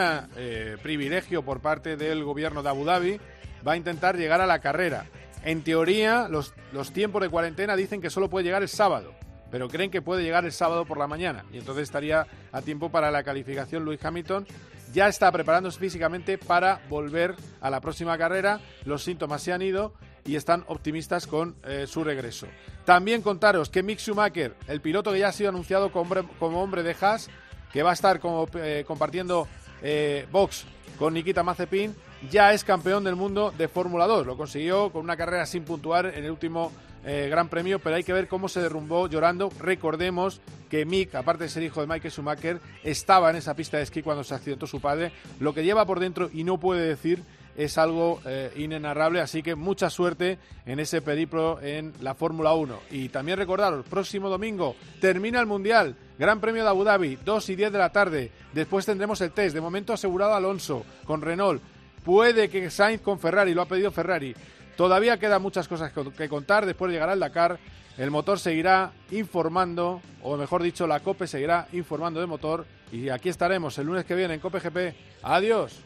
privilegio 0.82 1.42
por 1.42 1.60
parte 1.60 1.98
del 1.98 2.24
gobierno 2.24 2.62
de 2.62 2.70
Abu 2.70 2.84
Dhabi, 2.86 3.20
va 3.66 3.72
a 3.72 3.76
intentar 3.76 4.16
llegar 4.16 4.40
a 4.40 4.46
la 4.46 4.60
carrera. 4.60 5.04
En 5.44 5.62
teoría, 5.62 6.28
los, 6.28 6.54
los 6.72 6.92
tiempos 6.92 7.22
de 7.22 7.28
cuarentena 7.28 7.76
dicen 7.76 8.00
que 8.00 8.10
solo 8.10 8.28
puede 8.28 8.44
llegar 8.44 8.62
el 8.62 8.68
sábado. 8.68 9.14
Pero 9.50 9.68
creen 9.68 9.90
que 9.90 10.02
puede 10.02 10.22
llegar 10.22 10.44
el 10.44 10.52
sábado 10.52 10.84
por 10.84 10.96
la 10.96 11.08
mañana. 11.08 11.44
Y 11.52 11.58
entonces 11.58 11.82
estaría 11.82 12.26
a 12.52 12.62
tiempo 12.62 12.90
para 12.90 13.10
la 13.10 13.24
calificación 13.24 13.84
Luis 13.84 14.04
Hamilton 14.04 14.46
ya 14.92 15.08
está 15.08 15.30
preparándose 15.30 15.78
físicamente 15.78 16.38
para 16.38 16.80
volver 16.88 17.34
a 17.60 17.70
la 17.70 17.80
próxima 17.80 18.16
carrera. 18.18 18.60
Los 18.84 19.04
síntomas 19.04 19.42
se 19.42 19.52
han 19.52 19.62
ido 19.62 19.94
y 20.24 20.36
están 20.36 20.64
optimistas 20.68 21.26
con 21.26 21.56
eh, 21.64 21.86
su 21.86 22.04
regreso. 22.04 22.46
También 22.84 23.22
contaros 23.22 23.70
que 23.70 23.82
Mick 23.82 23.98
Schumacher, 23.98 24.54
el 24.68 24.80
piloto 24.80 25.12
que 25.12 25.20
ya 25.20 25.28
ha 25.28 25.32
sido 25.32 25.50
anunciado 25.50 25.90
como 25.92 26.02
hombre, 26.02 26.24
como 26.38 26.62
hombre 26.62 26.82
de 26.82 26.96
Haas, 27.00 27.30
que 27.72 27.82
va 27.82 27.90
a 27.90 27.94
estar 27.94 28.20
como, 28.20 28.48
eh, 28.54 28.84
compartiendo 28.86 29.46
eh, 29.82 30.26
box 30.30 30.66
con 30.98 31.14
Nikita 31.14 31.42
Mazepin, 31.42 31.94
ya 32.28 32.52
es 32.52 32.64
campeón 32.64 33.04
del 33.04 33.16
mundo 33.16 33.52
de 33.56 33.68
Fórmula 33.68 34.06
2. 34.06 34.26
Lo 34.26 34.36
consiguió 34.36 34.90
con 34.90 35.02
una 35.02 35.16
carrera 35.16 35.46
sin 35.46 35.64
puntuar 35.64 36.06
en 36.06 36.24
el 36.24 36.30
último 36.30 36.72
eh, 37.04 37.28
Gran 37.30 37.48
Premio, 37.48 37.78
pero 37.78 37.96
hay 37.96 38.04
que 38.04 38.12
ver 38.12 38.28
cómo 38.28 38.48
se 38.48 38.60
derrumbó 38.60 39.08
llorando. 39.08 39.50
Recordemos 39.58 40.40
que 40.68 40.84
Mick, 40.84 41.14
aparte 41.14 41.44
de 41.44 41.50
ser 41.50 41.62
hijo 41.62 41.80
de 41.80 41.86
Michael 41.86 42.12
Schumacher, 42.12 42.60
estaba 42.84 43.30
en 43.30 43.36
esa 43.36 43.54
pista 43.54 43.78
de 43.78 43.84
esquí 43.84 44.02
cuando 44.02 44.22
se 44.24 44.34
accidentó 44.34 44.66
su 44.66 44.80
padre. 44.80 45.12
Lo 45.38 45.54
que 45.54 45.64
lleva 45.64 45.86
por 45.86 46.00
dentro 46.00 46.28
y 46.32 46.44
no 46.44 46.58
puede 46.58 46.86
decir 46.86 47.22
es 47.56 47.78
algo 47.78 48.20
eh, 48.26 48.52
inenarrable, 48.56 49.20
así 49.20 49.42
que 49.42 49.54
mucha 49.54 49.90
suerte 49.90 50.38
en 50.66 50.78
ese 50.78 51.02
periplo 51.02 51.60
en 51.60 51.92
la 52.00 52.14
Fórmula 52.14 52.54
1. 52.54 52.78
Y 52.90 53.08
también 53.08 53.38
recordaros, 53.38 53.84
próximo 53.86 54.28
domingo 54.28 54.76
termina 55.00 55.40
el 55.40 55.46
Mundial, 55.46 55.96
Gran 56.18 56.40
Premio 56.40 56.62
de 56.62 56.68
Abu 56.68 56.84
Dhabi, 56.84 57.18
2 57.24 57.48
y 57.50 57.56
10 57.56 57.72
de 57.72 57.78
la 57.78 57.90
tarde. 57.90 58.30
Después 58.52 58.86
tendremos 58.86 59.20
el 59.20 59.32
test, 59.32 59.54
de 59.54 59.60
momento 59.60 59.92
asegurado 59.92 60.34
Alonso 60.34 60.84
con 61.04 61.22
Renault. 61.22 61.62
Puede 62.04 62.48
que 62.48 62.70
Sainz 62.70 63.00
con 63.02 63.18
Ferrari, 63.18 63.54
lo 63.54 63.62
ha 63.62 63.66
pedido 63.66 63.90
Ferrari. 63.90 64.34
Todavía 64.76 65.18
quedan 65.18 65.42
muchas 65.42 65.68
cosas 65.68 65.92
que 66.16 66.28
contar. 66.28 66.64
Después 66.66 66.90
llegará 66.90 67.12
el 67.12 67.20
Dakar. 67.20 67.58
El 67.98 68.10
motor 68.10 68.38
seguirá 68.38 68.92
informando, 69.10 70.00
o 70.22 70.36
mejor 70.36 70.62
dicho, 70.62 70.86
la 70.86 71.00
COPE 71.00 71.26
seguirá 71.26 71.68
informando 71.72 72.20
de 72.20 72.26
motor. 72.26 72.64
Y 72.90 73.10
aquí 73.10 73.28
estaremos 73.28 73.76
el 73.78 73.86
lunes 73.86 74.04
que 74.06 74.14
viene 74.14 74.34
en 74.34 74.40
COPE 74.40 74.60
GP. 74.60 74.94
Adiós. 75.22 75.80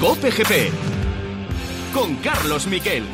COPE 0.00 0.30
GP 0.30 0.70
con 1.92 2.14
Carlos 2.16 2.66
Miquel. 2.66 3.04